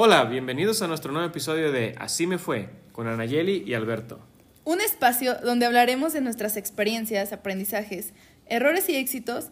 Hola, 0.00 0.26
bienvenidos 0.26 0.80
a 0.80 0.86
nuestro 0.86 1.10
nuevo 1.10 1.26
episodio 1.26 1.72
de 1.72 1.96
Así 1.98 2.28
me 2.28 2.38
fue, 2.38 2.70
con 2.92 3.08
Anayeli 3.08 3.64
y 3.66 3.74
Alberto. 3.74 4.20
Un 4.62 4.80
espacio 4.80 5.34
donde 5.42 5.66
hablaremos 5.66 6.12
de 6.12 6.20
nuestras 6.20 6.56
experiencias, 6.56 7.32
aprendizajes, 7.32 8.12
errores 8.46 8.88
y 8.88 8.94
éxitos, 8.94 9.48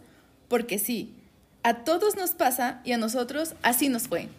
porque 0.47 0.79
sí, 0.79 1.17
a 1.63 1.83
todos 1.83 2.15
nos 2.15 2.31
pasa 2.31 2.79
y 2.85 2.93
a 2.93 2.97
nosotros 2.97 3.55
así 3.61 3.89
nos 3.89 4.07
fue. 4.07 4.29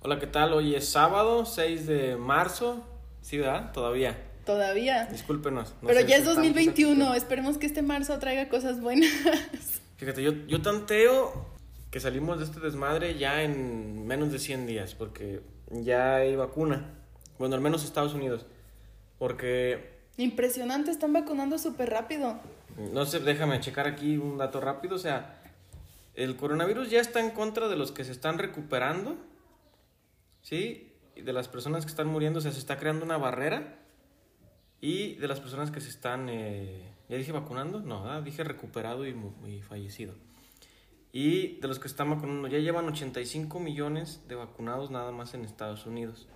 Hola, 0.00 0.18
¿qué 0.18 0.26
tal? 0.26 0.54
Hoy 0.54 0.76
es 0.76 0.88
sábado, 0.88 1.44
6 1.44 1.86
de 1.86 2.16
marzo. 2.16 2.86
¿Sí, 3.20 3.36
verdad? 3.36 3.70
Todavía. 3.72 4.31
Todavía. 4.44 5.06
Discúlpenos. 5.06 5.74
no 5.82 5.88
Pero 5.88 6.00
ya 6.00 6.16
es 6.16 6.22
estamos 6.22 6.36
2021, 6.36 7.08
aquí. 7.08 7.16
esperemos 7.16 7.58
que 7.58 7.66
este 7.66 7.82
marzo 7.82 8.18
traiga 8.18 8.48
cosas 8.48 8.80
buenas. 8.80 9.10
Fíjate, 9.96 10.22
yo, 10.22 10.32
yo 10.46 10.62
tanteo 10.62 11.46
que 11.90 12.00
salimos 12.00 12.38
de 12.38 12.46
este 12.46 12.58
desmadre 12.58 13.18
ya 13.18 13.42
en 13.42 14.06
menos 14.06 14.32
de 14.32 14.38
100 14.38 14.66
días, 14.66 14.94
porque 14.94 15.42
ya 15.70 16.16
hay 16.16 16.34
vacuna. 16.36 16.90
Bueno, 17.38 17.54
al 17.54 17.60
menos 17.60 17.84
Estados 17.84 18.14
Unidos. 18.14 18.46
Porque, 19.18 19.92
Impresionante, 20.16 20.90
están 20.90 21.12
vacunando 21.12 21.58
súper 21.58 21.90
rápido. 21.90 22.40
no 22.92 23.06
sé, 23.06 23.20
déjame 23.20 23.60
checar 23.60 23.86
aquí 23.86 24.16
un 24.16 24.38
dato 24.38 24.60
rápido. 24.60 24.96
O 24.96 24.98
sea, 24.98 25.40
el 26.14 26.36
coronavirus 26.36 26.90
ya 26.90 27.00
está 27.00 27.20
en 27.20 27.30
contra 27.30 27.68
de 27.68 27.76
los 27.76 27.92
que 27.92 28.04
se 28.04 28.12
están 28.12 28.38
recuperando, 28.38 29.16
¿sí? 30.42 30.92
Y 31.14 31.22
de 31.22 31.32
las 31.32 31.48
personas 31.48 31.84
que 31.84 31.90
están 31.90 32.08
muriendo, 32.08 32.38
o 32.38 32.42
sea, 32.42 32.52
se 32.52 32.58
está 32.58 32.78
creando 32.78 33.04
una 33.04 33.18
barrera. 33.18 33.78
Y 34.82 35.14
de 35.14 35.28
las 35.28 35.38
personas 35.38 35.70
que 35.70 35.80
se 35.80 35.88
están, 35.88 36.28
eh, 36.28 36.82
¿ya 37.08 37.16
dije 37.16 37.30
vacunando? 37.30 37.78
No, 37.78 38.20
dije 38.20 38.42
recuperado 38.42 39.06
y, 39.06 39.14
y 39.46 39.62
fallecido. 39.62 40.12
Y 41.12 41.60
de 41.60 41.68
los 41.68 41.78
que 41.78 41.86
están 41.86 42.10
vacunando, 42.10 42.48
ya 42.48 42.58
llevan 42.58 42.88
85 42.88 43.60
millones 43.60 44.26
de 44.26 44.34
vacunados 44.34 44.90
nada 44.90 45.12
más 45.12 45.34
en 45.34 45.44
Estados 45.44 45.86
Unidos. 45.86 46.26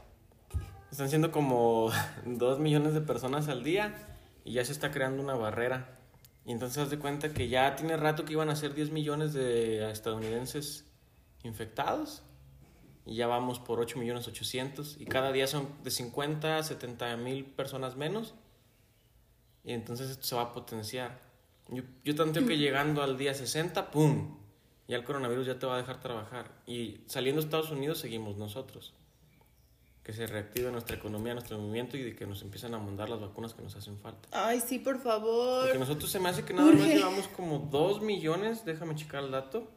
Están 0.93 1.09
siendo 1.09 1.33
como 1.33 1.91
2 2.25 2.61
millones 2.61 2.95
de 2.95 3.01
personas 3.01 3.49
al 3.49 3.65
día 3.65 4.17
y 4.45 4.53
ya 4.53 4.65
se 4.65 4.71
está 4.71 4.93
creando 4.93 5.25
una 5.25 5.35
barrera. 5.35 5.99
Y 6.45 6.53
entonces 6.53 6.79
haz 6.79 6.91
de 6.91 7.01
cuenta 7.01 7.33
que 7.33 7.49
ya 7.49 7.75
tiene 7.75 7.97
rato 7.97 8.25
que 8.25 8.35
iban 8.35 8.49
a 8.49 8.55
ser 8.55 8.75
10 8.75 8.93
millones 8.93 9.33
de 9.33 9.91
estadounidenses 9.91 10.85
infectados. 11.43 12.23
Y 13.07 13.15
ya 13.15 13.29
vamos 13.29 13.61
por 13.61 13.79
8 13.79 13.99
millones 13.99 14.27
800. 14.27 14.97
Y 15.01 15.07
cada 15.07 15.31
día 15.31 15.47
son 15.47 15.69
de 15.85 15.91
50 15.91 16.59
a 16.59 16.63
70 16.63 17.17
mil 17.17 17.45
personas 17.45 17.97
menos. 17.97 18.35
Y 19.65 19.73
entonces 19.73 20.11
esto 20.11 20.27
se 20.27 20.35
va 20.35 20.43
a 20.43 20.53
potenciar. 20.53 21.21
Yo, 21.69 21.85
yo 22.05 22.15
tanteo 22.15 22.47
que 22.47 22.59
llegando 22.59 23.03
al 23.03 23.17
día 23.17 23.33
60, 23.33 23.91
¡pum! 23.91 24.37
Ya 24.89 24.97
el 24.97 25.05
coronavirus 25.05 25.47
ya 25.47 25.59
te 25.59 25.67
va 25.67 25.75
a 25.75 25.79
dejar 25.79 26.01
trabajar. 26.01 26.51
Y 26.67 27.01
saliendo 27.07 27.41
de 27.41 27.47
Estados 27.47 27.71
Unidos 27.71 27.99
seguimos 27.99 28.37
nosotros. 28.37 28.93
Que 30.03 30.13
se 30.13 30.27
reactive 30.27 30.71
nuestra 30.71 30.97
economía, 30.97 31.35
nuestro 31.35 31.59
movimiento 31.59 31.97
y 31.97 32.03
de 32.03 32.15
que 32.15 32.27
nos 32.27 32.43
empiecen 32.43 32.75
a 32.75 32.79
mandar 32.79 33.09
las 33.09 33.21
vacunas 33.21 33.55
que 33.55 33.63
nos 33.63 33.75
hacen 33.75 33.99
falta. 33.99 34.29
Ay, 34.31 34.61
sí, 34.61 34.79
por 34.79 35.01
favor. 35.01 35.65
Porque 35.65 35.79
nosotros 35.79 36.11
se 36.11 36.21
me 36.21 36.29
hace 36.29 36.45
que 36.45 36.55
nada 36.55 36.71
más 36.73 36.87
llevamos 36.87 37.27
como 37.29 37.59
2 37.59 38.03
millones, 38.03 38.65
déjame 38.65 38.95
checar 38.95 39.25
el 39.25 39.33
dato. 39.33 39.69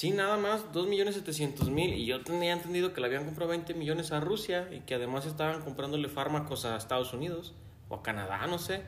Sí, 0.00 0.12
nada 0.12 0.38
más, 0.38 0.72
2 0.72 0.86
millones 0.86 1.14
700 1.16 1.68
mil. 1.68 1.92
Y 1.92 2.06
yo 2.06 2.22
tenía 2.22 2.54
entendido 2.54 2.94
que 2.94 3.02
le 3.02 3.08
habían 3.08 3.26
comprado 3.26 3.50
20 3.50 3.74
millones 3.74 4.12
a 4.12 4.20
Rusia 4.20 4.66
y 4.72 4.80
que 4.80 4.94
además 4.94 5.26
estaban 5.26 5.60
comprándole 5.60 6.08
fármacos 6.08 6.64
a 6.64 6.78
Estados 6.78 7.12
Unidos 7.12 7.52
o 7.90 7.96
a 7.96 8.02
Canadá, 8.02 8.46
no 8.46 8.58
sé. 8.58 8.82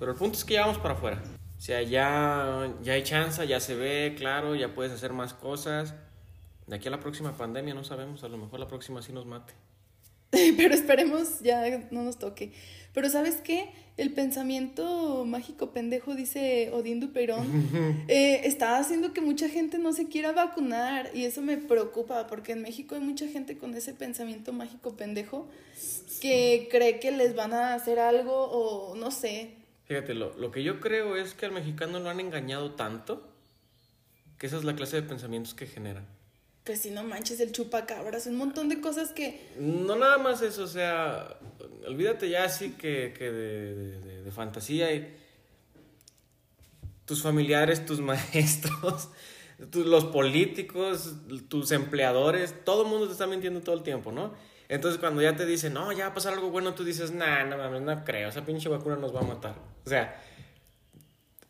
Pero 0.00 0.10
el 0.10 0.18
punto 0.18 0.36
es 0.36 0.44
que 0.44 0.54
ya 0.54 0.62
vamos 0.62 0.78
para 0.78 0.94
afuera. 0.94 1.22
O 1.56 1.60
sea, 1.60 1.80
ya, 1.82 2.74
ya 2.82 2.94
hay 2.94 3.04
chance, 3.04 3.46
ya 3.46 3.60
se 3.60 3.76
ve, 3.76 4.16
claro, 4.18 4.56
ya 4.56 4.74
puedes 4.74 4.90
hacer 4.90 5.12
más 5.12 5.32
cosas. 5.32 5.94
De 6.66 6.74
aquí 6.74 6.88
a 6.88 6.90
la 6.90 6.98
próxima 6.98 7.36
pandemia 7.36 7.72
no 7.72 7.84
sabemos, 7.84 8.24
a 8.24 8.28
lo 8.28 8.36
mejor 8.36 8.58
la 8.58 8.66
próxima 8.66 9.00
sí 9.00 9.12
nos 9.12 9.26
mate. 9.26 9.54
Pero 10.56 10.74
esperemos 10.74 11.40
ya 11.40 11.86
no 11.90 12.02
nos 12.02 12.18
toque. 12.18 12.52
Pero 12.92 13.10
¿sabes 13.10 13.36
qué? 13.36 13.70
El 13.96 14.12
pensamiento 14.12 15.24
mágico 15.24 15.72
pendejo, 15.72 16.14
dice 16.14 16.70
Odín 16.72 17.00
Duperón, 17.00 17.46
eh, 18.08 18.42
está 18.44 18.78
haciendo 18.78 19.12
que 19.12 19.20
mucha 19.20 19.48
gente 19.48 19.78
no 19.78 19.92
se 19.92 20.08
quiera 20.08 20.32
vacunar 20.32 21.10
y 21.14 21.24
eso 21.24 21.42
me 21.42 21.56
preocupa 21.56 22.26
porque 22.26 22.52
en 22.52 22.62
México 22.62 22.94
hay 22.94 23.00
mucha 23.00 23.26
gente 23.26 23.58
con 23.58 23.74
ese 23.74 23.94
pensamiento 23.94 24.52
mágico 24.52 24.96
pendejo 24.96 25.48
que 26.20 26.68
cree 26.70 27.00
que 27.00 27.10
les 27.10 27.34
van 27.34 27.52
a 27.52 27.74
hacer 27.74 27.98
algo 27.98 28.34
o 28.34 28.94
no 28.96 29.10
sé. 29.10 29.54
Fíjate, 29.84 30.14
lo, 30.14 30.36
lo 30.36 30.50
que 30.50 30.62
yo 30.62 30.80
creo 30.80 31.16
es 31.16 31.34
que 31.34 31.46
al 31.46 31.52
mexicano 31.52 31.98
lo 31.98 32.10
han 32.10 32.20
engañado 32.20 32.74
tanto 32.74 33.26
que 34.38 34.46
esa 34.46 34.56
es 34.56 34.64
la 34.64 34.76
clase 34.76 34.96
de 34.96 35.02
pensamientos 35.02 35.54
que 35.54 35.66
generan. 35.66 36.06
Pues 36.68 36.82
si 36.82 36.90
no 36.90 37.02
manches 37.02 37.40
el 37.40 37.50
chupacabras, 37.50 38.26
un 38.26 38.36
montón 38.36 38.68
de 38.68 38.78
cosas 38.82 39.12
que... 39.12 39.40
No 39.58 39.96
nada 39.96 40.18
más 40.18 40.42
eso, 40.42 40.64
o 40.64 40.66
sea, 40.66 41.38
olvídate 41.86 42.28
ya 42.28 42.44
así 42.44 42.72
que, 42.72 43.14
que 43.16 43.32
de, 43.32 44.22
de- 44.22 44.30
fantasía 44.32 44.92
y 44.92 45.16
tus 47.06 47.22
familiares, 47.22 47.86
tus 47.86 48.00
maestros, 48.02 49.08
los 49.72 50.04
políticos, 50.04 51.14
tus 51.48 51.72
empleadores, 51.72 52.54
todo 52.66 52.82
el 52.82 52.88
mundo 52.90 53.06
te 53.06 53.12
está 53.12 53.26
mintiendo 53.26 53.62
todo 53.62 53.74
el 53.74 53.82
tiempo, 53.82 54.12
¿no? 54.12 54.34
Entonces 54.68 55.00
cuando 55.00 55.22
ya 55.22 55.34
te 55.34 55.46
dicen, 55.46 55.72
no, 55.72 55.90
ya 55.92 56.04
va 56.04 56.10
a 56.10 56.14
pasar 56.14 56.34
algo 56.34 56.50
bueno, 56.50 56.74
tú 56.74 56.84
dices, 56.84 57.12
nah, 57.12 57.44
no 57.46 57.56
mames, 57.56 57.80
no 57.80 58.04
creo, 58.04 58.28
esa 58.28 58.44
pinche 58.44 58.68
vacuna 58.68 58.96
nos 58.96 59.16
va 59.16 59.20
a 59.20 59.24
matar. 59.24 59.54
O 59.86 59.88
sea, 59.88 60.22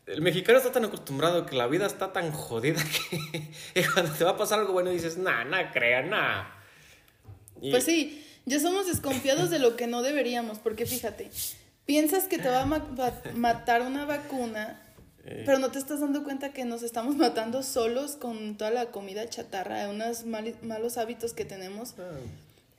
el 0.09 0.21
mexicano 0.23 0.59
está 0.59 0.73
tan 0.73 0.85
acostumbrado 0.85 1.47
que 1.47 1.57
la 1.57 1.67
vida 1.67 1.87
está 1.87 2.13
tan 2.13 2.33
jodida 2.33 2.83
que, 2.83 3.51
que 3.75 3.87
cuando 3.93 4.13
te 4.13 4.25
va 4.25 4.31
a 4.33 4.37
pasar 4.37 4.59
algo 4.59 4.73
bueno 4.73 4.91
dices, 4.91 5.17
nah, 5.19 5.45
no 5.45 5.57
creo, 5.73 6.03
nah. 6.07 6.45
Y- 7.61 7.71
Pues 7.71 7.85
sí, 7.85 8.25
ya 8.47 8.61
somos 8.61 8.87
desconfiados 8.87 9.51
de 9.51 9.59
lo 9.59 9.77
que 9.77 9.87
no 9.87 10.03
deberíamos, 10.03 10.59
porque 10.59 10.87
fíjate, 10.87 11.31
piensas 11.87 12.25
que 12.25 12.39
te 12.39 12.49
va 12.49 12.63
a 12.63 12.67
ma- 12.67 12.79
va- 12.99 13.21
matar 13.35 13.83
una 13.83 14.05
vacuna, 14.05 14.83
Eh. 15.25 15.43
pero 15.45 15.59
no 15.59 15.71
te 15.71 15.79
estás 15.79 16.01
dando 16.01 16.25
cuenta 16.25 16.53
que 16.53 16.65
nos 16.65 16.83
estamos 16.83 17.17
matando 17.17 17.63
solos 17.63 18.17
con 18.17 18.57
toda 18.57 18.71
la 18.71 18.87
comida 18.87 19.29
chatarra, 19.29 19.89
unos 19.91 20.25
malos 20.25 20.97
hábitos 20.99 21.33
que 21.35 21.45
tenemos. 21.45 21.95
Ah, 21.99 22.19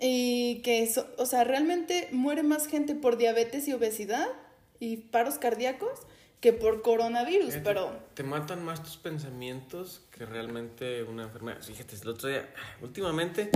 Y 0.01 0.61
que, 0.63 0.81
eso, 0.81 1.05
o 1.17 1.25
sea, 1.25 1.43
realmente 1.43 2.07
muere 2.13 2.41
más 2.41 2.67
gente 2.67 2.95
por 2.95 3.17
diabetes 3.17 3.67
y 3.67 3.73
obesidad 3.73 4.27
y 4.79 4.95
paros 4.97 5.37
cardíacos 5.39 5.99
que 6.39 6.53
por 6.53 6.81
coronavirus, 6.81 7.55
pero 7.63 7.91
Te 8.13 8.23
matan 8.23 8.63
más 8.63 8.81
tus 8.81 8.97
pensamientos 8.97 10.01
que 10.11 10.25
realmente 10.25 11.03
una 11.03 11.23
enfermedad. 11.23 11.61
Fíjate, 11.61 11.95
el 12.01 12.07
otro 12.07 12.29
día, 12.29 12.49
últimamente, 12.81 13.49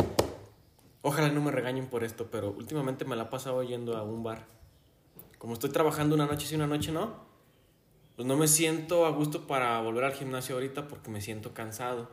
ojalá 1.01 1.29
no 1.29 1.41
me 1.41 1.51
regañen 1.51 1.87
por 1.87 2.03
esto, 2.03 2.27
pero 2.29 2.51
últimamente 2.51 3.05
me 3.05 3.15
la 3.15 3.23
he 3.23 3.27
pasado 3.27 3.63
yendo 3.63 3.95
a 3.95 4.03
un 4.03 4.23
bar. 4.23 4.45
Como 5.37 5.53
estoy 5.53 5.69
trabajando 5.69 6.15
una 6.15 6.25
noche 6.25 6.45
sí, 6.45 6.55
una 6.55 6.67
noche 6.67 6.91
no, 6.91 7.25
pues 8.15 8.27
no 8.27 8.35
me 8.35 8.47
siento 8.47 9.05
a 9.05 9.11
gusto 9.11 9.47
para 9.47 9.79
volver 9.79 10.03
al 10.03 10.13
gimnasio 10.13 10.55
ahorita 10.55 10.87
porque 10.87 11.09
me 11.09 11.21
siento 11.21 11.53
cansado. 11.53 12.09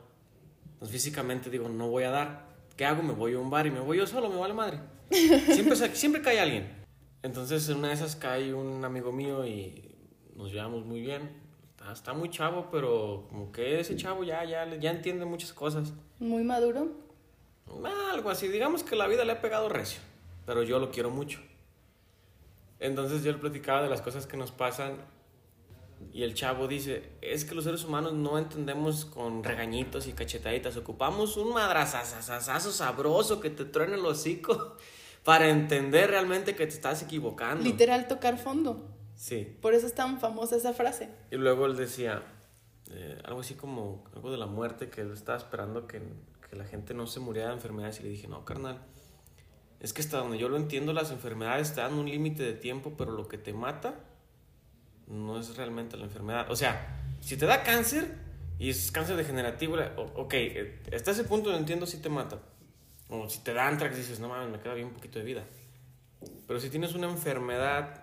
Entonces 0.74 0.92
físicamente 0.92 1.50
digo, 1.50 1.68
no 1.68 1.88
voy 1.88 2.04
a 2.04 2.10
dar. 2.10 2.48
¿Qué 2.76 2.86
hago? 2.86 3.02
Me 3.02 3.12
voy 3.12 3.34
a 3.34 3.38
un 3.38 3.50
bar 3.50 3.66
y 3.66 3.70
me 3.70 3.80
voy 3.80 3.98
yo 3.98 4.06
solo, 4.06 4.30
me 4.30 4.36
vale 4.36 4.54
madre. 4.54 4.80
Siempre, 5.10 5.76
siempre 5.94 6.22
cae 6.22 6.38
alguien. 6.40 6.80
Entonces 7.22 7.68
en 7.68 7.78
una 7.78 7.88
de 7.88 7.94
esas 7.94 8.16
cae 8.16 8.54
un 8.54 8.84
amigo 8.84 9.12
mío 9.12 9.44
y 9.44 9.89
nos 10.40 10.52
llevamos 10.52 10.84
muy 10.84 11.00
bien. 11.00 11.30
Está, 11.70 11.92
está 11.92 12.12
muy 12.12 12.30
chavo, 12.30 12.68
pero 12.70 13.26
como 13.28 13.52
que 13.52 13.80
ese 13.80 13.96
chavo 13.96 14.24
ya, 14.24 14.44
ya, 14.44 14.66
ya 14.76 14.90
entiende 14.90 15.24
muchas 15.24 15.52
cosas. 15.52 15.92
muy 16.18 16.42
maduro. 16.42 16.88
Ah, 17.84 18.10
Algo 18.12 18.30
así, 18.30 18.48
digamos 18.48 18.82
que 18.82 18.96
la 18.96 19.06
vida 19.06 19.24
le 19.24 19.32
ha 19.32 19.40
pegado 19.40 19.68
recio, 19.68 20.00
pero 20.46 20.62
yo 20.62 20.78
lo 20.78 20.90
quiero 20.90 21.10
mucho. 21.10 21.40
Entonces 22.80 23.22
yo 23.22 23.32
le 23.32 23.38
platicaba 23.38 23.82
de 23.82 23.88
las 23.88 24.00
cosas 24.00 24.26
que 24.26 24.36
nos 24.36 24.50
pasan 24.50 24.96
y 26.12 26.22
el 26.22 26.34
chavo 26.34 26.66
dice, 26.66 27.10
es 27.20 27.44
que 27.44 27.54
los 27.54 27.64
seres 27.64 27.84
humanos 27.84 28.14
no 28.14 28.38
entendemos 28.38 29.04
con 29.04 29.44
regañitos 29.44 30.06
y 30.06 30.12
cachetaditas, 30.14 30.76
ocupamos 30.78 31.36
un 31.36 31.52
madrazazazazo 31.52 32.72
sabroso 32.72 33.40
que 33.40 33.50
te 33.50 33.66
truene 33.66 33.94
el 33.96 34.04
hocico 34.06 34.76
para 35.24 35.50
entender 35.50 36.10
realmente 36.10 36.56
que 36.56 36.66
te 36.66 36.72
estás 36.72 37.02
equivocando. 37.02 37.62
Literal 37.62 38.08
tocar 38.08 38.38
fondo. 38.38 38.82
Sí. 39.20 39.54
Por 39.60 39.74
eso 39.74 39.86
es 39.86 39.94
tan 39.94 40.18
famosa 40.18 40.56
esa 40.56 40.72
frase. 40.72 41.10
Y 41.30 41.36
luego 41.36 41.66
él 41.66 41.76
decía 41.76 42.22
eh, 42.90 43.20
algo 43.24 43.40
así 43.40 43.52
como 43.52 44.02
algo 44.14 44.30
de 44.30 44.38
la 44.38 44.46
muerte, 44.46 44.88
que 44.88 45.02
él 45.02 45.12
estaba 45.12 45.36
esperando 45.36 45.86
que, 45.86 46.00
que 46.48 46.56
la 46.56 46.64
gente 46.64 46.94
no 46.94 47.06
se 47.06 47.20
muriera 47.20 47.48
de 47.48 47.56
enfermedades. 47.56 48.00
Y 48.00 48.04
le 48.04 48.08
dije, 48.08 48.28
no, 48.28 48.46
carnal, 48.46 48.78
es 49.78 49.92
que 49.92 50.00
hasta 50.00 50.16
donde 50.16 50.38
yo 50.38 50.48
lo 50.48 50.56
entiendo, 50.56 50.94
las 50.94 51.10
enfermedades 51.10 51.74
te 51.74 51.82
dan 51.82 51.92
un 51.92 52.06
límite 52.08 52.42
de 52.42 52.54
tiempo, 52.54 52.94
pero 52.96 53.12
lo 53.12 53.28
que 53.28 53.36
te 53.36 53.52
mata 53.52 53.94
no 55.06 55.38
es 55.38 55.54
realmente 55.54 55.98
la 55.98 56.04
enfermedad. 56.04 56.50
O 56.50 56.56
sea, 56.56 56.98
si 57.20 57.36
te 57.36 57.44
da 57.44 57.62
cáncer 57.62 58.16
y 58.58 58.70
es 58.70 58.90
cáncer 58.90 59.16
degenerativo, 59.16 59.76
ok, 60.16 60.32
eh, 60.32 60.82
hasta 60.94 61.10
ese 61.10 61.24
punto 61.24 61.50
lo 61.50 61.58
entiendo 61.58 61.84
si 61.84 61.98
te 61.98 62.08
mata. 62.08 62.38
O 63.10 63.28
si 63.28 63.40
te 63.40 63.52
da 63.52 63.68
antrax, 63.68 63.98
dices, 63.98 64.18
no 64.18 64.30
mames, 64.30 64.50
me 64.50 64.60
queda 64.60 64.72
bien 64.72 64.86
un 64.86 64.94
poquito 64.94 65.18
de 65.18 65.26
vida. 65.26 65.44
Pero 66.46 66.58
si 66.58 66.70
tienes 66.70 66.94
una 66.94 67.10
enfermedad 67.10 67.99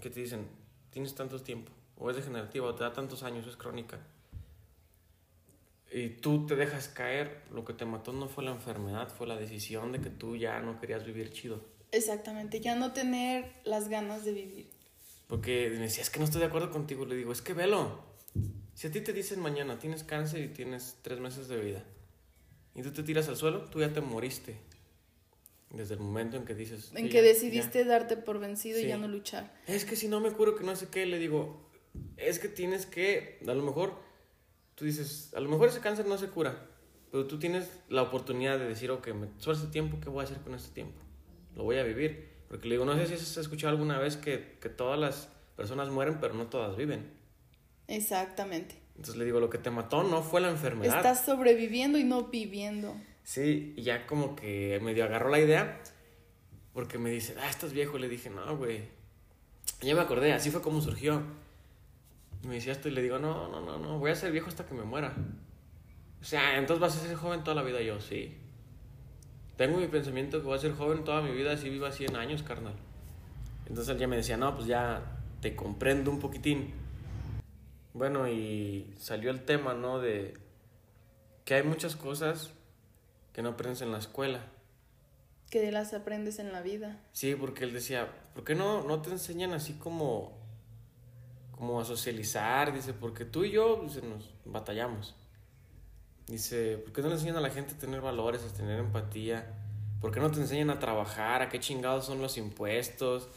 que 0.00 0.10
te 0.10 0.20
dicen, 0.20 0.46
tienes 0.90 1.14
tanto 1.14 1.40
tiempo, 1.40 1.72
o 1.96 2.10
es 2.10 2.16
degenerativa, 2.16 2.66
o 2.66 2.74
te 2.74 2.84
da 2.84 2.92
tantos 2.92 3.22
años, 3.22 3.46
es 3.46 3.56
crónica, 3.56 3.98
y 5.90 6.08
tú 6.08 6.46
te 6.46 6.56
dejas 6.56 6.88
caer, 6.88 7.42
lo 7.52 7.64
que 7.64 7.72
te 7.72 7.84
mató 7.84 8.12
no 8.12 8.28
fue 8.28 8.44
la 8.44 8.50
enfermedad, 8.50 9.08
fue 9.08 9.26
la 9.26 9.36
decisión 9.36 9.92
de 9.92 10.00
que 10.00 10.10
tú 10.10 10.36
ya 10.36 10.60
no 10.60 10.80
querías 10.80 11.04
vivir 11.04 11.32
chido. 11.32 11.60
Exactamente, 11.92 12.60
ya 12.60 12.74
no 12.74 12.92
tener 12.92 13.52
las 13.64 13.88
ganas 13.88 14.24
de 14.24 14.32
vivir. 14.32 14.70
Porque 15.28 15.70
me 15.72 15.78
decía, 15.78 16.02
es 16.02 16.10
que 16.10 16.18
no 16.18 16.24
estoy 16.24 16.40
de 16.40 16.48
acuerdo 16.48 16.70
contigo. 16.70 17.04
Le 17.06 17.16
digo, 17.16 17.32
es 17.32 17.40
que 17.40 17.52
velo. 17.52 18.00
Si 18.74 18.86
a 18.86 18.92
ti 18.92 19.00
te 19.00 19.12
dicen 19.12 19.40
mañana 19.40 19.78
tienes 19.78 20.04
cáncer 20.04 20.42
y 20.42 20.48
tienes 20.48 20.98
tres 21.02 21.20
meses 21.20 21.48
de 21.48 21.56
vida, 21.60 21.84
y 22.74 22.82
tú 22.82 22.92
te 22.92 23.02
tiras 23.02 23.28
al 23.28 23.36
suelo, 23.36 23.62
tú 23.62 23.80
ya 23.80 23.92
te 23.92 24.00
moriste. 24.00 24.58
Desde 25.76 25.94
el 25.94 26.00
momento 26.00 26.36
en 26.36 26.44
que 26.44 26.54
dices... 26.54 26.92
En 26.94 27.08
que 27.08 27.22
decidiste 27.22 27.84
darte 27.84 28.16
por 28.16 28.38
vencido 28.38 28.80
y 28.80 28.86
ya 28.86 28.96
no 28.96 29.08
luchar. 29.08 29.52
Es 29.66 29.84
que 29.84 29.96
si 29.96 30.08
no 30.08 30.20
me 30.20 30.30
curo 30.32 30.56
que 30.56 30.64
no 30.64 30.74
sé 30.74 30.88
qué, 30.88 31.06
le 31.06 31.18
digo, 31.18 31.70
es 32.16 32.38
que 32.38 32.48
tienes 32.48 32.86
que, 32.86 33.38
a 33.46 33.54
lo 33.54 33.62
mejor, 33.62 33.94
tú 34.74 34.84
dices, 34.84 35.32
a 35.34 35.40
lo 35.40 35.48
mejor 35.48 35.68
ese 35.68 35.80
cáncer 35.80 36.06
no 36.06 36.18
se 36.18 36.28
cura, 36.28 36.66
pero 37.10 37.26
tú 37.26 37.38
tienes 37.38 37.70
la 37.88 38.02
oportunidad 38.02 38.58
de 38.58 38.66
decir, 38.66 38.90
ok, 38.90 39.08
me 39.08 39.28
sobre 39.38 39.58
este 39.58 39.70
tiempo, 39.70 39.98
¿qué 40.00 40.08
voy 40.08 40.22
a 40.22 40.24
hacer 40.24 40.38
con 40.38 40.54
este 40.54 40.72
tiempo? 40.72 40.98
Lo 41.54 41.64
voy 41.64 41.76
a 41.78 41.82
vivir. 41.82 42.36
Porque 42.48 42.68
le 42.68 42.74
digo, 42.74 42.84
no 42.84 42.94
sé 42.96 43.06
si 43.06 43.14
has 43.14 43.36
escuchado 43.36 43.72
alguna 43.72 43.98
vez 43.98 44.16
que, 44.16 44.56
que 44.60 44.68
todas 44.68 44.98
las 44.98 45.28
personas 45.56 45.90
mueren, 45.90 46.18
pero 46.20 46.34
no 46.34 46.46
todas 46.46 46.76
viven. 46.76 47.10
Exactamente. 47.88 48.76
Entonces 48.90 49.16
le 49.16 49.24
digo, 49.24 49.40
lo 49.40 49.50
que 49.50 49.58
te 49.58 49.70
mató 49.70 50.02
no 50.02 50.22
fue 50.22 50.40
la 50.40 50.48
enfermedad. 50.48 50.96
Estás 50.96 51.24
sobreviviendo 51.24 51.98
y 51.98 52.04
no 52.04 52.24
viviendo. 52.24 52.94
Sí, 53.26 53.74
y 53.76 53.82
ya 53.82 54.06
como 54.06 54.36
que 54.36 54.78
medio 54.84 55.02
agarró 55.02 55.30
la 55.30 55.40
idea, 55.40 55.80
porque 56.72 56.96
me 56.96 57.10
dice, 57.10 57.34
ah, 57.40 57.50
estás 57.50 57.72
viejo. 57.72 57.98
Le 57.98 58.08
dije, 58.08 58.30
no, 58.30 58.56
güey. 58.56 58.82
Ya 59.80 59.96
me 59.96 60.00
acordé, 60.00 60.32
así 60.32 60.52
fue 60.52 60.62
como 60.62 60.80
surgió. 60.80 61.20
Me 62.44 62.54
decía 62.54 62.70
esto 62.70 62.88
y 62.88 62.92
le 62.92 63.02
digo, 63.02 63.18
no, 63.18 63.48
no, 63.48 63.60
no, 63.60 63.78
no, 63.78 63.98
voy 63.98 64.12
a 64.12 64.14
ser 64.14 64.30
viejo 64.30 64.46
hasta 64.46 64.64
que 64.64 64.74
me 64.74 64.84
muera. 64.84 65.12
O 66.20 66.24
sea, 66.24 66.56
entonces 66.56 66.80
vas 66.80 66.96
a 66.96 67.00
ser 67.00 67.16
joven 67.16 67.42
toda 67.42 67.56
la 67.56 67.64
vida. 67.64 67.82
yo, 67.82 68.00
sí. 68.00 68.32
Tengo 69.56 69.78
mi 69.78 69.88
pensamiento 69.88 70.38
que 70.38 70.46
voy 70.46 70.56
a 70.56 70.60
ser 70.60 70.74
joven 70.74 71.02
toda 71.02 71.20
mi 71.20 71.32
vida, 71.32 71.50
así 71.50 71.68
viva 71.68 71.90
100 71.90 72.14
años, 72.14 72.44
carnal. 72.44 72.76
Entonces 73.66 73.92
él 73.92 73.98
ya 73.98 74.06
me 74.06 74.14
decía, 74.14 74.36
no, 74.36 74.54
pues 74.54 74.68
ya 74.68 75.02
te 75.40 75.56
comprendo 75.56 76.12
un 76.12 76.20
poquitín. 76.20 76.74
Bueno, 77.92 78.28
y 78.28 78.94
salió 78.98 79.32
el 79.32 79.44
tema, 79.44 79.74
¿no? 79.74 79.98
De 79.98 80.34
que 81.44 81.54
hay 81.54 81.64
muchas 81.64 81.96
cosas 81.96 82.52
que 83.36 83.42
no 83.42 83.50
aprendes 83.50 83.82
en 83.82 83.92
la 83.92 83.98
escuela. 83.98 84.40
Que 85.50 85.70
las 85.70 85.92
aprendes 85.92 86.38
en 86.38 86.52
la 86.52 86.62
vida. 86.62 86.98
Sí, 87.12 87.34
porque 87.34 87.64
él 87.64 87.74
decía, 87.74 88.08
¿por 88.34 88.44
qué 88.44 88.54
no, 88.54 88.82
no 88.84 89.02
te 89.02 89.10
enseñan 89.10 89.52
así 89.52 89.74
como, 89.74 90.32
como 91.50 91.78
a 91.78 91.84
socializar? 91.84 92.72
Dice, 92.72 92.94
porque 92.94 93.26
tú 93.26 93.44
y 93.44 93.50
yo 93.50 93.82
pues, 93.82 94.02
nos 94.02 94.32
batallamos. 94.46 95.14
Dice, 96.26 96.78
¿por 96.78 96.94
qué 96.94 97.02
no 97.02 97.08
le 97.08 97.16
enseñan 97.16 97.36
a 97.36 97.42
la 97.42 97.50
gente 97.50 97.74
a 97.74 97.78
tener 97.78 98.00
valores, 98.00 98.42
a 98.42 98.56
tener 98.56 98.78
empatía? 98.78 99.52
¿Por 100.00 100.12
qué 100.12 100.20
no 100.20 100.30
te 100.30 100.40
enseñan 100.40 100.70
a 100.70 100.78
trabajar? 100.78 101.42
¿A 101.42 101.50
qué 101.50 101.60
chingados 101.60 102.06
son 102.06 102.22
los 102.22 102.38
impuestos? 102.38 103.28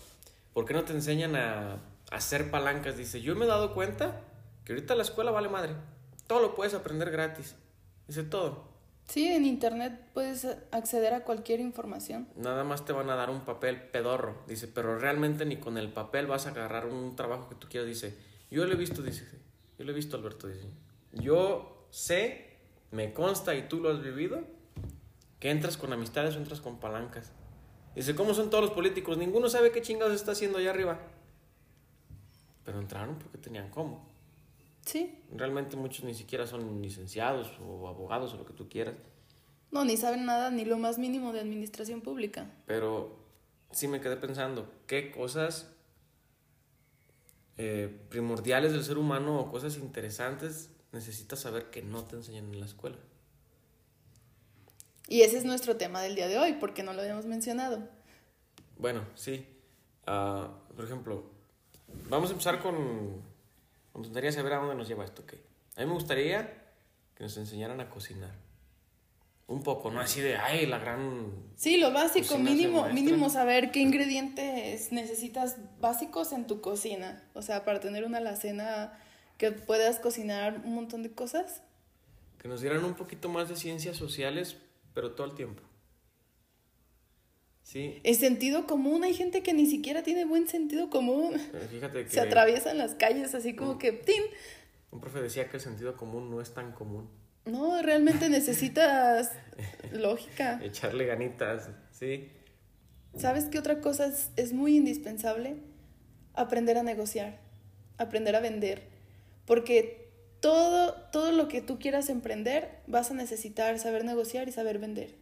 ¿Por 0.54 0.64
qué 0.64 0.76
no 0.76 0.86
te 0.86 0.94
enseñan 0.94 1.36
a, 1.36 1.82
hacer 2.10 2.50
palancas? 2.50 2.96
Dice, 2.96 3.20
yo 3.20 3.36
me 3.36 3.44
he 3.44 3.50
dado 3.50 3.74
cuenta 3.74 4.22
que 4.64 4.72
ahorita 4.72 4.96
la 4.96 5.04
escuela 5.04 5.32
vale 5.32 5.50
madre. 5.50 5.74
Todo 6.26 6.40
lo 6.40 6.56
puedes 6.56 6.74
aprender 6.74 7.12
gratis. 7.12 7.58
Dice 8.08 8.24
todo. 8.24 8.69
Sí, 9.10 9.28
en 9.28 9.44
internet 9.44 10.00
puedes 10.14 10.46
acceder 10.72 11.16
a 11.16 11.24
cualquier 11.24 11.60
información. 11.60 12.28
Nada 12.36 12.64
más 12.64 12.86
te 12.86 12.94
van 12.94 13.10
a 13.10 13.16
dar 13.16 13.32
un 13.32 13.42
papel 13.42 13.82
pedorro. 13.82 14.44
Dice, 14.48 14.68
pero 14.68 15.00
realmente 15.00 15.46
ni 15.46 15.58
con 15.58 15.80
el 15.80 15.90
papel 15.90 16.28
vas 16.28 16.46
a 16.46 16.52
agarrar 16.52 16.86
un 16.86 17.16
trabajo 17.16 17.50
que 17.50 17.56
tú 17.56 17.68
quieras. 17.68 17.90
Dice, 17.90 18.16
yo 18.52 18.66
lo 18.66 18.74
he 18.74 18.78
visto, 18.78 19.02
dice. 19.02 19.28
Yo 19.80 19.86
lo 19.86 19.92
he 19.92 19.96
visto, 19.96 20.16
Alberto. 20.16 20.48
Dice, 20.48 20.68
yo 21.14 21.88
sé 21.90 22.50
me 22.92 23.14
consta 23.14 23.56
y 23.56 23.68
tú 23.68 23.80
lo 23.80 23.90
has 23.90 24.02
vivido, 24.02 24.42
que 25.40 25.50
entras 25.50 25.78
con 25.78 25.94
amistades 25.94 26.36
o 26.36 26.38
entras 26.38 26.62
con 26.62 26.80
palancas. 26.80 27.32
Dice, 27.96 28.16
¿cómo 28.16 28.34
son 28.34 28.50
todos 28.50 28.64
los 28.64 28.74
políticos? 28.74 29.18
Ninguno 29.18 29.50
sabe 29.50 29.72
qué 29.72 29.82
chingados 29.82 30.14
está 30.14 30.34
haciendo 30.34 30.60
allá 30.60 30.70
arriba. 30.70 31.00
Pero 32.64 32.80
entraron 32.80 33.18
porque 33.18 33.38
tenían 33.38 33.70
cómo. 33.70 34.09
Sí. 34.90 35.20
Realmente 35.32 35.76
muchos 35.76 36.04
ni 36.04 36.16
siquiera 36.16 36.48
son 36.48 36.82
licenciados 36.82 37.52
o 37.64 37.88
abogados 37.88 38.34
o 38.34 38.38
lo 38.38 38.46
que 38.46 38.54
tú 38.54 38.68
quieras. 38.70 38.96
No, 39.72 39.86
ni 39.86 39.98
saben 39.98 40.26
nada, 40.26 40.50
ni 40.50 40.66
lo 40.66 40.80
más 40.80 40.98
mínimo 40.98 41.32
de 41.32 41.42
administración 41.42 42.02
pública. 42.02 42.50
Pero 42.66 43.16
sí 43.72 43.88
me 43.88 44.02
quedé 44.02 44.18
pensando, 44.18 44.68
¿qué 44.88 45.12
cosas 45.12 45.68
eh, 47.62 47.94
primordiales 48.10 48.72
del 48.72 48.86
ser 48.86 48.98
humano 48.98 49.38
o 49.38 49.52
cosas 49.52 49.76
interesantes 49.76 50.70
necesitas 50.94 51.42
saber 51.42 51.70
que 51.70 51.82
no 51.82 52.06
te 52.06 52.16
enseñan 52.16 52.46
en 52.46 52.60
la 52.62 52.66
escuela. 52.66 52.96
Y 55.10 55.24
ese 55.24 55.38
es 55.38 55.44
nuestro 55.44 55.76
tema 55.76 56.02
del 56.02 56.16
día 56.16 56.30
de 56.30 56.40
hoy, 56.40 56.54
porque 56.54 56.84
no 56.84 56.94
lo 56.94 57.02
habíamos 57.02 57.26
mencionado. 57.26 57.86
Bueno, 58.78 59.02
sí. 59.14 59.46
Ah, 60.08 60.50
por 60.74 60.86
ejemplo, 60.86 61.26
vamos 62.10 62.30
a 62.30 62.32
empezar 62.32 62.62
con... 62.62 63.29
Me 64.00 64.06
gustaría 64.06 64.32
saber 64.32 64.54
a 64.54 64.58
dónde 64.60 64.76
nos 64.76 64.88
lleva 64.88 65.04
esto. 65.04 65.24
¿okay? 65.24 65.42
A 65.76 65.82
mí 65.82 65.88
me 65.88 65.94
gustaría 65.94 66.54
que 67.16 67.26
nos 67.26 67.36
enseñaran 67.36 67.82
a 67.82 67.90
cocinar. 67.90 68.32
Un 69.46 69.62
poco, 69.62 69.92
no 69.92 70.00
así 70.00 70.22
de, 70.22 70.38
ay, 70.38 70.68
la 70.68 70.78
gran... 70.78 71.34
Sí, 71.58 71.76
lo 71.76 71.92
básico, 71.92 72.38
mínimo, 72.38 72.88
mínimo 72.94 73.30
saber 73.30 73.72
qué 73.72 73.82
ingredientes 73.82 74.94
necesitas 74.94 75.58
básicos 75.82 76.32
en 76.32 76.48
tu 76.48 76.62
cocina. 76.62 77.22
O 77.34 77.42
sea, 77.42 77.66
para 77.66 77.82
tener 77.82 78.06
una 78.06 78.20
alacena 78.20 78.98
que 79.38 79.52
puedas 79.52 80.00
cocinar 80.00 80.62
un 80.64 80.76
montón 80.76 81.04
de 81.04 81.12
cosas. 81.12 81.62
Que 82.38 82.48
nos 82.48 82.62
dieran 82.62 82.86
un 82.86 82.94
poquito 82.94 83.28
más 83.28 83.50
de 83.50 83.58
ciencias 83.58 83.98
sociales, 83.98 84.56
pero 84.94 85.12
todo 85.12 85.28
el 85.28 85.36
tiempo. 85.36 85.62
Sí. 87.70 88.00
El 88.04 88.16
sentido 88.16 88.66
común, 88.66 89.04
hay 89.04 89.14
gente 89.14 89.44
que 89.44 89.54
ni 89.54 89.68
siquiera 89.68 90.02
tiene 90.02 90.26
buen 90.26 90.48
sentido 90.48 90.90
común. 90.90 91.36
Fíjate 91.70 92.06
que... 92.06 92.10
Se 92.10 92.20
atraviesan 92.20 92.80
las 92.80 92.96
calles 92.96 93.36
así 93.36 93.56
como 93.56 93.78
que... 93.78 93.92
¡tin! 93.92 94.24
Un 94.90 95.00
profe 95.00 95.22
decía 95.22 95.50
que 95.50 95.58
el 95.58 95.62
sentido 95.62 95.96
común 95.96 96.32
no 96.32 96.42
es 96.42 96.52
tan 96.56 96.72
común. 96.72 97.08
No, 97.46 97.80
realmente 97.84 98.28
necesitas 98.32 99.32
lógica. 99.92 100.60
Echarle 100.64 101.06
ganitas, 101.06 101.70
sí. 101.92 102.30
¿Sabes 103.16 103.46
qué 103.46 103.60
otra 103.60 103.82
cosa 103.82 104.08
es, 104.08 104.32
es 104.36 104.52
muy 104.52 104.76
indispensable? 104.76 105.58
Aprender 106.34 106.76
a 106.78 106.84
negociar, 106.84 107.40
aprender 107.98 108.36
a 108.36 108.40
vender 108.40 109.00
porque 109.50 110.12
todo, 110.42 110.94
todo 111.12 111.32
lo 111.32 111.48
que 111.48 111.60
tú 111.60 111.80
quieras 111.80 112.10
emprender 112.10 112.70
vas 112.86 113.10
a 113.10 113.16
necesitar 113.16 113.80
saber 113.80 114.06
negociar 114.06 114.48
y 114.48 114.52
saber 114.52 114.78
vender. 114.78 115.16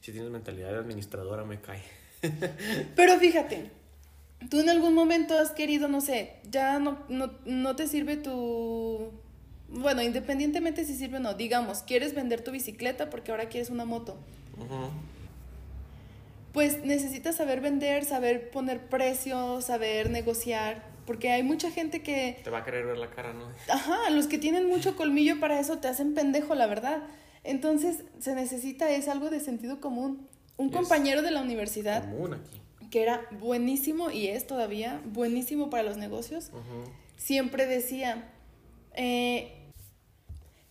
Si 0.00 0.12
tienes 0.12 0.30
mentalidad 0.30 0.70
de 0.70 0.78
administradora, 0.78 1.44
me 1.44 1.60
cae. 1.60 1.82
Pero 2.96 3.18
fíjate, 3.18 3.70
tú 4.50 4.60
en 4.60 4.68
algún 4.68 4.94
momento 4.94 5.38
has 5.38 5.50
querido, 5.50 5.88
no 5.88 6.00
sé, 6.00 6.34
ya 6.50 6.78
no, 6.78 6.98
no, 7.08 7.76
te 7.76 7.86
sirve 7.86 8.16
tu... 8.16 9.10
Bueno, 9.68 10.02
independientemente 10.02 10.84
si 10.84 10.94
sirve 10.94 11.18
o 11.18 11.20
no, 11.20 11.34
digamos, 11.34 11.82
quieres 11.82 12.14
vender 12.14 12.42
tu 12.42 12.50
bicicleta 12.50 13.10
porque 13.10 13.32
ahora 13.32 13.48
quieres 13.48 13.68
una 13.68 13.84
moto. 13.84 14.16
Pues 16.52 16.84
necesitas 16.84 17.36
saber 17.36 17.60
vender, 17.60 18.04
saber 18.04 18.50
poner 18.50 18.80
precios, 18.86 19.66
saber 19.66 20.10
negociar. 20.10 20.82
Porque 21.04 21.30
hay 21.30 21.42
mucha 21.42 21.70
gente 21.70 22.02
que... 22.02 22.38
Te 22.44 22.50
va 22.50 22.58
a 22.58 22.64
querer 22.64 22.84
ver 22.84 22.98
la 22.98 23.10
cara, 23.10 23.32
¿no? 23.32 23.46
Ajá, 23.72 24.10
los 24.10 24.26
que 24.26 24.36
tienen 24.36 24.68
mucho 24.68 24.94
colmillo 24.94 25.40
para 25.40 25.58
eso 25.58 25.78
te 25.78 25.88
hacen 25.88 26.14
pendejo, 26.14 26.54
la 26.54 26.66
verdad. 26.66 27.02
Entonces 27.48 28.04
se 28.18 28.34
necesita, 28.34 28.90
es 28.90 29.08
algo 29.08 29.30
de 29.30 29.40
sentido 29.40 29.80
común. 29.80 30.28
Un 30.56 30.70
compañero 30.70 31.22
de 31.22 31.30
la 31.30 31.40
universidad, 31.40 32.04
que 32.90 33.02
era 33.02 33.22
buenísimo 33.40 34.10
y 34.10 34.28
es 34.28 34.46
todavía 34.46 35.00
buenísimo 35.04 35.70
para 35.70 35.82
los 35.82 35.96
negocios, 35.96 36.50
siempre 37.16 37.66
decía 37.66 38.30
eh, 38.94 39.70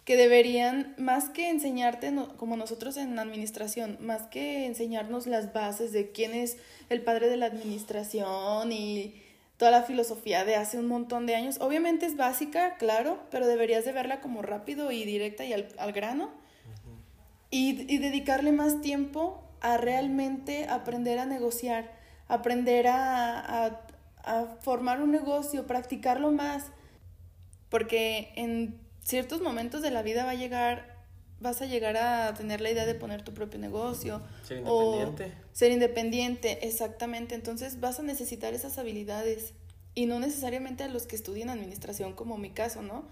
que 0.06 0.18
deberían, 0.18 0.94
más 0.98 1.30
que 1.30 1.50
enseñarte, 1.50 2.14
como 2.38 2.56
nosotros 2.58 2.96
en 2.98 3.18
administración, 3.18 3.98
más 4.00 4.24
que 4.24 4.66
enseñarnos 4.66 5.26
las 5.26 5.54
bases 5.54 5.92
de 5.92 6.12
quién 6.12 6.34
es 6.34 6.58
el 6.90 7.02
padre 7.02 7.28
de 7.30 7.38
la 7.38 7.48
administración 7.48 8.72
y 8.72 9.16
toda 9.58 9.72
la 9.72 9.84
filosofía 9.84 10.46
de 10.46 10.56
hace 10.56 10.78
un 10.78 10.88
montón 10.88 11.26
de 11.26 11.36
años. 11.36 11.58
Obviamente 11.60 12.06
es 12.06 12.16
básica, 12.16 12.76
claro, 12.78 13.20
pero 13.32 13.48
deberías 13.48 13.84
de 13.84 13.92
verla 13.92 14.22
como 14.22 14.44
rápido 14.44 14.92
y 14.92 15.04
directa 15.04 15.44
y 15.44 15.54
al, 15.54 15.92
grano. 15.92 16.30
Y, 17.50 17.98
dedicarle 17.98 18.52
más 18.52 18.82
tiempo 18.82 19.44
a 19.62 19.78
realmente 19.78 20.68
aprender 20.68 21.20
a 21.20 21.26
negociar, 21.26 21.92
aprender 22.28 22.88
a, 22.88 23.82
a 24.24 24.46
formar 24.62 25.02
un 25.02 25.12
negocio, 25.12 25.66
practicarlo 25.66 26.32
más. 26.32 26.66
Porque 27.70 28.32
en 28.36 28.80
ciertos 29.02 29.42
momentos 29.42 29.82
de 29.82 29.92
la 29.92 30.02
vida 30.02 30.26
va 30.26 30.32
a 30.32 30.36
llegar 30.36 30.98
vas 31.40 31.62
a 31.62 31.66
llegar 31.66 31.98
a 31.98 32.34
tener 32.34 32.62
la 32.62 32.72
idea 32.72 32.86
de 32.86 32.96
poner 32.96 33.22
tu 33.22 33.34
propio 33.34 33.60
negocio. 33.60 34.22
Ser 34.44 34.60
independiente. 34.60 35.34
ser 35.54 35.72
independiente, 35.72 36.68
exactamente. 36.68 37.36
Entonces 37.36 37.80
vas 37.80 38.00
a 38.00 38.04
necesitar 38.04 38.54
esas 38.54 38.78
habilidades. 38.78 39.54
Y 39.94 40.06
no 40.06 40.20
necesariamente 40.20 40.84
a 40.84 40.88
los 40.88 41.08
que 41.08 41.16
estudian 41.16 41.50
administración, 41.50 42.14
como 42.14 42.38
mi 42.38 42.52
caso, 42.52 42.82
¿no? 42.82 43.06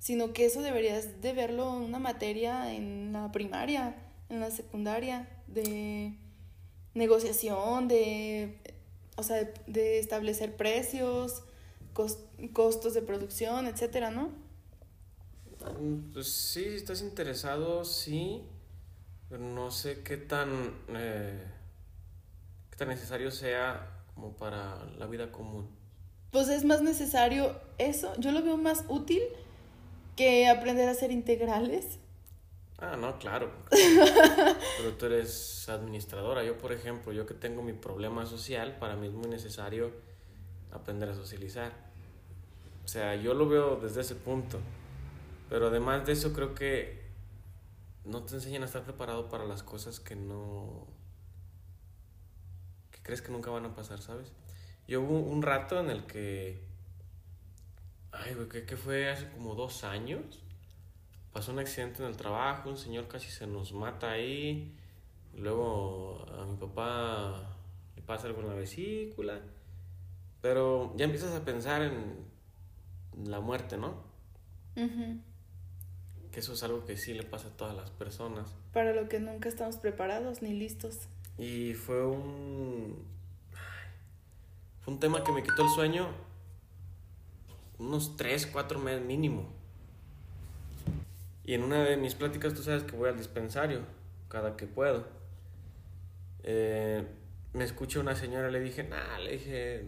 Sino 0.00 0.32
que 0.32 0.46
eso 0.46 0.62
deberías 0.62 1.20
de 1.20 1.32
verlo 1.32 1.76
en 1.76 1.84
una 1.84 2.00
materia 2.00 2.74
en 2.74 3.12
la 3.12 3.30
primaria, 3.30 3.94
en 4.28 4.40
la 4.40 4.50
secundaria, 4.50 5.28
de 5.46 6.16
negociación, 6.94 7.86
de, 7.86 8.58
o 9.16 9.22
sea, 9.22 9.48
de, 9.66 9.98
establecer 9.98 10.56
precios, 10.56 11.44
costos 12.52 12.94
de 12.94 13.02
producción, 13.02 13.66
etcétera, 13.66 14.10
¿no? 14.10 14.30
Pues 16.12 16.28
sí, 16.28 16.64
si 16.64 16.76
estás 16.76 17.02
interesado, 17.02 17.84
sí, 17.84 18.42
pero 19.28 19.42
no 19.42 19.70
sé 19.70 20.02
qué 20.02 20.16
tan, 20.16 20.74
eh, 20.88 21.44
qué 22.70 22.76
tan 22.76 22.88
necesario 22.88 23.30
sea 23.30 24.04
como 24.14 24.32
para 24.32 24.84
la 24.98 25.06
vida 25.06 25.30
común. 25.30 25.68
Pues 26.30 26.48
es 26.48 26.64
más 26.64 26.82
necesario 26.82 27.60
eso, 27.78 28.12
yo 28.18 28.32
lo 28.32 28.42
veo 28.42 28.56
más 28.56 28.84
útil 28.88 29.20
que 30.20 30.48
aprender 30.48 30.86
a 30.86 30.92
hacer 30.92 31.10
integrales. 31.10 31.98
Ah, 32.78 32.94
no, 32.94 33.18
claro. 33.18 33.50
Pero 33.70 34.94
tú 34.98 35.06
eres 35.06 35.66
administradora. 35.66 36.44
Yo, 36.44 36.58
por 36.58 36.72
ejemplo, 36.72 37.10
yo 37.14 37.24
que 37.24 37.32
tengo 37.32 37.62
mi 37.62 37.72
problema 37.72 38.26
social, 38.26 38.76
para 38.78 38.96
mí 38.96 39.06
es 39.06 39.14
muy 39.14 39.30
necesario 39.30 39.92
aprender 40.72 41.08
a 41.08 41.14
socializar. 41.14 41.72
O 42.84 42.88
sea, 42.88 43.14
yo 43.16 43.32
lo 43.32 43.48
veo 43.48 43.76
desde 43.76 44.02
ese 44.02 44.14
punto. 44.14 44.60
Pero 45.48 45.68
además 45.68 46.04
de 46.04 46.12
eso, 46.12 46.34
creo 46.34 46.54
que 46.54 47.00
no 48.04 48.22
te 48.22 48.34
enseñan 48.34 48.62
a 48.62 48.66
estar 48.66 48.82
preparado 48.82 49.30
para 49.30 49.46
las 49.46 49.62
cosas 49.62 50.00
que 50.00 50.16
no. 50.16 50.86
que 52.90 53.00
crees 53.02 53.22
que 53.22 53.32
nunca 53.32 53.50
van 53.50 53.64
a 53.64 53.74
pasar, 53.74 54.02
¿sabes? 54.02 54.32
Yo 54.86 55.00
hubo 55.00 55.18
un 55.18 55.40
rato 55.40 55.80
en 55.80 55.88
el 55.88 56.04
que. 56.04 56.69
Ay, 58.12 58.34
güey, 58.34 58.48
que 58.66 58.76
fue 58.76 59.10
hace 59.10 59.28
como 59.30 59.54
dos 59.54 59.84
años 59.84 60.42
pasó 61.32 61.52
un 61.52 61.58
accidente 61.58 62.02
en 62.02 62.08
el 62.08 62.16
trabajo, 62.16 62.70
un 62.70 62.78
señor 62.78 63.08
casi 63.08 63.30
se 63.30 63.46
nos 63.46 63.72
mata 63.72 64.10
ahí, 64.10 64.76
luego 65.34 66.26
a 66.38 66.44
mi 66.44 66.56
papá 66.56 67.56
le 67.94 68.02
pasa 68.02 68.26
algo 68.26 68.40
en 68.40 68.48
la 68.48 68.54
vesícula, 68.54 69.40
pero 70.40 70.92
ya 70.96 71.04
empiezas 71.04 71.32
a 71.34 71.44
pensar 71.44 71.82
en 71.82 72.26
la 73.24 73.40
muerte, 73.40 73.76
¿no? 73.76 74.08
Que 74.74 76.40
eso 76.40 76.52
es 76.54 76.62
algo 76.62 76.84
que 76.84 76.96
sí 76.96 77.12
le 77.12 77.24
pasa 77.24 77.48
a 77.48 77.56
todas 77.56 77.76
las 77.76 77.90
personas. 77.90 78.54
Para 78.72 78.94
lo 78.94 79.08
que 79.08 79.20
nunca 79.20 79.48
estamos 79.48 79.76
preparados 79.76 80.42
ni 80.42 80.54
listos. 80.54 81.08
Y 81.38 81.74
fue 81.74 82.06
un... 82.06 83.04
Fue 84.80 84.94
un 84.94 85.00
tema 85.00 85.22
que 85.22 85.32
me 85.32 85.42
quitó 85.42 85.62
el 85.62 85.68
sueño 85.70 86.08
unos 87.80 88.16
3, 88.16 88.46
4 88.46 88.78
meses 88.78 89.02
mínimo. 89.02 89.48
Y 91.44 91.54
en 91.54 91.64
una 91.64 91.82
de 91.82 91.96
mis 91.96 92.14
pláticas, 92.14 92.54
tú 92.54 92.62
sabes 92.62 92.84
que 92.84 92.94
voy 92.94 93.08
al 93.08 93.16
dispensario 93.16 93.80
cada 94.28 94.56
que 94.56 94.66
puedo. 94.66 95.06
Eh, 96.44 97.04
me 97.52 97.64
escucha 97.64 97.98
una 97.98 98.14
señora, 98.14 98.50
le 98.50 98.60
dije, 98.60 98.84
nah, 98.84 99.18
le 99.18 99.32
dije, 99.32 99.84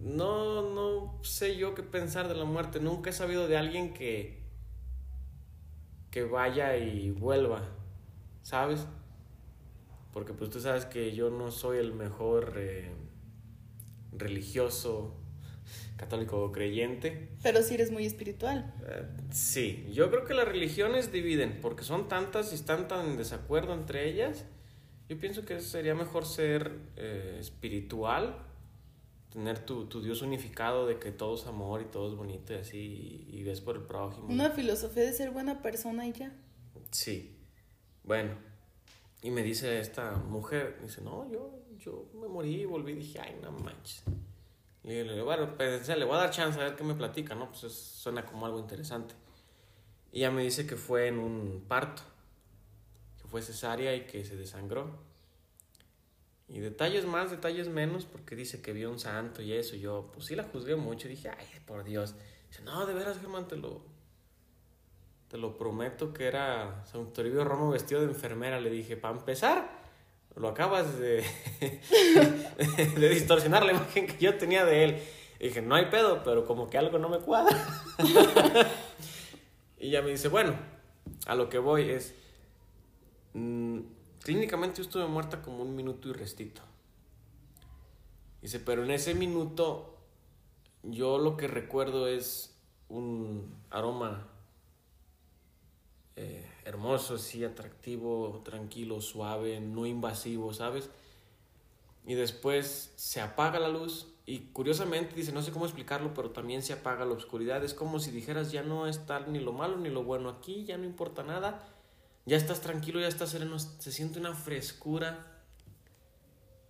no, 0.00 0.62
no 0.62 1.18
sé 1.22 1.56
yo 1.56 1.74
qué 1.74 1.82
pensar 1.82 2.28
de 2.28 2.34
la 2.34 2.44
muerte. 2.44 2.80
Nunca 2.80 3.10
he 3.10 3.12
sabido 3.12 3.48
de 3.48 3.56
alguien 3.56 3.94
que, 3.94 4.42
que 6.10 6.24
vaya 6.24 6.76
y 6.76 7.10
vuelva, 7.12 7.62
¿sabes? 8.42 8.86
Porque 10.12 10.32
pues 10.32 10.50
tú 10.50 10.60
sabes 10.60 10.84
que 10.84 11.14
yo 11.14 11.30
no 11.30 11.50
soy 11.50 11.78
el 11.78 11.92
mejor 11.94 12.54
eh, 12.56 12.90
religioso 14.12 15.14
católico 15.96 16.52
creyente. 16.52 17.28
Pero 17.42 17.62
sí 17.62 17.74
eres 17.74 17.90
muy 17.90 18.06
espiritual. 18.06 18.74
Eh, 18.86 19.06
sí, 19.30 19.86
yo 19.92 20.10
creo 20.10 20.24
que 20.24 20.34
las 20.34 20.46
religiones 20.46 21.12
dividen, 21.12 21.58
porque 21.60 21.84
son 21.84 22.08
tantas 22.08 22.52
y 22.52 22.54
están 22.54 22.88
tan 22.88 23.10
en 23.10 23.16
desacuerdo 23.16 23.74
entre 23.74 24.08
ellas. 24.08 24.44
Yo 25.08 25.18
pienso 25.18 25.44
que 25.44 25.60
sería 25.60 25.94
mejor 25.94 26.26
ser 26.26 26.72
eh, 26.96 27.36
espiritual, 27.40 28.44
tener 29.32 29.58
tu, 29.60 29.86
tu, 29.86 30.02
Dios 30.02 30.22
unificado 30.22 30.86
de 30.86 30.98
que 30.98 31.12
todo 31.12 31.36
es 31.36 31.46
amor 31.46 31.80
y 31.82 31.84
todo 31.84 32.10
es 32.10 32.16
bonito 32.16 32.52
y 32.52 32.56
así, 32.56 33.26
y, 33.28 33.42
ves 33.44 33.60
por 33.60 33.76
el 33.76 33.82
prójimo. 33.82 34.26
Una 34.28 34.50
filosofía 34.50 35.04
de 35.04 35.12
ser 35.12 35.30
buena 35.30 35.62
persona 35.62 36.06
y 36.06 36.12
ya. 36.12 36.32
Sí, 36.90 37.36
bueno. 38.02 38.32
Y 39.22 39.30
me 39.30 39.42
dice 39.42 39.78
esta 39.78 40.16
mujer, 40.16 40.78
dice, 40.82 41.02
no, 41.02 41.30
yo, 41.30 41.60
yo 41.78 42.08
me 42.14 42.28
morí 42.28 42.62
y 42.62 42.64
volví 42.64 42.92
y 42.92 42.96
dije, 42.96 43.20
ay, 43.20 43.36
no 43.42 43.52
manches. 43.52 44.02
Le 44.86 45.14
digo, 45.14 45.24
bueno, 45.24 45.56
pues, 45.56 45.88
le 45.88 46.04
voy 46.04 46.14
a 46.14 46.20
dar 46.20 46.30
chance 46.30 46.60
a 46.60 46.64
ver 46.64 46.76
qué 46.76 46.84
me 46.84 46.94
platica, 46.94 47.34
¿no? 47.34 47.50
Pues 47.50 47.72
suena 47.72 48.24
como 48.24 48.46
algo 48.46 48.60
interesante. 48.60 49.14
Y 50.12 50.18
ella 50.18 50.30
me 50.30 50.42
dice 50.42 50.64
que 50.64 50.76
fue 50.76 51.08
en 51.08 51.18
un 51.18 51.64
parto, 51.66 52.02
que 53.20 53.26
fue 53.26 53.42
cesárea 53.42 53.94
y 53.96 54.06
que 54.06 54.24
se 54.24 54.36
desangró. 54.36 55.04
Y 56.48 56.60
detalles 56.60 57.04
más, 57.04 57.32
detalles 57.32 57.68
menos, 57.68 58.04
porque 58.04 58.36
dice 58.36 58.62
que 58.62 58.72
vio 58.72 58.88
un 58.88 59.00
santo 59.00 59.42
y 59.42 59.52
eso. 59.52 59.74
Yo, 59.74 60.10
pues 60.12 60.26
sí 60.26 60.36
la 60.36 60.44
juzgué 60.44 60.76
mucho. 60.76 61.08
Dije, 61.08 61.30
ay, 61.30 61.46
por 61.66 61.82
Dios. 61.82 62.14
Dice, 62.48 62.62
no, 62.62 62.86
de 62.86 62.94
veras, 62.94 63.18
Germán, 63.18 63.48
te 63.48 63.56
lo, 63.56 63.82
te 65.28 65.36
lo 65.36 65.58
prometo 65.58 66.12
que 66.12 66.26
era 66.26 66.84
San 66.86 67.12
Toribio 67.12 67.44
Romo 67.44 67.70
vestido 67.70 68.02
de 68.02 68.06
enfermera. 68.06 68.60
Le 68.60 68.70
dije, 68.70 68.96
para 68.96 69.18
empezar, 69.18 69.85
lo 70.36 70.48
acabas 70.48 70.98
de, 70.98 71.24
de 72.96 73.08
distorsionar 73.08 73.64
la 73.64 73.72
imagen 73.72 74.06
que 74.06 74.18
yo 74.18 74.36
tenía 74.36 74.64
de 74.64 74.84
él. 74.84 75.02
Y 75.40 75.48
dije, 75.48 75.62
no 75.62 75.74
hay 75.74 75.86
pedo, 75.86 76.22
pero 76.22 76.46
como 76.46 76.68
que 76.68 76.78
algo 76.78 76.98
no 76.98 77.08
me 77.08 77.18
cuadra. 77.18 77.56
y 79.78 79.90
ya 79.90 80.02
me 80.02 80.10
dice, 80.10 80.28
bueno, 80.28 80.54
a 81.26 81.34
lo 81.34 81.48
que 81.48 81.58
voy 81.58 81.90
es, 81.90 82.14
mm, 83.34 83.80
clínicamente 84.22 84.78
yo 84.78 84.82
estuve 84.82 85.06
muerta 85.06 85.42
como 85.42 85.62
un 85.62 85.74
minuto 85.74 86.08
y 86.08 86.12
restito. 86.12 86.62
Dice, 88.42 88.60
pero 88.60 88.84
en 88.84 88.90
ese 88.90 89.14
minuto 89.14 89.96
yo 90.82 91.18
lo 91.18 91.36
que 91.36 91.48
recuerdo 91.48 92.06
es 92.06 92.54
un 92.88 93.54
aroma 93.70 94.28
eh, 96.14 96.46
hermoso, 96.66 97.16
sí, 97.16 97.44
atractivo, 97.44 98.42
tranquilo, 98.44 99.00
suave, 99.00 99.60
no 99.60 99.86
invasivo, 99.86 100.52
¿sabes? 100.52 100.90
Y 102.04 102.14
después 102.14 102.92
se 102.96 103.20
apaga 103.20 103.60
la 103.60 103.68
luz 103.68 104.08
y 104.26 104.40
curiosamente 104.52 105.14
dice, 105.14 105.30
no 105.30 105.42
sé 105.42 105.52
cómo 105.52 105.64
explicarlo, 105.64 106.12
pero 106.12 106.30
también 106.30 106.62
se 106.62 106.72
apaga 106.72 107.04
la 107.04 107.14
oscuridad. 107.14 107.64
Es 107.64 107.72
como 107.72 108.00
si 108.00 108.10
dijeras, 108.10 108.50
ya 108.50 108.64
no 108.64 108.88
está 108.88 109.20
ni 109.20 109.38
lo 109.38 109.52
malo 109.52 109.76
ni 109.76 109.90
lo 109.90 110.02
bueno 110.02 110.28
aquí, 110.28 110.64
ya 110.64 110.76
no 110.76 110.84
importa 110.84 111.22
nada, 111.22 111.64
ya 112.26 112.36
estás 112.36 112.60
tranquilo, 112.60 112.98
ya 112.98 113.08
estás 113.08 113.30
sereno, 113.30 113.58
se 113.60 113.92
siente 113.92 114.18
una 114.18 114.34
frescura. 114.34 115.44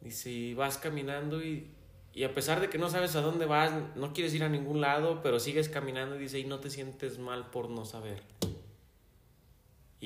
Dice, 0.03 0.31
y 0.31 0.53
vas 0.53 0.77
caminando 0.77 1.43
y, 1.43 1.71
y 2.13 2.25
a 2.25 2.35
pesar 2.35 2.61
de 2.61 2.69
que 2.69 2.77
no 2.77 2.91
sabes 2.91 3.17
a 3.17 3.23
dónde 3.23 3.47
vas, 3.47 3.73
no 3.97 4.13
quieres 4.13 4.35
ir 4.35 4.45
a 4.45 4.51
ningún 4.51 4.83
lado, 4.83 5.23
pero 5.23 5.41
sigues 5.41 5.71
caminando 5.71 6.17
y 6.17 6.19
dice, 6.19 6.39
y 6.39 6.45
no 6.45 6.61
te 6.61 6.69
sientes 6.69 7.19
mal 7.19 7.51
por 7.51 7.71
no 7.71 7.87
saber. 7.87 8.23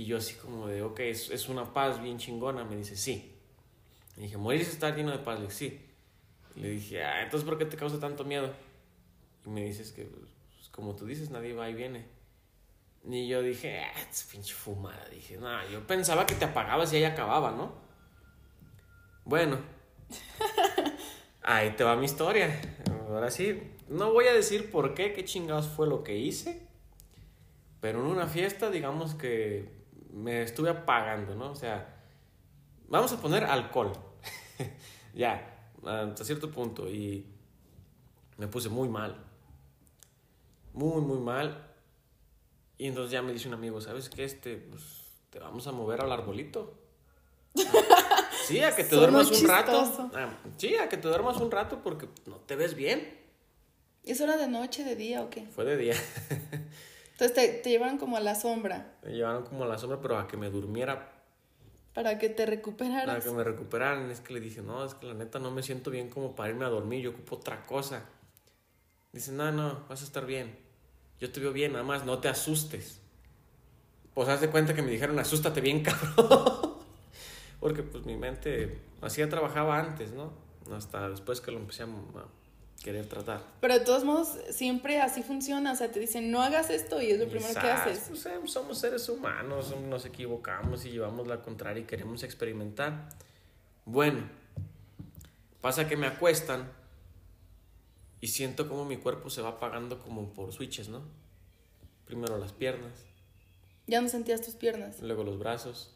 Y 0.00 0.06
yo 0.06 0.16
así 0.16 0.32
como 0.36 0.66
de, 0.66 0.80
ok, 0.80 0.98
es, 1.00 1.28
es 1.28 1.50
una 1.50 1.74
paz 1.74 2.00
bien 2.02 2.16
chingona. 2.16 2.64
Me 2.64 2.74
dice, 2.74 2.96
sí. 2.96 3.34
Y 4.16 4.22
dije, 4.22 4.38
morirse 4.38 4.70
está 4.70 4.96
lleno 4.96 5.10
de 5.10 5.18
paz. 5.18 5.38
Le 5.38 5.44
dije, 5.44 5.54
sí. 5.54 5.80
Le 6.56 6.70
dije, 6.70 7.04
ah, 7.04 7.22
entonces 7.22 7.46
¿por 7.46 7.58
qué 7.58 7.66
te 7.66 7.76
causa 7.76 8.00
tanto 8.00 8.24
miedo? 8.24 8.50
Y 9.44 9.50
me 9.50 9.62
dices 9.62 9.92
que, 9.92 10.04
pues, 10.04 10.70
como 10.70 10.96
tú 10.96 11.04
dices, 11.04 11.28
nadie 11.28 11.52
va 11.52 11.68
y 11.68 11.74
viene. 11.74 12.06
Y 13.04 13.28
yo 13.28 13.42
dije, 13.42 13.80
ah, 13.80 13.92
es 14.10 14.22
pinche 14.24 14.54
fumada. 14.54 15.06
Dije, 15.10 15.36
no, 15.36 15.68
yo 15.68 15.86
pensaba 15.86 16.24
que 16.24 16.34
te 16.34 16.46
apagabas 16.46 16.90
y 16.94 16.96
ahí 16.96 17.04
acababa, 17.04 17.50
¿no? 17.50 17.74
Bueno, 19.26 19.58
ahí 21.42 21.72
te 21.72 21.84
va 21.84 21.94
mi 21.96 22.06
historia. 22.06 22.58
Ahora 23.06 23.30
sí, 23.30 23.74
no 23.90 24.14
voy 24.14 24.28
a 24.28 24.32
decir 24.32 24.70
por 24.70 24.94
qué, 24.94 25.12
qué 25.12 25.26
chingados 25.26 25.68
fue 25.68 25.86
lo 25.86 26.02
que 26.02 26.16
hice. 26.16 26.66
Pero 27.82 28.00
en 28.00 28.06
una 28.06 28.28
fiesta, 28.28 28.70
digamos 28.70 29.14
que 29.14 29.79
me 30.12 30.42
estuve 30.42 30.70
apagando, 30.70 31.34
¿no? 31.34 31.50
O 31.50 31.54
sea, 31.54 32.02
vamos 32.88 33.12
a 33.12 33.20
poner 33.20 33.44
alcohol. 33.44 33.92
ya, 35.14 35.70
hasta 35.84 36.24
cierto 36.24 36.50
punto. 36.50 36.88
Y 36.88 37.26
me 38.36 38.48
puse 38.48 38.68
muy 38.68 38.88
mal. 38.88 39.16
Muy, 40.72 41.00
muy 41.02 41.18
mal. 41.18 41.66
Y 42.78 42.86
entonces 42.86 43.12
ya 43.12 43.22
me 43.22 43.32
dice 43.32 43.48
un 43.48 43.54
amigo, 43.54 43.80
¿sabes 43.80 44.08
qué? 44.08 44.24
Este, 44.24 44.56
pues, 44.56 44.82
te 45.30 45.38
vamos 45.38 45.66
a 45.66 45.72
mover 45.72 46.00
al 46.00 46.12
arbolito. 46.12 46.74
sí, 48.46 48.60
a 48.60 48.74
que 48.74 48.84
te 48.84 48.96
duermas 48.96 49.30
un 49.30 49.48
rato. 49.48 50.10
Ah, 50.14 50.38
sí, 50.56 50.76
a 50.76 50.88
que 50.88 50.96
te 50.96 51.08
duermas 51.08 51.36
un 51.38 51.50
rato 51.50 51.82
porque 51.82 52.08
no 52.26 52.36
te 52.36 52.56
ves 52.56 52.74
bien. 52.74 53.18
¿Es 54.02 54.20
hora 54.20 54.36
de 54.36 54.48
noche, 54.48 54.82
de 54.82 54.96
día 54.96 55.22
o 55.22 55.30
qué? 55.30 55.46
Fue 55.46 55.64
de 55.64 55.76
día. 55.76 55.94
Entonces 57.20 57.62
te, 57.62 57.68
llevaron 57.68 57.98
como 57.98 58.16
a 58.16 58.20
la 58.20 58.34
sombra. 58.34 58.94
Me 59.02 59.12
llevaron 59.12 59.44
como 59.44 59.64
a 59.64 59.66
la 59.66 59.76
sombra, 59.76 60.00
pero 60.00 60.16
a 60.16 60.26
que 60.26 60.38
me 60.38 60.48
durmiera. 60.48 61.12
Para 61.92 62.18
que 62.18 62.30
te 62.30 62.46
recuperaras. 62.46 63.04
Para 63.04 63.20
que 63.20 63.30
me 63.30 63.44
recuperaran. 63.44 64.10
Es 64.10 64.20
que 64.20 64.32
le 64.32 64.40
dije, 64.40 64.62
no, 64.62 64.86
es 64.86 64.94
que 64.94 65.06
la 65.06 65.12
neta 65.12 65.38
no 65.38 65.50
me 65.50 65.62
siento 65.62 65.90
bien 65.90 66.08
como 66.08 66.34
para 66.34 66.48
irme 66.48 66.64
a 66.64 66.68
dormir, 66.68 67.02
yo 67.02 67.10
ocupo 67.10 67.36
otra 67.36 67.66
cosa. 67.66 68.04
Dice, 69.12 69.32
no, 69.32 69.52
no, 69.52 69.84
vas 69.86 70.00
a 70.00 70.04
estar 70.04 70.24
bien. 70.24 70.56
Yo 71.18 71.30
te 71.30 71.40
veo 71.40 71.52
bien, 71.52 71.72
nada 71.72 71.84
más, 71.84 72.06
no 72.06 72.20
te 72.20 72.28
asustes. 72.28 73.00
Pues 74.14 74.26
haz 74.30 74.40
de 74.40 74.48
cuenta 74.48 74.74
que 74.74 74.80
me 74.80 74.90
dijeron, 74.90 75.18
asústate 75.18 75.60
bien, 75.60 75.82
cabrón. 75.84 76.78
Porque 77.60 77.82
pues 77.82 78.06
mi 78.06 78.16
mente 78.16 78.78
así 79.02 79.20
ya 79.20 79.28
trabajaba 79.28 79.78
antes, 79.78 80.12
¿no? 80.12 80.32
Hasta 80.72 81.10
después 81.10 81.42
que 81.42 81.50
lo 81.50 81.58
empecé 81.58 81.82
a 81.82 81.86
querer 82.82 83.06
tratar. 83.06 83.42
Pero 83.60 83.74
de 83.74 83.80
todos 83.80 84.04
modos, 84.04 84.38
siempre 84.50 85.00
así 85.00 85.22
funciona. 85.22 85.72
O 85.72 85.76
sea, 85.76 85.90
te 85.90 86.00
dicen, 86.00 86.30
no 86.30 86.42
hagas 86.42 86.70
esto 86.70 87.00
y 87.00 87.10
es 87.10 87.18
lo 87.18 87.28
primero 87.28 87.52
que 87.52 87.70
haces. 87.70 88.06
Pues, 88.08 88.26
eh, 88.26 88.40
somos 88.46 88.78
seres 88.78 89.08
humanos, 89.08 89.74
nos 89.76 90.04
equivocamos 90.06 90.84
y 90.86 90.90
llevamos 90.90 91.26
la 91.26 91.42
contraria 91.42 91.82
y 91.82 91.86
queremos 91.86 92.22
experimentar. 92.22 93.10
Bueno, 93.84 94.28
pasa 95.60 95.88
que 95.88 95.96
me 95.96 96.06
acuestan 96.06 96.72
y 98.20 98.28
siento 98.28 98.68
como 98.68 98.84
mi 98.84 98.96
cuerpo 98.96 99.30
se 99.30 99.42
va 99.42 99.50
apagando 99.50 100.00
como 100.00 100.32
por 100.32 100.52
switches, 100.52 100.88
¿no? 100.88 101.02
Primero 102.06 102.38
las 102.38 102.52
piernas. 102.52 102.92
Ya 103.86 104.00
no 104.00 104.08
sentías 104.08 104.40
tus 104.40 104.54
piernas. 104.54 105.00
Luego 105.00 105.22
los 105.22 105.38
brazos. 105.38 105.94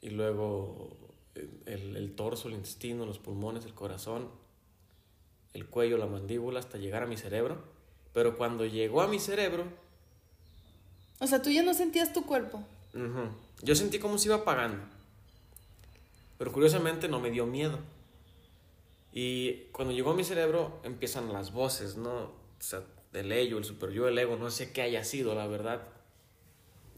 Y 0.00 0.10
luego 0.10 0.96
el, 1.66 1.96
el 1.96 2.14
torso, 2.14 2.48
el 2.48 2.54
intestino, 2.54 3.04
los 3.04 3.18
pulmones, 3.18 3.64
el 3.66 3.74
corazón 3.74 4.45
el 5.56 5.66
cuello, 5.66 5.96
la 5.96 6.06
mandíbula, 6.06 6.60
hasta 6.60 6.78
llegar 6.78 7.02
a 7.02 7.06
mi 7.06 7.16
cerebro. 7.16 7.58
Pero 8.12 8.36
cuando 8.36 8.64
llegó 8.64 9.02
a 9.02 9.08
mi 9.08 9.18
cerebro... 9.18 9.64
O 11.18 11.26
sea, 11.26 11.42
tú 11.42 11.50
ya 11.50 11.62
no 11.62 11.74
sentías 11.74 12.12
tu 12.12 12.24
cuerpo. 12.24 12.62
Yo 13.62 13.74
sentí 13.74 13.98
como 13.98 14.18
se 14.18 14.28
iba 14.28 14.36
apagando. 14.36 14.84
Pero 16.38 16.52
curiosamente 16.52 17.08
no 17.08 17.20
me 17.20 17.30
dio 17.30 17.46
miedo. 17.46 17.78
Y 19.12 19.64
cuando 19.72 19.94
llegó 19.94 20.10
a 20.10 20.14
mi 20.14 20.24
cerebro 20.24 20.78
empiezan 20.84 21.32
las 21.32 21.52
voces, 21.52 21.96
¿no? 21.96 22.14
O 22.14 22.32
sea, 22.58 22.82
el 23.14 23.32
ello, 23.32 23.56
el 23.56 23.64
super 23.64 23.90
yo, 23.90 24.08
el 24.08 24.18
ego, 24.18 24.36
no 24.36 24.50
sé 24.50 24.72
qué 24.72 24.82
haya 24.82 25.04
sido, 25.04 25.34
la 25.34 25.46
verdad. 25.46 25.88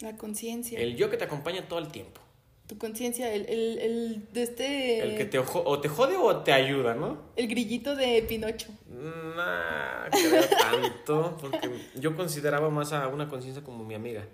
La 0.01 0.17
conciencia. 0.17 0.81
El 0.81 0.97
yo 0.97 1.11
que 1.11 1.17
te 1.17 1.25
acompaña 1.25 1.69
todo 1.69 1.79
el 1.79 1.89
tiempo 1.89 2.21
tu 2.69 2.77
conciencia, 2.77 3.33
el, 3.33 3.47
el, 3.47 3.79
el, 3.79 4.33
de 4.33 4.43
este... 4.43 5.01
El 5.01 5.17
que 5.17 5.25
te, 5.25 5.39
o 5.39 5.81
te 5.81 5.89
jode 5.89 6.19
o 6.19 6.37
te 6.43 6.53
ayuda, 6.53 6.95
¿no? 6.95 7.19
El 7.35 7.49
grillito 7.49 7.97
de 7.97 8.23
Pinocho. 8.29 8.69
Nah, 8.87 10.11
creo 10.11 10.45
tanto, 10.49 11.37
porque 11.41 11.71
yo 11.97 12.15
consideraba 12.15 12.69
más 12.69 12.93
a 12.93 13.09
una 13.09 13.27
conciencia 13.27 13.65
como 13.65 13.85
mi 13.85 13.95
amiga. 13.95 14.29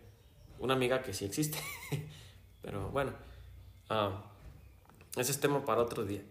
Una 0.59 0.75
amiga 0.75 1.01
que 1.01 1.15
sí 1.15 1.25
existe. 1.25 1.59
Pero 2.63 2.91
bueno, 2.91 3.13
uh, 3.91 5.21
ese 5.21 5.31
es 5.31 5.39
tema 5.39 5.65
para 5.65 5.83
otro 5.83 6.05
día. 6.05 6.23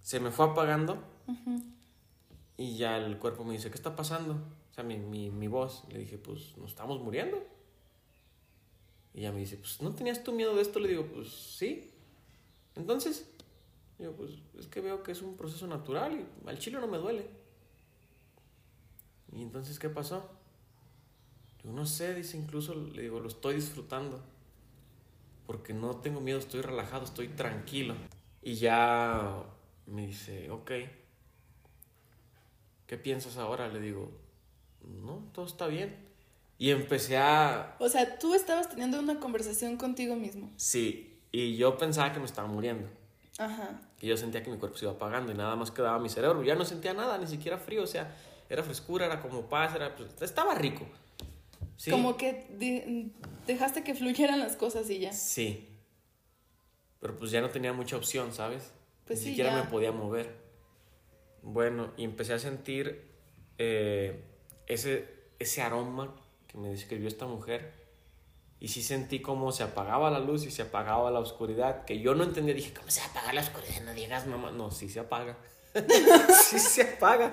Se 0.00 0.20
me 0.20 0.30
fue 0.30 0.46
apagando 0.46 1.02
y 2.56 2.78
ya 2.78 2.96
el 2.96 3.18
cuerpo 3.18 3.44
me 3.44 3.52
dice, 3.52 3.68
¿qué 3.68 3.76
está 3.76 3.94
pasando? 3.94 4.34
O 4.70 4.74
sea, 4.74 4.84
mi, 4.84 4.96
mi, 4.96 5.28
mi 5.28 5.48
voz, 5.48 5.84
le 5.90 5.98
dije, 5.98 6.16
pues 6.16 6.56
nos 6.56 6.70
estamos 6.70 6.98
muriendo. 7.02 7.57
Y 9.14 9.20
ella 9.20 9.32
me 9.32 9.40
dice, 9.40 9.56
pues, 9.56 9.80
¿no 9.82 9.94
tenías 9.94 10.22
tú 10.22 10.32
miedo 10.32 10.54
de 10.54 10.62
esto? 10.62 10.78
Le 10.78 10.88
digo, 10.88 11.06
pues, 11.06 11.28
sí. 11.28 11.90
Entonces, 12.76 13.28
digo, 13.98 14.12
pues, 14.12 14.32
es 14.58 14.66
que 14.66 14.80
veo 14.80 15.02
que 15.02 15.12
es 15.12 15.22
un 15.22 15.36
proceso 15.36 15.66
natural 15.66 16.20
y 16.20 16.48
al 16.48 16.58
chile 16.58 16.78
no 16.78 16.86
me 16.86 16.98
duele. 16.98 17.26
Y 19.32 19.42
entonces, 19.42 19.78
¿qué 19.78 19.88
pasó? 19.88 20.28
Yo 21.64 21.72
no 21.72 21.86
sé, 21.86 22.14
dice 22.14 22.36
incluso, 22.36 22.74
le 22.74 23.02
digo, 23.02 23.20
lo 23.20 23.28
estoy 23.28 23.56
disfrutando. 23.56 24.22
Porque 25.46 25.72
no 25.72 25.96
tengo 25.96 26.20
miedo, 26.20 26.38
estoy 26.38 26.60
relajado, 26.60 27.04
estoy 27.04 27.28
tranquilo. 27.28 27.94
Y 28.42 28.54
ya 28.54 29.42
me 29.86 30.06
dice, 30.06 30.50
ok. 30.50 30.70
¿Qué 32.86 32.96
piensas 32.96 33.36
ahora? 33.36 33.68
Le 33.68 33.80
digo, 33.80 34.10
no, 34.82 35.24
todo 35.32 35.46
está 35.46 35.66
bien. 35.66 36.07
Y 36.58 36.70
empecé 36.70 37.16
a... 37.16 37.76
O 37.78 37.88
sea, 37.88 38.18
tú 38.18 38.34
estabas 38.34 38.68
teniendo 38.68 38.98
una 38.98 39.20
conversación 39.20 39.76
contigo 39.76 40.16
mismo. 40.16 40.50
Sí, 40.56 41.20
y 41.30 41.56
yo 41.56 41.78
pensaba 41.78 42.12
que 42.12 42.18
me 42.18 42.26
estaba 42.26 42.48
muriendo. 42.48 42.88
Ajá. 43.38 43.80
Y 44.00 44.08
yo 44.08 44.16
sentía 44.16 44.42
que 44.42 44.50
mi 44.50 44.58
cuerpo 44.58 44.76
se 44.76 44.84
iba 44.84 44.92
apagando 44.92 45.30
y 45.30 45.36
nada 45.36 45.54
más 45.54 45.70
quedaba 45.70 46.00
mi 46.00 46.08
cerebro. 46.08 46.42
Ya 46.42 46.56
no 46.56 46.64
sentía 46.64 46.92
nada, 46.94 47.16
ni 47.16 47.28
siquiera 47.28 47.58
frío, 47.58 47.84
o 47.84 47.86
sea, 47.86 48.12
era 48.50 48.64
frescura, 48.64 49.06
era 49.06 49.22
como 49.22 49.48
paz, 49.48 49.74
era, 49.76 49.94
pues, 49.94 50.10
estaba 50.20 50.54
rico. 50.56 50.84
¿Sí? 51.76 51.92
Como 51.92 52.16
que 52.16 53.12
dejaste 53.46 53.84
que 53.84 53.94
fluyeran 53.94 54.40
las 54.40 54.56
cosas 54.56 54.90
y 54.90 54.98
ya. 54.98 55.12
Sí. 55.12 55.68
Pero 56.98 57.16
pues 57.16 57.30
ya 57.30 57.40
no 57.40 57.50
tenía 57.50 57.72
mucha 57.72 57.96
opción, 57.96 58.32
¿sabes? 58.32 58.72
Pues 59.06 59.20
ni 59.20 59.26
siquiera 59.26 59.54
me 59.54 59.70
podía 59.70 59.92
mover. 59.92 60.34
Bueno, 61.42 61.92
y 61.96 62.02
empecé 62.02 62.32
a 62.32 62.40
sentir 62.40 63.12
eh, 63.58 64.24
ese, 64.66 65.08
ese 65.38 65.62
aroma 65.62 66.16
me 66.58 66.68
describió 66.68 67.08
esta 67.08 67.26
mujer. 67.26 67.72
Y 68.60 68.68
sí 68.68 68.82
sentí 68.82 69.20
como 69.20 69.52
se 69.52 69.62
apagaba 69.62 70.10
la 70.10 70.18
luz 70.18 70.44
y 70.44 70.50
se 70.50 70.62
apagaba 70.62 71.10
la 71.10 71.20
oscuridad, 71.20 71.84
que 71.84 72.00
yo 72.00 72.14
no 72.14 72.24
entendía. 72.24 72.54
Dije, 72.54 72.74
¿cómo 72.74 72.90
se 72.90 73.00
apaga 73.00 73.32
la 73.32 73.40
oscuridad? 73.40 73.82
No 73.84 73.94
digas, 73.94 74.26
mamá. 74.26 74.50
No, 74.50 74.70
sí 74.70 74.88
se 74.88 74.98
apaga. 74.98 75.38
sí 76.44 76.58
se 76.58 76.82
apaga. 76.82 77.32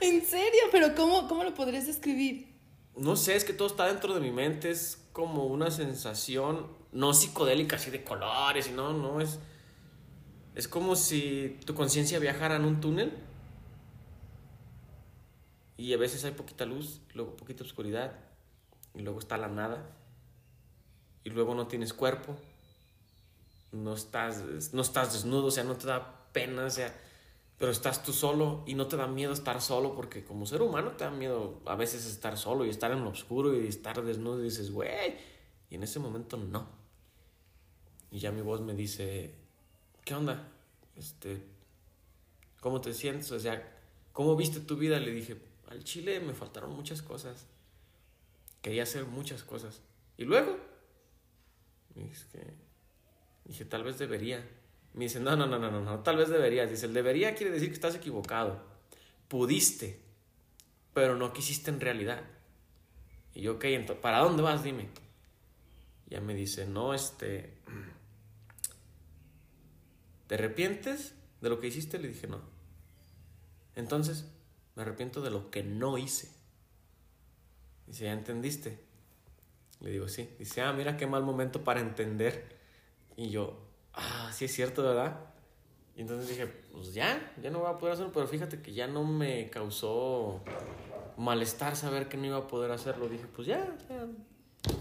¿En 0.00 0.24
serio? 0.24 0.62
¿Pero 0.70 0.94
cómo, 0.94 1.26
cómo 1.26 1.42
lo 1.42 1.54
podrías 1.54 1.86
describir? 1.86 2.56
No 2.96 3.16
sé, 3.16 3.34
es 3.34 3.44
que 3.44 3.52
todo 3.52 3.66
está 3.66 3.86
dentro 3.86 4.14
de 4.14 4.20
mi 4.20 4.30
mente. 4.30 4.70
Es 4.70 5.04
como 5.12 5.46
una 5.46 5.72
sensación, 5.72 6.68
no 6.92 7.14
psicodélica, 7.14 7.76
así 7.76 7.90
de 7.90 8.04
colores, 8.04 8.68
y 8.68 8.70
no, 8.70 8.92
no, 8.92 9.20
es... 9.20 9.40
Es 10.54 10.66
como 10.66 10.96
si 10.96 11.56
tu 11.64 11.74
conciencia 11.74 12.18
viajara 12.18 12.56
en 12.56 12.64
un 12.64 12.80
túnel 12.80 13.12
y 15.78 15.94
a 15.94 15.96
veces 15.96 16.24
hay 16.24 16.32
poquita 16.32 16.66
luz, 16.66 17.00
luego 17.14 17.36
poquita 17.36 17.62
oscuridad, 17.62 18.12
y 18.98 19.02
luego 19.02 19.20
está 19.20 19.38
la 19.38 19.48
nada, 19.48 19.90
y 21.24 21.30
luego 21.30 21.54
no 21.54 21.68
tienes 21.68 21.94
cuerpo, 21.94 22.36
no 23.72 23.94
estás, 23.94 24.72
no 24.72 24.82
estás 24.82 25.12
desnudo, 25.12 25.46
o 25.46 25.50
sea, 25.50 25.62
no 25.64 25.76
te 25.76 25.86
da 25.86 26.26
pena, 26.32 26.64
o 26.64 26.70
sea, 26.70 26.94
pero 27.58 27.70
estás 27.70 28.02
tú 28.02 28.12
solo 28.12 28.64
y 28.66 28.74
no 28.74 28.86
te 28.86 28.96
da 28.96 29.06
miedo 29.06 29.32
estar 29.32 29.60
solo 29.60 29.94
porque 29.94 30.24
como 30.24 30.46
ser 30.46 30.62
humano 30.62 30.92
te 30.92 31.04
da 31.04 31.10
miedo 31.10 31.60
a 31.66 31.76
veces 31.76 32.06
estar 32.06 32.36
solo 32.36 32.64
y 32.64 32.70
estar 32.70 32.90
en 32.92 33.04
lo 33.04 33.10
oscuro 33.10 33.54
y 33.54 33.66
estar 33.66 34.02
desnudo 34.04 34.40
y 34.40 34.44
dices, 34.44 34.70
güey, 34.70 35.16
y 35.70 35.76
en 35.76 35.82
ese 35.82 35.98
momento 36.00 36.36
no. 36.36 36.68
Y 38.10 38.18
ya 38.18 38.32
mi 38.32 38.40
voz 38.40 38.60
me 38.60 38.74
dice, 38.74 39.34
¿qué 40.04 40.14
onda? 40.14 40.48
Este, 40.96 41.42
¿cómo 42.60 42.80
te 42.80 42.92
sientes? 42.92 43.30
O 43.32 43.38
sea, 43.38 43.76
¿cómo 44.12 44.34
viste 44.34 44.60
tu 44.60 44.76
vida? 44.76 44.98
Le 44.98 45.10
dije, 45.10 45.36
al 45.68 45.84
Chile 45.84 46.20
me 46.20 46.34
faltaron 46.34 46.74
muchas 46.74 47.02
cosas. 47.02 47.46
Quería 48.62 48.82
hacer 48.82 49.04
muchas 49.04 49.42
cosas. 49.44 49.82
Y 50.16 50.24
luego, 50.24 50.58
dije, 53.44 53.64
tal 53.64 53.84
vez 53.84 53.98
debería. 53.98 54.46
Me 54.94 55.04
dice, 55.04 55.20
no, 55.20 55.36
no, 55.36 55.46
no, 55.46 55.58
no, 55.58 55.70
no, 55.70 55.80
no, 55.80 56.00
tal 56.02 56.16
vez 56.16 56.28
deberías. 56.28 56.70
Dice, 56.70 56.86
el 56.86 56.94
debería 56.94 57.34
quiere 57.34 57.52
decir 57.52 57.68
que 57.68 57.74
estás 57.74 57.94
equivocado. 57.94 58.62
Pudiste, 59.28 60.00
pero 60.94 61.16
no 61.16 61.32
quisiste 61.32 61.70
en 61.70 61.80
realidad. 61.80 62.24
Y 63.34 63.42
yo, 63.42 63.54
ok, 63.54 63.64
entonces, 63.64 64.02
¿para 64.02 64.18
dónde 64.18 64.42
vas? 64.42 64.64
Dime. 64.64 64.88
Ya 66.08 66.20
me 66.20 66.34
dice, 66.34 66.66
no, 66.66 66.94
este... 66.94 67.58
¿Te 70.26 70.34
arrepientes 70.34 71.14
de 71.40 71.48
lo 71.48 71.60
que 71.60 71.68
hiciste? 71.68 71.98
Le 71.98 72.08
dije, 72.08 72.26
no. 72.26 72.40
Entonces, 73.76 74.26
me 74.74 74.82
arrepiento 74.82 75.22
de 75.22 75.30
lo 75.30 75.50
que 75.50 75.62
no 75.62 75.98
hice. 75.98 76.28
Dice, 77.88 78.04
¿ya 78.04 78.12
entendiste? 78.12 78.78
Le 79.80 79.90
digo, 79.90 80.08
sí. 80.08 80.28
Dice, 80.38 80.62
ah, 80.62 80.72
mira 80.72 80.96
qué 80.96 81.06
mal 81.06 81.22
momento 81.22 81.64
para 81.64 81.80
entender. 81.80 82.56
Y 83.16 83.30
yo, 83.30 83.58
ah, 83.94 84.30
sí 84.32 84.44
es 84.44 84.52
cierto, 84.52 84.82
¿verdad? 84.82 85.18
Y 85.96 86.02
entonces 86.02 86.28
dije, 86.28 86.46
pues 86.46 86.94
ya, 86.94 87.32
ya 87.42 87.50
no 87.50 87.60
voy 87.60 87.70
a 87.70 87.78
poder 87.78 87.94
hacerlo, 87.94 88.12
pero 88.12 88.28
fíjate 88.28 88.62
que 88.62 88.72
ya 88.72 88.86
no 88.86 89.02
me 89.02 89.50
causó 89.50 90.42
malestar 91.16 91.74
saber 91.74 92.08
que 92.08 92.16
no 92.16 92.26
iba 92.26 92.36
a 92.36 92.46
poder 92.46 92.70
hacerlo. 92.70 93.08
Dije, 93.08 93.26
pues 93.26 93.48
ya, 93.48 93.76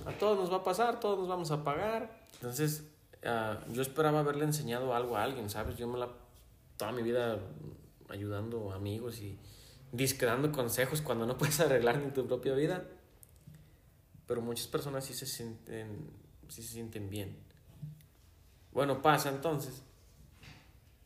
a 0.05 0.11
todos 0.13 0.37
nos 0.37 0.51
va 0.51 0.57
a 0.57 0.63
pasar, 0.63 0.99
todos 0.99 1.17
nos 1.17 1.27
vamos 1.27 1.49
a 1.49 1.63
pagar. 1.63 2.21
Entonces, 2.35 2.87
ah, 3.25 3.57
yo 3.71 3.81
esperaba 3.81 4.19
haberle 4.19 4.43
enseñado 4.43 4.93
algo 4.93 5.17
a 5.17 5.23
alguien, 5.23 5.49
¿sabes? 5.49 5.77
Yo 5.77 5.87
me 5.87 5.97
la, 5.97 6.09
toda 6.77 6.91
mi 6.91 7.01
vida 7.01 7.39
ayudando 8.09 8.71
amigos 8.71 9.19
y 9.19 9.39
disque 9.91 10.25
dando 10.25 10.51
consejos 10.51 11.01
cuando 11.01 11.25
no 11.25 11.37
puedes 11.39 11.59
arreglar 11.59 11.97
ni 11.97 12.11
tu 12.11 12.27
propia 12.27 12.53
vida. 12.53 12.85
Pero 14.27 14.41
muchas 14.41 14.67
personas 14.67 15.05
sí 15.05 15.13
se 15.13 15.25
sienten, 15.25 16.11
sí 16.49 16.61
se 16.61 16.73
sienten 16.73 17.09
bien. 17.09 17.37
Bueno, 18.71 19.01
pasa 19.01 19.29
entonces. 19.29 19.81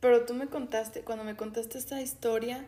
Pero 0.00 0.26
tú 0.26 0.34
me 0.34 0.48
contaste, 0.48 1.02
cuando 1.02 1.24
me 1.24 1.36
contaste 1.36 1.78
esta 1.78 2.02
historia 2.02 2.66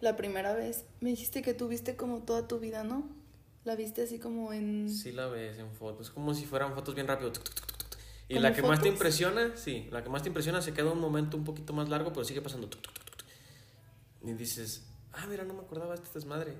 la 0.00 0.16
primera 0.16 0.52
vez, 0.52 0.84
me 1.00 1.10
dijiste 1.10 1.40
que 1.42 1.54
tú 1.54 1.66
viste 1.66 1.96
como 1.96 2.22
toda 2.22 2.46
tu 2.46 2.60
vida, 2.60 2.84
¿no? 2.84 3.08
La 3.64 3.74
viste 3.74 4.02
así 4.02 4.18
como 4.18 4.52
en... 4.52 4.90
Sí, 4.90 5.10
la 5.10 5.26
ves 5.26 5.58
en 5.58 5.72
fotos, 5.72 6.10
como 6.10 6.34
si 6.34 6.44
fueran 6.44 6.74
fotos 6.74 6.94
bien 6.94 7.06
rápido. 7.06 7.32
Y 8.28 8.38
la 8.38 8.52
que 8.52 8.62
más 8.62 8.80
te 8.80 8.88
impresiona, 8.88 9.56
sí, 9.56 9.88
la 9.90 10.02
que 10.02 10.10
más 10.10 10.22
te 10.22 10.28
impresiona 10.28 10.60
se 10.60 10.74
queda 10.74 10.90
un 10.90 11.00
momento 11.00 11.36
un 11.36 11.44
poquito 11.44 11.72
más 11.72 11.88
largo, 11.88 12.12
pero 12.12 12.24
sigue 12.24 12.42
pasando. 12.42 12.68
Y 14.22 14.32
dices, 14.34 14.86
ah, 15.12 15.26
mira, 15.26 15.44
no 15.44 15.54
me 15.54 15.60
acordaba 15.60 15.94
de 15.94 16.02
este 16.02 16.18
desmadre. 16.18 16.54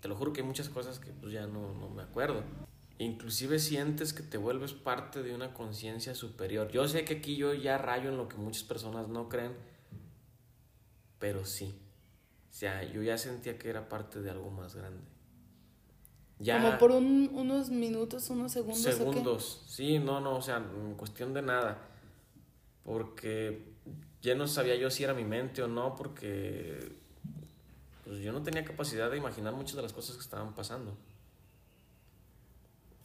Te 0.00 0.08
lo 0.08 0.16
juro 0.16 0.32
que 0.32 0.40
hay 0.40 0.46
muchas 0.46 0.68
cosas 0.68 0.98
que 0.98 1.10
pues 1.12 1.32
ya 1.32 1.46
no, 1.46 1.74
no 1.74 1.88
me 1.90 2.02
acuerdo. 2.02 2.42
Inclusive 2.98 3.58
sientes 3.58 4.12
que 4.12 4.22
te 4.22 4.38
vuelves 4.38 4.72
parte 4.72 5.22
de 5.22 5.34
una 5.34 5.54
conciencia 5.54 6.14
superior. 6.14 6.68
Yo 6.70 6.88
sé 6.88 7.04
que 7.04 7.14
aquí 7.14 7.36
yo 7.36 7.54
ya 7.54 7.78
rayo 7.78 8.10
en 8.10 8.16
lo 8.16 8.28
que 8.28 8.36
muchas 8.36 8.64
personas 8.64 9.08
no 9.08 9.28
creen, 9.28 9.52
pero 11.18 11.44
sí. 11.44 11.74
O 12.50 12.54
sea, 12.54 12.82
yo 12.82 13.02
ya 13.02 13.16
sentía 13.18 13.58
que 13.58 13.70
era 13.70 13.88
parte 13.88 14.20
de 14.20 14.30
algo 14.30 14.50
más 14.50 14.74
grande. 14.74 15.04
Ya, 16.40 16.60
Como 16.60 16.78
por 16.78 16.92
un, 16.92 17.30
unos 17.32 17.70
minutos, 17.70 18.30
unos 18.30 18.52
segundos. 18.52 18.82
Segundos, 18.82 19.64
sí, 19.68 19.98
no, 19.98 20.20
no, 20.20 20.36
o 20.36 20.42
sea, 20.42 20.56
en 20.56 20.94
cuestión 20.94 21.34
de 21.34 21.42
nada. 21.42 21.88
Porque 22.84 23.74
ya 24.22 24.34
no 24.34 24.46
sabía 24.46 24.76
yo 24.76 24.90
si 24.90 25.04
era 25.04 25.14
mi 25.14 25.24
mente 25.24 25.62
o 25.62 25.68
no, 25.68 25.94
porque 25.94 26.97
pues 28.08 28.20
yo 28.20 28.32
no 28.32 28.42
tenía 28.42 28.64
capacidad 28.64 29.10
de 29.10 29.18
imaginar 29.18 29.52
muchas 29.52 29.76
de 29.76 29.82
las 29.82 29.92
cosas 29.92 30.16
que 30.16 30.22
estaban 30.22 30.54
pasando. 30.54 30.96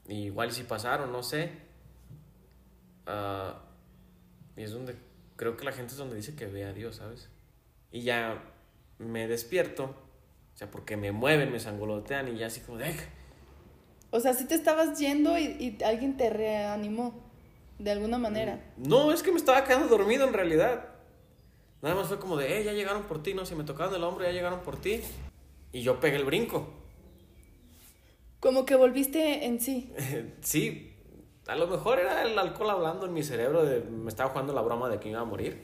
igual 0.08 0.54
si 0.54 0.64
pasaron, 0.64 1.12
no 1.12 1.22
sé. 1.24 1.52
Ah, 3.06 3.60
y 4.56 4.64
es 4.64 4.72
donde 4.72 4.96
creo 5.36 5.58
que 5.58 5.66
la 5.66 5.74
gente 5.74 5.92
es 5.92 5.98
donde 5.98 6.16
dice 6.16 6.38
que 6.38 6.46
ve 6.46 6.64
a 6.64 6.72
Dios, 6.72 6.96
¿sabes? 6.96 7.30
Y 7.92 8.04
ya 8.04 8.42
me 8.98 9.28
despierto, 9.28 9.84
o 10.54 10.58
sea, 10.58 10.72
porque 10.72 10.96
me 10.96 11.12
mueven, 11.12 11.52
me 11.52 11.60
sangolotean 11.60 12.34
y 12.34 12.38
ya 12.38 12.48
así 12.48 12.62
como 12.62 12.78
de... 12.78 12.96
O 14.10 14.22
sea, 14.22 14.34
si 14.34 14.46
te 14.46 14.56
estabas 14.56 14.98
yendo 15.00 15.38
y, 15.38 15.44
y 15.44 15.84
alguien 15.84 16.16
te 16.16 16.30
reanimó, 16.30 17.22
de 17.78 17.92
alguna 17.92 18.20
manera. 18.20 18.72
No, 18.78 19.12
es 19.12 19.22
que 19.22 19.32
me 19.32 19.38
estaba 19.38 19.66
quedando 19.66 19.90
dormido 19.90 20.26
en 20.26 20.34
realidad. 20.34 20.93
Nada 21.84 21.96
más 21.96 22.08
fue 22.08 22.18
como 22.18 22.38
de, 22.38 22.60
eh, 22.60 22.64
ya 22.64 22.72
llegaron 22.72 23.04
por 23.04 23.22
ti, 23.22 23.34
no, 23.34 23.46
si 23.46 23.56
me 23.56 23.66
tocaron 23.66 23.94
el 23.94 24.04
hombro, 24.06 24.24
ya 24.24 24.32
llegaron 24.32 24.62
por 24.62 24.78
ti. 24.78 25.02
Y 25.74 25.82
yo 25.82 26.00
pegué 26.00 26.16
el 26.16 26.24
brinco. 26.24 26.66
Como 28.40 28.66
que 28.66 28.76
volviste 28.76 29.46
en 29.46 29.60
sí. 29.60 29.94
sí, 30.42 30.96
a 31.46 31.58
lo 31.58 31.68
mejor 31.68 32.00
era 32.00 32.24
el 32.24 32.40
alcohol 32.40 32.70
hablando 32.70 33.06
en 33.06 33.14
mi 33.14 33.22
cerebro, 33.22 33.66
de, 33.66 33.82
me 33.82 34.08
estaba 34.08 34.30
jugando 34.30 34.54
la 34.54 34.62
broma 34.62 34.88
de 34.88 35.02
que 35.02 35.10
iba 35.10 35.20
a 35.20 35.26
morir. 35.26 35.62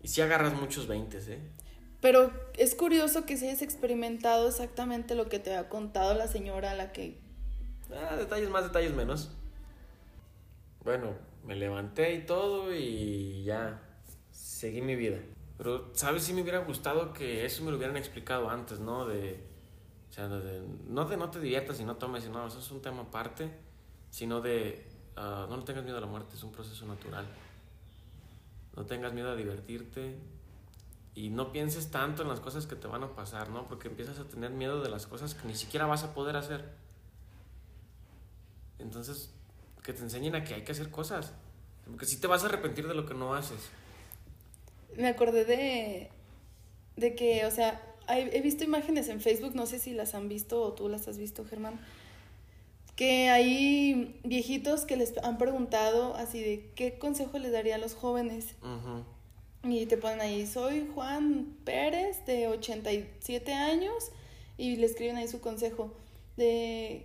Y 0.00 0.06
sí 0.06 0.20
agarras 0.20 0.54
muchos 0.54 0.86
veintes, 0.86 1.26
¿eh? 1.26 1.40
Pero 2.00 2.30
es 2.56 2.76
curioso 2.76 3.26
que 3.26 3.36
si 3.36 3.48
hayas 3.48 3.62
experimentado 3.62 4.46
exactamente 4.46 5.16
lo 5.16 5.28
que 5.28 5.40
te 5.40 5.56
ha 5.56 5.68
contado 5.68 6.14
la 6.14 6.28
señora 6.28 6.70
a 6.70 6.74
la 6.74 6.92
que... 6.92 7.18
Ah, 7.92 8.14
detalles 8.14 8.48
más, 8.48 8.62
detalles 8.62 8.94
menos. 8.94 9.32
Bueno, 10.84 11.14
me 11.44 11.56
levanté 11.56 12.14
y 12.14 12.26
todo 12.26 12.72
y 12.72 13.42
ya 13.42 13.82
seguí 14.36 14.82
mi 14.82 14.96
vida. 14.96 15.18
Pero, 15.56 15.90
¿sabes? 15.94 16.22
si 16.22 16.34
me 16.34 16.42
hubiera 16.42 16.58
gustado 16.58 17.12
que 17.12 17.46
eso 17.46 17.64
me 17.64 17.70
lo 17.70 17.78
hubieran 17.78 17.96
explicado 17.96 18.50
antes, 18.50 18.78
¿no? 18.78 19.06
De, 19.06 19.42
o 20.10 20.12
sea, 20.12 20.28
no 20.28 21.04
de 21.06 21.16
no 21.16 21.30
te 21.30 21.40
diviertas 21.40 21.80
y 21.80 21.84
no 21.84 21.96
tomes, 21.96 22.28
no, 22.28 22.46
eso 22.46 22.58
es 22.58 22.70
un 22.70 22.82
tema 22.82 23.02
aparte, 23.02 23.50
sino 24.10 24.40
de 24.40 24.86
uh, 25.16 25.48
no 25.48 25.64
tengas 25.64 25.84
miedo 25.84 25.96
a 25.96 26.00
la 26.00 26.06
muerte, 26.06 26.36
es 26.36 26.42
un 26.42 26.52
proceso 26.52 26.86
natural. 26.86 27.26
No 28.76 28.84
tengas 28.84 29.14
miedo 29.14 29.30
a 29.30 29.36
divertirte 29.36 30.18
y 31.14 31.30
no 31.30 31.50
pienses 31.50 31.90
tanto 31.90 32.20
en 32.20 32.28
las 32.28 32.40
cosas 32.40 32.66
que 32.66 32.76
te 32.76 32.86
van 32.86 33.02
a 33.02 33.14
pasar, 33.14 33.48
¿no? 33.48 33.66
Porque 33.66 33.88
empiezas 33.88 34.18
a 34.18 34.24
tener 34.24 34.50
miedo 34.50 34.82
de 34.82 34.90
las 34.90 35.06
cosas 35.06 35.34
que 35.34 35.48
ni 35.48 35.54
siquiera 35.54 35.86
vas 35.86 36.04
a 36.04 36.12
poder 36.12 36.36
hacer. 36.36 36.70
Entonces, 38.78 39.32
que 39.82 39.94
te 39.94 40.02
enseñen 40.02 40.34
a 40.34 40.44
que 40.44 40.52
hay 40.52 40.64
que 40.64 40.72
hacer 40.72 40.90
cosas. 40.90 41.32
Porque 41.86 42.04
si 42.04 42.20
te 42.20 42.26
vas 42.26 42.42
a 42.42 42.48
arrepentir 42.48 42.86
de 42.86 42.94
lo 42.94 43.06
que 43.06 43.14
no 43.14 43.34
haces 43.34 43.70
me 44.96 45.08
acordé 45.08 45.44
de, 45.44 46.08
de 46.96 47.14
que, 47.14 47.44
o 47.46 47.50
sea, 47.50 47.80
he, 48.08 48.40
visto 48.40 48.64
imágenes 48.64 49.08
en 49.08 49.20
Facebook, 49.20 49.54
no 49.54 49.66
sé 49.66 49.78
si 49.78 49.92
las 49.92 50.14
han 50.14 50.28
visto 50.28 50.62
o 50.62 50.72
tú 50.72 50.88
las 50.88 51.08
has 51.08 51.18
visto, 51.18 51.44
Germán, 51.44 51.78
que 52.94 53.28
hay 53.28 54.18
viejitos 54.24 54.84
que 54.84 54.96
les 54.96 55.16
han 55.18 55.38
preguntado 55.38 56.14
así 56.14 56.40
de 56.40 56.70
qué 56.74 56.98
consejo 56.98 57.38
les 57.38 57.52
daría 57.52 57.74
a 57.74 57.78
los 57.78 57.94
jóvenes. 57.94 58.54
Y 59.64 59.86
te 59.86 59.96
ponen 59.96 60.20
ahí, 60.20 60.46
soy 60.46 60.88
Juan 60.94 61.56
Pérez 61.64 62.24
de 62.24 62.48
87 62.48 63.52
años 63.52 64.12
y 64.56 64.76
le 64.76 64.86
escriben 64.86 65.16
ahí 65.16 65.28
su 65.28 65.40
consejo 65.40 65.92
de 66.36 67.04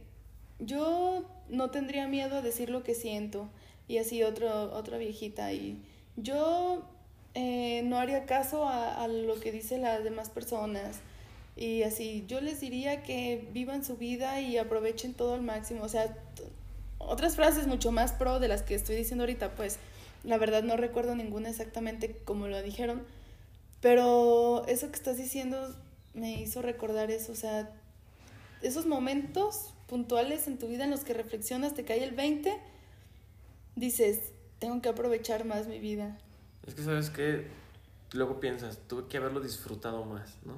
yo 0.60 1.26
no 1.50 1.72
tendría 1.72 2.08
miedo 2.08 2.38
a 2.38 2.42
decir 2.42 2.70
lo 2.70 2.84
que 2.84 2.94
siento 2.94 3.50
y 3.88 3.98
así 3.98 4.24
otro, 4.24 4.74
otra 4.74 4.98
viejita 4.98 5.52
y 5.54 5.82
yo 6.18 6.84
eh, 7.34 7.82
no 7.86 7.98
haría 7.98 8.26
caso 8.26 8.68
a, 8.68 9.08
lo 9.08 9.40
que 9.40 9.52
dicen 9.52 9.82
las 9.82 10.04
demás 10.04 10.30
personas. 10.30 11.00
Y 11.56 11.84
así, 11.84 12.26
yo 12.28 12.42
les 12.42 12.60
diría 12.60 13.04
que 13.04 13.48
vivan 13.52 13.84
su 13.84 13.98
vida 13.98 14.42
y 14.42 14.58
aprovechen 14.58 15.14
todo 15.14 15.34
al 15.34 15.42
máximo. 15.42 15.84
O 15.84 15.90
sea, 15.90 16.18
otras 16.98 17.36
frases 17.36 17.68
mucho 17.68 17.92
más 17.92 18.14
pro 18.14 18.40
de 18.40 18.48
las 18.48 18.64
que 18.64 18.76
estoy 18.76 18.96
diciendo 18.96 19.24
ahorita, 19.24 19.56
pues 19.56 19.78
la 20.24 20.38
verdad 20.38 20.64
no 20.64 20.78
recuerdo 20.78 21.16
ninguna 21.16 21.50
exactamente 21.50 22.18
como 22.26 22.48
lo 22.48 22.62
dijeron. 22.62 23.04
Pero 23.82 24.66
eso 24.68 24.90
que 24.90 24.96
estás 24.96 25.18
diciendo 25.18 25.76
me 26.14 26.40
hizo 26.40 26.62
recordar 26.62 27.12
eso. 27.12 27.32
O 27.32 27.36
sea, 27.36 27.70
esos 28.62 28.86
momentos 28.86 29.74
puntuales 29.88 30.48
en 30.48 30.58
tu 30.58 30.68
vida 30.68 30.86
en 30.86 30.92
los 30.92 31.04
que 31.04 31.14
reflexionas, 31.14 31.74
te 31.74 31.84
cae 31.84 32.04
el 32.04 32.12
20, 32.12 32.58
dices, 33.76 34.20
tengo 34.60 34.82
que 34.82 34.90
aprovechar 34.90 35.46
más 35.46 35.68
mi 35.68 35.80
vida. 35.80 36.18
Es 36.66 36.76
que, 36.76 36.84
¿sabes 36.84 37.10
qué? 37.10 37.48
Luego 38.14 38.40
piensas, 38.40 38.80
tuve 38.88 39.08
que 39.08 39.18
haberlo 39.18 39.40
disfrutado 39.40 40.06
más, 40.06 40.38
¿no? 40.46 40.56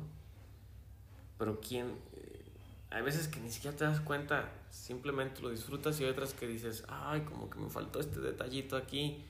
Pero 1.38 1.60
¿quién? 1.60 1.88
Eh, 2.16 2.46
hay 2.90 3.02
veces 3.02 3.28
que 3.28 3.40
ni 3.40 3.52
siquiera 3.52 3.76
te 3.76 3.86
das 3.86 4.00
cuenta, 4.02 4.50
simplemente 4.70 5.42
lo 5.42 5.50
disfrutas 5.50 6.00
y 6.00 6.04
hay 6.04 6.10
otras 6.10 6.34
que 6.34 6.48
dices, 6.48 6.84
ay, 6.88 7.22
como 7.22 7.50
que 7.50 7.60
me 7.60 7.70
faltó 7.70 8.00
este 8.00 8.20
detallito 8.20 8.76
aquí. 8.76 9.24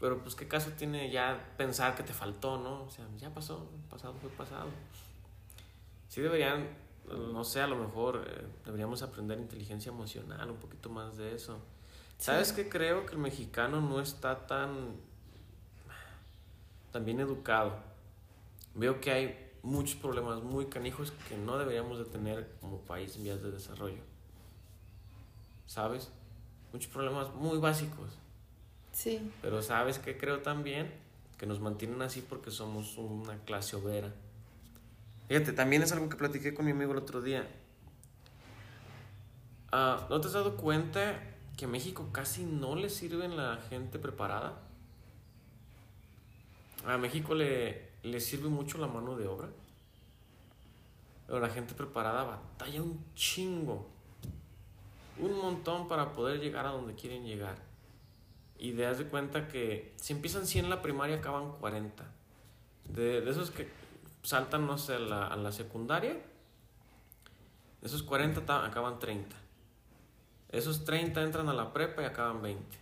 Pero 0.00 0.22
pues 0.22 0.34
qué 0.34 0.46
caso 0.46 0.70
tiene 0.76 1.10
ya 1.10 1.54
pensar 1.56 1.96
que 1.96 2.04
te 2.04 2.12
faltó, 2.12 2.58
¿no? 2.58 2.84
O 2.84 2.90
sea, 2.90 3.04
ya 3.18 3.30
pasó, 3.30 3.68
pasado 3.90 4.14
fue 4.20 4.30
pasado. 4.30 4.68
Sí 6.08 6.20
deberían, 6.20 6.68
no 7.32 7.42
sé, 7.42 7.60
a 7.60 7.66
lo 7.66 7.76
mejor 7.76 8.24
eh, 8.26 8.46
deberíamos 8.64 9.02
aprender 9.02 9.38
inteligencia 9.38 9.90
emocional, 9.90 10.50
un 10.50 10.58
poquito 10.58 10.88
más 10.88 11.16
de 11.16 11.34
eso. 11.34 11.58
¿Sabes 12.16 12.52
qué? 12.52 12.68
Creo 12.68 13.06
que 13.06 13.12
el 13.12 13.18
mexicano 13.18 13.80
no 13.80 14.00
está 14.00 14.46
tan 14.46 14.96
también 16.92 17.20
educado, 17.20 17.76
veo 18.74 19.00
que 19.00 19.10
hay 19.10 19.50
muchos 19.62 19.96
problemas 19.96 20.42
muy 20.42 20.66
canijos 20.66 21.12
que 21.28 21.36
no 21.36 21.58
deberíamos 21.58 21.98
de 21.98 22.04
tener 22.04 22.50
como 22.60 22.78
país 22.78 23.16
en 23.16 23.24
vías 23.24 23.42
de 23.42 23.50
desarrollo. 23.50 24.02
¿Sabes? 25.66 26.10
Muchos 26.72 26.90
problemas 26.90 27.34
muy 27.34 27.58
básicos. 27.58 28.16
Sí. 28.92 29.30
Pero 29.42 29.62
¿sabes 29.62 29.98
qué 29.98 30.16
creo 30.16 30.40
también? 30.40 30.92
Que 31.36 31.46
nos 31.46 31.60
mantienen 31.60 32.02
así 32.02 32.20
porque 32.20 32.50
somos 32.50 32.96
una 32.98 33.36
clase 33.44 33.76
obrera. 33.76 34.12
Fíjate, 35.28 35.52
también 35.52 35.82
es 35.82 35.92
algo 35.92 36.08
que 36.08 36.16
platiqué 36.16 36.54
con 36.54 36.64
mi 36.64 36.72
amigo 36.72 36.92
el 36.92 36.98
otro 36.98 37.20
día. 37.20 37.46
Ah, 39.70 40.06
¿No 40.08 40.20
te 40.20 40.28
has 40.28 40.32
dado 40.32 40.56
cuenta 40.56 41.20
que 41.56 41.66
a 41.66 41.68
México 41.68 42.08
casi 42.12 42.44
no 42.44 42.74
le 42.74 42.88
sirven 42.88 43.36
la 43.36 43.58
gente 43.68 43.98
preparada? 43.98 44.67
A 46.86 46.96
México 46.98 47.34
le, 47.34 47.90
le 48.02 48.20
sirve 48.20 48.48
mucho 48.48 48.78
la 48.78 48.86
mano 48.86 49.16
de 49.16 49.26
obra. 49.26 49.48
Pero 51.26 51.40
la 51.40 51.50
gente 51.50 51.74
preparada 51.74 52.24
batalla 52.24 52.82
un 52.82 53.04
chingo. 53.14 53.86
Un 55.18 55.36
montón 55.36 55.88
para 55.88 56.12
poder 56.12 56.40
llegar 56.40 56.66
a 56.66 56.70
donde 56.70 56.94
quieren 56.94 57.24
llegar. 57.24 57.58
Y 58.58 58.72
te 58.72 58.82
das 58.82 58.98
de 58.98 59.06
cuenta 59.06 59.46
que 59.48 59.94
si 59.96 60.12
empiezan 60.12 60.46
100 60.46 60.64
en 60.64 60.70
la 60.70 60.82
primaria, 60.82 61.16
acaban 61.16 61.52
40. 61.58 62.04
De, 62.88 63.20
de 63.20 63.30
esos 63.30 63.50
que 63.50 63.68
saltan, 64.22 64.66
no 64.66 64.78
sé, 64.78 64.94
a 64.94 64.98
la, 64.98 65.26
a 65.26 65.36
la 65.36 65.52
secundaria, 65.52 66.14
de 67.80 67.86
esos 67.86 68.02
40 68.02 68.64
acaban 68.64 68.98
30. 68.98 69.36
Esos 70.50 70.84
30 70.84 71.22
entran 71.22 71.48
a 71.48 71.52
la 71.52 71.72
prepa 71.72 72.02
y 72.02 72.06
acaban 72.06 72.42
20. 72.42 72.78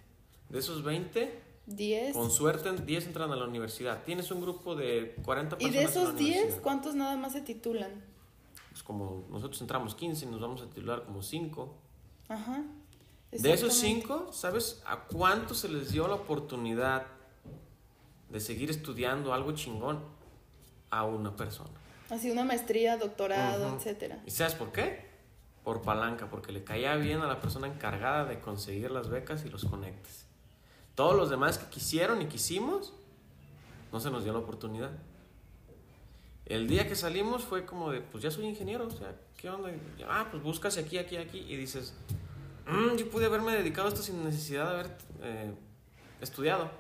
De 0.49 0.59
esos 0.59 0.83
20 0.85 1.43
10. 1.67 2.15
Con 2.15 2.31
suerte, 2.31 2.73
10 2.73 3.07
entran 3.07 3.33
a 3.33 3.37
la 3.37 3.45
universidad. 3.45 4.05
Tienes 4.05 4.31
un 4.31 4.41
grupo 4.41 4.75
de 4.75 5.17
40 5.25 5.59
personas. 5.59 5.75
¿Y 5.75 5.79
de 5.79 5.85
esos 5.85 6.17
10, 6.17 6.61
cuántos 6.63 6.95
nada 6.95 7.17
más 7.17 7.33
se 7.33 7.41
titulan? 7.41 8.05
Pues 8.71 8.83
como 8.83 9.25
nosotros 9.31 9.61
entramos 9.61 9.95
15, 9.95 10.27
nos 10.27 10.41
vamos 10.41 10.63
a 10.63 10.67
titular 10.67 11.05
como 11.05 11.23
5. 11.23 11.75
Ajá. 12.29 12.63
De 13.33 13.53
esos 13.53 13.75
5, 13.75 14.33
¿sabes 14.33 14.83
a 14.87 15.05
cuántos 15.05 15.59
se 15.59 15.69
les 15.69 15.91
dio 15.91 16.07
la 16.07 16.15
oportunidad 16.15 17.07
de 18.31 18.41
seguir 18.41 18.71
estudiando 18.71 19.35
algo 19.35 19.53
chingón? 19.53 20.01
A 20.89 21.05
una 21.05 21.35
persona. 21.35 21.71
Así, 22.11 22.31
una 22.31 22.45
maestría, 22.45 22.97
doctorado, 22.97 23.77
etcétera. 23.77 24.23
¿Y 24.25 24.31
sabes 24.31 24.55
por 24.55 24.71
qué? 24.71 25.05
Por 25.65 25.83
palanca, 25.83 26.31
porque 26.31 26.53
le 26.53 26.63
caía 26.63 26.95
bien 26.95 27.23
a 27.23 27.27
la 27.27 27.41
persona 27.41 27.67
encargada 27.67 28.25
de 28.25 28.39
conseguir 28.39 28.93
las 28.93 29.09
becas 29.09 29.45
y 29.45 29.49
los 29.49 29.65
conectes. 29.65 30.26
Todos 30.97 31.15
los 31.15 31.31
demás 31.31 31.59
que 31.59 31.67
quisieron 31.67 32.21
y 32.23 32.27
quisimos, 32.27 32.93
no 33.93 34.01
se 34.01 34.11
nos 34.11 34.25
dio 34.25 34.33
la 34.33 34.41
oportunidad. 34.41 34.91
El 36.47 36.67
día 36.69 36.89
que 36.89 36.97
salimos 36.97 37.45
fue 37.45 37.67
como 37.67 37.93
de, 37.93 38.01
pues 38.01 38.25
ya 38.25 38.31
soy 38.31 38.47
ingeniero, 38.47 38.87
o 38.87 38.91
sea, 38.91 39.15
¿qué 39.37 39.51
onda? 39.51 39.71
Ah, 40.09 40.27
pues 40.31 40.43
buscas 40.43 40.79
aquí, 40.79 40.97
aquí, 40.97 41.17
aquí, 41.17 41.39
y 41.39 41.57
dices, 41.57 41.93
mm, 42.67 42.97
yo 42.97 43.11
pude 43.11 43.27
haberme 43.27 43.53
dedicado 43.53 43.89
a 43.89 43.91
esto 43.91 44.03
sin 44.03 44.25
necesidad 44.25 44.65
de 44.65 44.71
haber 44.71 44.97
eh, 45.23 45.55
estudiado. 46.21 46.71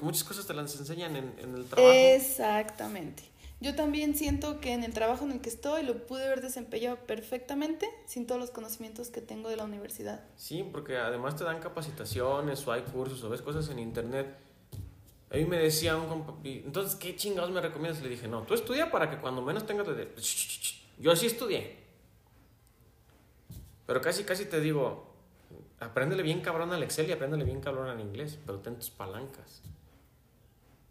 Muchas 0.00 0.24
cosas 0.24 0.46
te 0.46 0.54
las 0.54 0.74
enseñan 0.76 1.16
en, 1.16 1.34
en 1.38 1.54
el 1.54 1.64
trabajo. 1.66 1.92
Exactamente. 1.92 3.29
Yo 3.60 3.74
también 3.74 4.14
siento 4.14 4.58
que 4.60 4.72
en 4.72 4.84
el 4.84 4.94
trabajo 4.94 5.24
en 5.24 5.32
el 5.32 5.40
que 5.42 5.50
estoy 5.50 5.82
lo 5.82 6.06
pude 6.06 6.24
haber 6.24 6.40
desempeñado 6.40 6.96
perfectamente 6.96 7.86
sin 8.06 8.26
todos 8.26 8.40
los 8.40 8.50
conocimientos 8.50 9.10
que 9.10 9.20
tengo 9.20 9.50
de 9.50 9.56
la 9.56 9.64
universidad. 9.64 10.24
Sí, 10.36 10.66
porque 10.72 10.96
además 10.96 11.36
te 11.36 11.44
dan 11.44 11.60
capacitaciones 11.60 12.66
o 12.66 12.72
hay 12.72 12.82
cursos 12.82 13.22
o 13.22 13.28
ves 13.28 13.42
cosas 13.42 13.68
en 13.68 13.78
internet. 13.78 14.34
A 15.30 15.36
mí 15.36 15.44
me 15.44 15.58
decía 15.58 15.96
un 15.96 16.08
compa, 16.08 16.34
entonces, 16.42 16.96
¿qué 16.96 17.14
chingados 17.14 17.50
me 17.50 17.60
recomiendas? 17.60 18.02
Le 18.02 18.08
dije, 18.08 18.26
no, 18.26 18.42
tú 18.42 18.54
estudia 18.54 18.90
para 18.90 19.10
que 19.10 19.18
cuando 19.18 19.42
menos 19.42 19.66
tengas 19.66 19.86
de... 19.86 20.08
Yo 20.98 21.14
sí 21.14 21.26
estudié. 21.26 21.76
Pero 23.86 24.00
casi, 24.00 24.24
casi 24.24 24.46
te 24.46 24.60
digo, 24.60 25.04
apréndele 25.80 26.22
bien 26.22 26.40
cabrón 26.40 26.72
al 26.72 26.82
Excel 26.82 27.08
y 27.08 27.12
apréndele 27.12 27.44
bien 27.44 27.60
cabrón 27.60 27.88
al 27.88 28.00
inglés, 28.00 28.38
pero 28.46 28.58
ten 28.58 28.76
tus 28.76 28.90
palancas. 28.90 29.62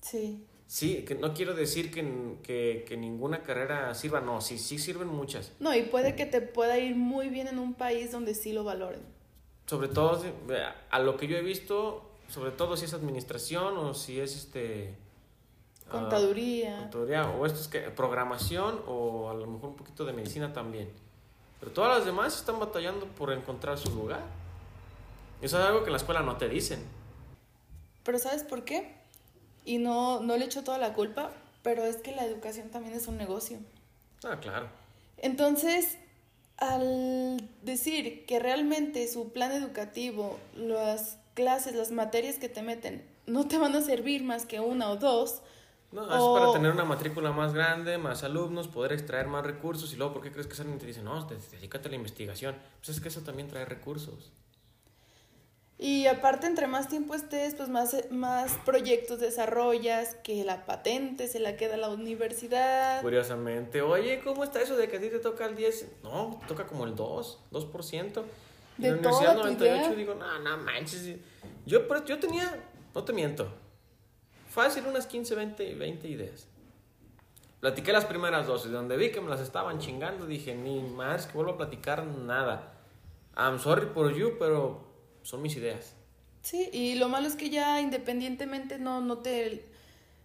Sí. 0.01 0.45
Sí, 0.69 1.03
que 1.03 1.15
no 1.15 1.33
quiero 1.33 1.55
decir 1.55 1.89
que, 1.89 2.83
que, 2.87 2.95
ninguna 2.95 3.41
carrera 3.41 3.91
sirva, 3.95 4.21
no, 4.21 4.39
sí, 4.39 4.59
sí 4.59 4.77
sirven 4.77 5.07
muchas. 5.07 5.51
No, 5.59 5.73
y 5.73 5.81
puede 5.81 6.15
que 6.15 6.27
te 6.27 6.41
pueda 6.41 6.77
ir 6.77 6.95
muy 6.95 7.29
bien 7.29 7.47
en 7.47 7.57
un 7.57 7.73
país 7.73 8.11
donde 8.11 8.35
sí 8.35 8.53
lo 8.53 8.63
valoren. 8.63 9.01
Sobre 9.65 9.87
todo, 9.87 10.21
a 10.91 10.99
lo 10.99 11.17
que 11.17 11.25
yo 11.25 11.37
he 11.37 11.41
visto, 11.41 12.11
sobre 12.27 12.51
todo 12.51 12.77
si 12.77 12.85
es 12.85 12.93
administración 12.93 13.77
o 13.77 13.95
si 13.95 14.19
es 14.19 14.35
este... 14.35 14.93
Ah, 15.87 15.93
contaduría. 15.93 16.77
contaduría, 16.81 17.27
o 17.31 17.47
esto 17.47 17.61
es 17.61 17.67
que 17.67 17.79
programación 17.89 18.79
o 18.85 19.31
a 19.31 19.33
lo 19.33 19.47
mejor 19.47 19.69
un 19.69 19.75
poquito 19.75 20.05
de 20.05 20.13
medicina 20.13 20.53
también. 20.53 20.87
Pero 21.59 21.71
todas 21.71 21.97
las 21.97 22.05
demás 22.05 22.37
están 22.37 22.59
batallando 22.59 23.07
por 23.07 23.33
encontrar 23.33 23.79
su 23.79 23.89
lugar. 23.89 24.21
Eso 25.41 25.59
es 25.59 25.65
algo 25.65 25.79
que 25.79 25.87
en 25.87 25.93
la 25.93 25.97
escuela 25.97 26.21
no 26.21 26.37
te 26.37 26.47
dicen. 26.47 26.85
Pero 28.03 28.19
¿sabes 28.19 28.43
por 28.43 28.63
qué? 28.65 28.98
Y 29.65 29.77
no, 29.77 30.19
no 30.21 30.37
le 30.37 30.45
echo 30.45 30.63
toda 30.63 30.77
la 30.77 30.93
culpa, 30.93 31.31
pero 31.63 31.83
es 31.83 31.97
que 31.97 32.15
la 32.15 32.25
educación 32.25 32.69
también 32.69 32.95
es 32.95 33.07
un 33.07 33.17
negocio. 33.17 33.57
Ah, 34.23 34.39
claro. 34.39 34.67
Entonces, 35.17 35.97
al 36.57 37.49
decir 37.61 38.25
que 38.25 38.39
realmente 38.39 39.07
su 39.07 39.31
plan 39.31 39.51
educativo, 39.51 40.39
las 40.55 41.17
clases, 41.33 41.75
las 41.75 41.91
materias 41.91 42.37
que 42.37 42.49
te 42.49 42.61
meten, 42.61 43.05
no 43.27 43.47
te 43.47 43.57
van 43.57 43.75
a 43.75 43.81
servir 43.81 44.23
más 44.23 44.45
que 44.45 44.59
una 44.59 44.89
o 44.89 44.97
dos. 44.97 45.41
No, 45.91 46.03
es 46.03 46.39
para 46.39 46.51
tener 46.51 46.71
una 46.71 46.85
matrícula 46.85 47.31
más 47.31 47.53
grande, 47.53 47.97
más 47.97 48.23
alumnos, 48.23 48.67
poder 48.67 48.93
extraer 48.93 49.27
más 49.27 49.43
recursos 49.43 49.91
y 49.93 49.95
luego, 49.95 50.13
¿por 50.13 50.21
qué 50.21 50.31
crees 50.31 50.47
que 50.47 50.59
alguien 50.61 50.77
te 50.77 50.85
dice, 50.85 51.01
no, 51.01 51.25
dedícate 51.25 51.87
a 51.87 51.91
la 51.91 51.95
investigación? 51.95 52.55
Pues 52.77 52.89
es 52.89 53.01
que 53.01 53.07
eso 53.07 53.21
también 53.21 53.47
trae 53.47 53.65
recursos. 53.65 54.31
Y 55.81 56.07
aparte, 56.07 56.45
entre 56.45 56.67
más 56.67 56.89
tiempo 56.89 57.15
estés, 57.15 57.55
pues 57.55 57.69
más, 57.69 57.95
más 58.11 58.51
proyectos 58.65 59.21
desarrollas, 59.21 60.15
que 60.23 60.43
la 60.43 60.65
patente 60.65 61.29
se 61.29 61.39
la 61.39 61.55
queda 61.55 61.77
la 61.77 61.87
universidad. 61.87 63.01
Curiosamente, 63.01 63.81
oye, 63.81 64.19
¿cómo 64.19 64.43
está 64.43 64.61
eso 64.61 64.75
de 64.75 64.89
que 64.89 64.97
a 64.97 64.99
ti 64.99 65.07
te 65.07 65.19
toca 65.19 65.45
el 65.45 65.55
10? 65.55 65.87
No, 66.03 66.41
toca 66.49 66.67
como 66.67 66.83
el 66.83 66.95
2, 66.95 67.39
2%. 67.53 68.23
De 68.77 68.87
en 68.89 68.93
la 68.93 68.99
Universidad 68.99 69.35
98 69.37 69.95
digo, 69.95 70.15
no, 70.15 70.39
no 70.39 70.57
manches. 70.57 71.15
Yo, 71.65 71.87
yo 72.05 72.19
tenía, 72.19 72.61
no 72.93 73.03
te 73.05 73.13
miento, 73.13 73.49
fácil 74.49 74.85
unas 74.85 75.07
15, 75.07 75.33
20, 75.33 75.75
20 75.75 76.07
ideas. 76.09 76.47
Platiqué 77.61 77.93
las 77.93 78.03
primeras 78.03 78.47
dos 78.47 78.65
y 78.65 78.69
donde 78.69 78.97
vi 78.97 79.11
que 79.11 79.21
me 79.21 79.29
las 79.29 79.39
estaban 79.39 79.79
chingando, 79.79 80.25
dije, 80.25 80.55
ni 80.55 80.81
más 80.81 81.27
que 81.27 81.33
vuelvo 81.33 81.53
a 81.53 81.57
platicar 81.57 82.05
nada. 82.05 82.73
I'm 83.37 83.59
sorry 83.59 83.87
for 83.93 84.13
you, 84.13 84.35
pero 84.37 84.88
son 85.23 85.41
mis 85.41 85.55
ideas. 85.55 85.95
Sí, 86.41 86.69
y 86.71 86.95
lo 86.95 87.09
malo 87.09 87.27
es 87.27 87.35
que 87.35 87.49
ya 87.49 87.81
independientemente 87.81 88.79
no, 88.79 89.01
no 89.01 89.17
te 89.19 89.63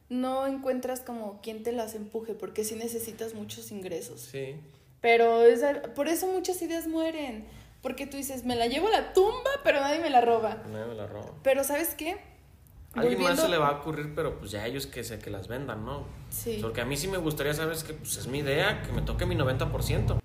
no 0.08 0.46
encuentras 0.46 1.00
como 1.00 1.40
quien 1.40 1.62
te 1.62 1.72
las 1.72 1.94
empuje, 1.94 2.34
porque 2.34 2.64
sí 2.64 2.76
necesitas 2.76 3.34
muchos 3.34 3.70
ingresos. 3.70 4.20
Sí. 4.20 4.56
Pero 5.00 5.42
es, 5.42 5.62
por 5.94 6.08
eso 6.08 6.26
muchas 6.28 6.60
ideas 6.62 6.86
mueren, 6.86 7.44
porque 7.82 8.06
tú 8.06 8.16
dices, 8.16 8.44
me 8.44 8.56
la 8.56 8.66
llevo 8.66 8.88
a 8.88 8.90
la 8.90 9.12
tumba, 9.12 9.50
pero 9.62 9.80
nadie 9.80 10.00
me 10.00 10.10
la 10.10 10.20
roba. 10.20 10.62
Nadie 10.70 10.86
me 10.86 10.94
la 10.94 11.06
roba. 11.06 11.32
Pero 11.42 11.64
¿sabes 11.64 11.94
qué? 11.94 12.16
A 12.94 13.00
alguien 13.00 13.20
más 13.20 13.40
se 13.40 13.48
le 13.48 13.58
va 13.58 13.68
a 13.68 13.80
ocurrir, 13.80 14.14
pero 14.14 14.38
pues 14.38 14.52
ya 14.52 14.64
ellos 14.66 14.86
que 14.86 15.02
se 15.02 15.18
que 15.18 15.30
las 15.30 15.48
vendan, 15.48 15.84
¿no? 15.84 16.06
Sí. 16.30 16.58
Porque 16.62 16.80
a 16.80 16.84
mí 16.84 16.96
sí 16.96 17.08
me 17.08 17.18
gustaría 17.18 17.52
saber 17.52 17.76
que 17.78 17.94
pues, 17.94 18.16
es 18.16 18.28
mi 18.28 18.38
idea, 18.38 18.82
que 18.82 18.92
me 18.92 19.02
toque 19.02 19.26
mi 19.26 19.34
90%. 19.34 20.20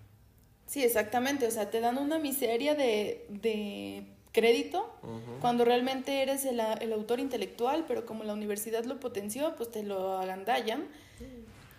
Sí, 0.68 0.84
exactamente, 0.84 1.48
o 1.48 1.52
sea, 1.52 1.72
te 1.72 1.82
dan 1.82 1.98
una 1.98 2.20
miseria 2.20 2.76
de, 2.76 3.26
de 3.30 4.06
crédito, 4.32 4.94
cuando 5.42 5.66
realmente 5.66 6.22
eres 6.22 6.46
el, 6.46 6.60
el, 6.60 6.94
autor 6.94 7.20
intelectual, 7.20 7.86
pero 7.88 8.06
como 8.06 8.24
la 8.24 8.34
universidad 8.34 8.86
lo 8.86 9.00
potenció, 9.00 9.56
pues 9.56 9.72
te 9.72 9.84
lo 9.84 10.18
agandallan. 10.18 10.88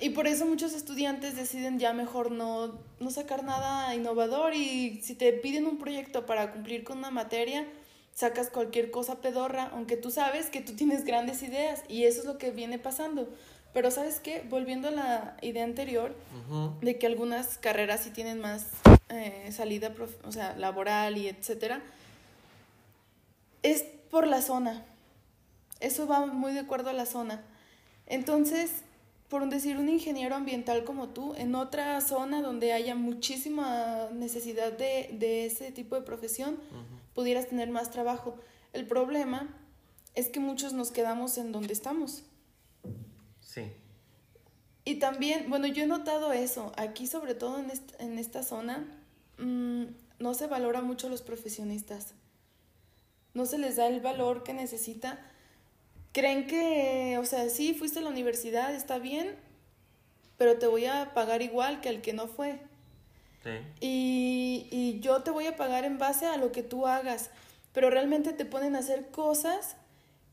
Y 0.01 0.11
por 0.11 0.27
eso 0.27 0.47
muchos 0.47 0.73
estudiantes 0.73 1.37
deciden 1.37 1.79
ya 1.79 1.93
mejor 1.93 2.33
no, 2.33 2.79
no 3.01 3.11
sacar 3.11 3.45
nada 3.45 3.95
innovador. 3.95 4.55
Y 4.55 5.01
si 5.03 5.15
te 5.15 5.33
piden 5.35 5.67
un 5.67 5.79
proyecto 5.79 6.25
para 6.25 6.53
cumplir 6.53 6.85
con 6.85 6.99
una 6.99 7.11
materia, 7.11 7.67
sacas 8.15 8.49
cualquier 8.49 8.91
cosa 8.91 9.21
pedorra, 9.21 9.71
aunque 9.73 9.97
tú 9.97 10.11
sabes 10.11 10.47
que 10.47 10.63
tú 10.63 10.75
tienes 10.75 11.05
grandes 11.05 11.43
ideas 11.43 11.83
y 11.89 12.05
eso 12.05 12.21
es 12.21 12.27
lo 12.27 12.39
que 12.39 12.51
viene 12.51 12.79
pasando. 12.79 13.29
Pero 13.75 13.91
sabes 13.91 14.21
qué, 14.21 14.43
volviendo 14.49 14.89
a 14.89 14.91
la 14.91 15.37
idea 15.43 15.65
anterior, 15.65 16.17
de 16.81 16.99
que 16.99 17.07
algunas 17.07 17.59
carreras 17.59 18.01
sí 18.01 18.11
tienen 18.11 18.41
más 18.41 18.67
eh, 19.11 19.51
salida 19.53 19.95
o 20.25 20.33
sea, 20.33 20.57
laboral 20.57 21.19
y 21.19 21.29
etcétera, 21.29 21.81
es 23.63 23.85
por 24.11 24.27
la 24.27 24.43
zona. 24.43 24.85
Eso 25.81 26.07
va 26.07 26.27
muy 26.27 26.53
de 26.53 26.61
acuerdo 26.61 26.91
a 26.91 26.93
la 26.93 27.07
zona. 27.07 27.43
Entonces, 28.07 28.71
por 29.29 29.49
decir 29.49 29.79
un 29.79 29.89
ingeniero 29.89 30.35
ambiental 30.35 30.85
como 30.85 31.09
tú, 31.09 31.35
en 31.37 31.55
otra 31.55 32.01
zona 32.01 32.43
donde 32.43 32.73
haya 32.73 32.95
muchísima 32.95 34.09
necesidad 34.13 34.73
de, 34.73 35.47
ese 35.47 35.71
tipo 35.73 35.95
de 35.95 36.03
profesión, 36.03 36.59
pudieras 37.15 37.49
tener 37.49 37.71
más 37.71 37.91
trabajo. 37.91 38.37
El 38.73 38.87
problema 38.87 39.49
es 40.15 40.29
que 40.29 40.41
muchos 40.41 40.73
nos 40.73 40.91
quedamos 40.91 41.39
en 41.39 41.53
donde 41.53 41.73
estamos. 41.73 42.25
Sí. 43.41 43.63
Y 44.85 44.97
también, 44.97 45.49
bueno, 45.49 45.67
yo 45.67 45.85
he 45.85 45.87
notado 45.87 46.33
eso, 46.33 46.73
aquí 46.77 47.07
sobre 47.07 47.35
todo 47.35 47.59
en, 47.59 47.71
en 47.99 48.19
esta 48.19 48.43
zona, 48.43 48.85
mm, 49.39 49.85
no 50.19 50.35
se 50.35 50.47
valora 50.47 50.83
mucho 50.83 51.07
a 51.07 51.11
los 51.11 51.23
profesionistas 51.23 52.15
no 53.35 53.47
se 53.47 53.59
les 53.59 53.77
da 53.77 53.87
el 53.87 54.01
valor 54.01 54.43
que 54.43 54.53
necesita. 54.53 55.19
Creen 56.13 56.47
que, 56.47 57.19
o 57.19 57.25
sea, 57.25 57.49
sí, 57.49 57.75
fuiste 57.75 58.01
a 58.01 58.03
la 58.03 58.11
universidad, 58.11 58.75
está 58.75 58.99
bien, 58.99 59.37
pero 60.37 60.59
te 60.59 60.67
voy 60.67 60.87
a 60.87 61.15
pagar 61.15 61.43
igual 61.43 61.81
que 61.81 61.89
al 61.89 62.01
que 62.01 62.13
no 62.13 62.27
fue. 62.27 62.59
Sí. 63.45 63.51
Y, 63.81 64.69
y 64.71 65.01
yo 65.01 65.23
te 65.23 65.31
voy 65.31 65.47
a 65.47 65.57
pagar 65.57 65.85
en 65.85 65.99
base 65.99 66.27
a 66.27 66.37
lo 66.37 66.53
que 66.53 66.63
tú 66.63 66.87
hagas, 66.87 67.31
pero 67.73 67.91
realmente 67.91 68.33
te 68.33 68.45
ponen 68.45 68.77
a 68.77 68.81
hacer 68.81 69.11
cosas 69.11 69.77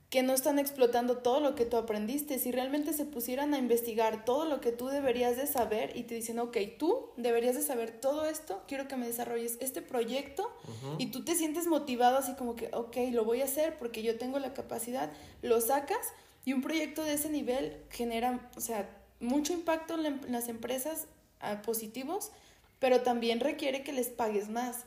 que 0.09 0.23
no 0.23 0.33
están 0.33 0.57
explotando 0.57 1.17
todo 1.17 1.41
lo 1.41 1.53
que 1.53 1.65
tú 1.65 1.75
aprendiste. 1.75 2.39
Si 2.39 2.51
realmente 2.51 2.93
se 2.93 3.03
pusieran 3.03 3.53
a 3.53 3.57
investigar 3.57 4.23
todo 4.23 4.45
lo 4.45 4.61
que 4.61 4.71
tú 4.71 4.87
deberías 4.87 5.35
de 5.35 5.47
saber 5.47 5.95
y 5.97 6.03
te 6.03 6.15
dicen, 6.15 6.39
ok, 6.39 6.57
tú 6.79 7.09
deberías 7.17 7.55
de 7.55 7.61
saber 7.61 7.91
todo 7.91 8.25
esto, 8.25 8.63
quiero 8.67 8.87
que 8.87 8.95
me 8.95 9.07
desarrolles 9.07 9.57
este 9.59 9.81
proyecto 9.81 10.49
y 10.97 11.07
tú 11.07 11.25
te 11.25 11.35
sientes 11.35 11.67
motivado 11.67 12.17
así 12.17 12.35
como 12.35 12.55
que, 12.55 12.69
ok, 12.73 12.95
lo 13.11 13.25
voy 13.25 13.41
a 13.41 13.45
hacer 13.45 13.77
porque 13.77 14.01
yo 14.01 14.17
tengo 14.17 14.39
la 14.39 14.53
capacidad, 14.53 15.11
lo 15.41 15.59
sacas 15.59 16.13
y 16.45 16.53
un 16.53 16.61
proyecto 16.61 17.03
de 17.03 17.13
ese 17.13 17.29
nivel 17.29 17.77
genera, 17.89 18.49
o 18.55 18.61
sea, 18.61 18.89
mucho 19.19 19.51
impacto 19.51 19.95
en, 19.95 20.05
em, 20.05 20.21
las 20.29 20.47
empresas 20.47 21.07
ah, 21.41 21.61
positivos, 21.61 22.31
pero 22.79 23.01
también 23.01 23.41
requiere 23.41 23.83
que 23.83 23.91
les 23.91 24.07
pagues 24.07 24.47
más. 24.49 24.85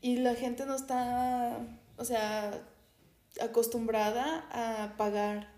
Y 0.00 0.18
la 0.18 0.34
gente 0.34 0.66
no 0.66 0.76
está, 0.76 1.58
o 1.96 2.04
sea, 2.04 2.62
acostumbrada 3.40 4.46
a 4.50 4.96
pagar 4.96 5.52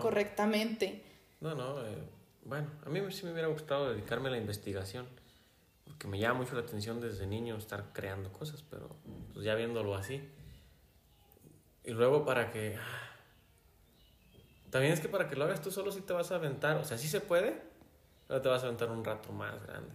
correctamente. 0.00 1.04
No, 1.40 1.54
no, 1.54 1.84
eh, 1.84 1.98
bueno, 2.44 2.68
a 2.84 2.88
mí 2.88 3.00
sí 3.10 3.24
me 3.24 3.32
hubiera 3.32 3.48
gustado 3.48 3.92
dedicarme 3.92 4.28
a 4.28 4.32
la 4.32 4.38
investigación, 4.38 5.06
porque 5.84 6.08
me 6.08 6.18
llama 6.18 6.40
mucho 6.40 6.54
la 6.54 6.62
atención 6.62 7.00
desde 7.00 7.26
niño 7.26 7.56
estar 7.56 7.92
creando 7.92 8.32
cosas, 8.32 8.64
pero 8.68 8.96
pues 9.32 9.44
ya 9.44 9.54
viéndolo 9.54 9.94
así. 9.94 10.20
Y 11.84 11.90
luego 11.90 12.24
para 12.24 12.50
que... 12.50 12.76
Ah, 12.76 13.12
también 14.70 14.92
es 14.92 15.00
que 15.00 15.08
para 15.08 15.28
que 15.28 15.36
lo 15.36 15.44
hagas 15.44 15.60
tú 15.60 15.70
solo 15.70 15.92
sí 15.92 16.00
te 16.00 16.12
vas 16.12 16.32
a 16.32 16.36
aventar, 16.36 16.76
o 16.76 16.84
sea, 16.84 16.96
sí 16.96 17.08
se 17.08 17.20
puede, 17.20 17.60
pero 18.26 18.40
te 18.40 18.48
vas 18.48 18.62
a 18.62 18.66
aventar 18.66 18.90
un 18.90 19.04
rato 19.04 19.32
más 19.32 19.62
grande. 19.66 19.90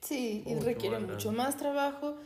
Sí, 0.00 0.42
y 0.46 0.54
requiere 0.56 0.98
mucho 0.98 1.32
más 1.32 1.56
trabajo. 1.56 2.16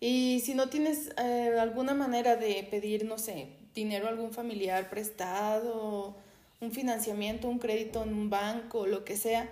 Y 0.00 0.40
si 0.44 0.54
no 0.54 0.68
tienes 0.68 1.10
eh, 1.18 1.58
alguna 1.58 1.94
manera 1.94 2.36
de 2.36 2.66
pedir, 2.70 3.04
no 3.04 3.18
sé, 3.18 3.57
dinero 3.74 4.06
a 4.06 4.10
algún 4.10 4.32
familiar 4.32 4.90
prestado, 4.90 6.14
un 6.60 6.72
financiamiento, 6.72 7.48
un 7.48 7.58
crédito 7.58 8.02
en 8.02 8.12
un 8.14 8.30
banco, 8.30 8.86
lo 8.86 9.04
que 9.04 9.16
sea, 9.16 9.48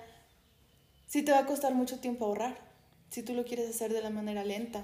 sí 1.06 1.22
te 1.22 1.32
va 1.32 1.40
a 1.40 1.46
costar 1.46 1.74
mucho 1.74 2.00
tiempo 2.00 2.26
ahorrar, 2.26 2.58
si 3.10 3.22
tú 3.22 3.34
lo 3.34 3.44
quieres 3.44 3.70
hacer 3.70 3.92
de 3.92 4.02
la 4.02 4.10
manera 4.10 4.44
lenta. 4.44 4.82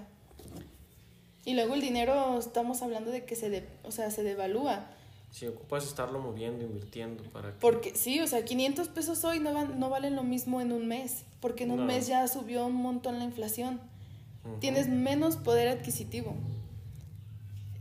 Y 1.44 1.54
luego 1.54 1.74
el 1.74 1.80
dinero, 1.80 2.38
estamos 2.38 2.82
hablando 2.82 3.10
de 3.10 3.24
que 3.24 3.34
se, 3.34 3.50
de, 3.50 3.66
o 3.82 3.90
sea, 3.90 4.10
se 4.12 4.22
devalúa. 4.22 4.86
Si 5.32 5.46
ocupas 5.46 5.84
estarlo 5.84 6.20
moviendo, 6.20 6.62
invirtiendo 6.64 7.24
para 7.24 7.48
que... 7.50 7.56
Porque 7.58 7.96
sí, 7.96 8.20
o 8.20 8.26
sea, 8.28 8.44
500 8.44 8.88
pesos 8.88 9.24
hoy 9.24 9.40
no, 9.40 9.52
van, 9.52 9.80
no 9.80 9.90
valen 9.90 10.14
lo 10.14 10.22
mismo 10.22 10.60
en 10.60 10.70
un 10.72 10.86
mes, 10.86 11.24
porque 11.40 11.64
en 11.64 11.72
un 11.72 11.78
No. 11.78 11.84
mes 11.86 12.06
ya 12.06 12.28
subió 12.28 12.66
un 12.66 12.74
montón 12.76 13.18
la 13.18 13.24
inflación. 13.24 13.80
Ujú. 14.44 14.58
Tienes 14.60 14.88
menos 14.88 15.36
poder 15.36 15.66
adquisitivo. 15.68 16.34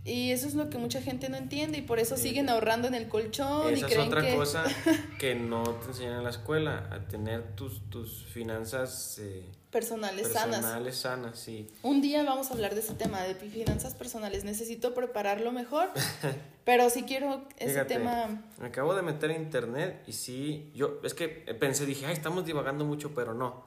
Y 0.04 0.32
eso 0.32 0.48
es 0.48 0.56
lo 0.56 0.70
que 0.72 0.80
mucha 0.80 1.00
gente 1.02 1.30
no 1.30 1.38
entiende 1.38 1.78
y 1.78 1.82
por 1.84 2.00
eso 2.00 2.18
Sí. 2.18 2.30
siguen 2.30 2.50
ahorrando 2.50 2.88
en 2.88 2.96
el 2.96 3.08
colchón 3.08 3.70
y 3.70 3.74
Esa 3.76 3.86
es 3.88 3.94
creen 3.94 4.08
otra 4.08 4.22
que 4.24 4.36
cosa 4.36 4.64
que 5.20 5.36
no 5.36 5.64
te 5.64 5.88
enseñan 5.90 6.18
en 6.18 6.24
la 6.24 6.32
escuela, 6.32 6.90
a 6.92 7.08
tener 7.08 7.56
tus, 7.56 7.88
tus 7.92 8.26
finanzas 8.26 9.20
eh, 9.20 9.46
personales 9.70 10.32
sanas. 10.32 10.58
personales 10.62 10.98
sanas, 10.98 11.40
sí. 11.40 11.70
Un 11.84 12.02
día 12.02 12.24
vamos 12.24 12.50
a 12.50 12.54
hablar 12.56 12.74
de 12.74 12.80
ese 12.82 12.96
tema 12.96 13.22
de 13.22 13.36
finanzas 13.36 13.94
personales. 13.94 14.44
Necesito 14.44 14.96
prepararlo 14.96 15.52
mejor, 15.52 15.90
pero 16.66 16.90
sí 16.90 17.04
quiero 17.04 17.48
ese 17.58 17.74
Fíjate, 17.74 17.94
tema. 17.96 18.42
Me 18.60 18.68
acabo 18.68 18.96
de 18.96 19.04
meter 19.04 19.30
a 19.30 19.36
internet 19.36 20.04
y 20.08 20.14
sí, 20.14 20.72
yo 20.74 21.00
es 21.04 21.14
que 21.14 21.28
pensé, 21.30 21.86
dije, 21.86 22.08
ay, 22.08 22.14
estamos 22.14 22.44
divagando 22.46 22.86
mucho, 22.86 23.14
pero 23.14 23.36
no. 23.36 23.66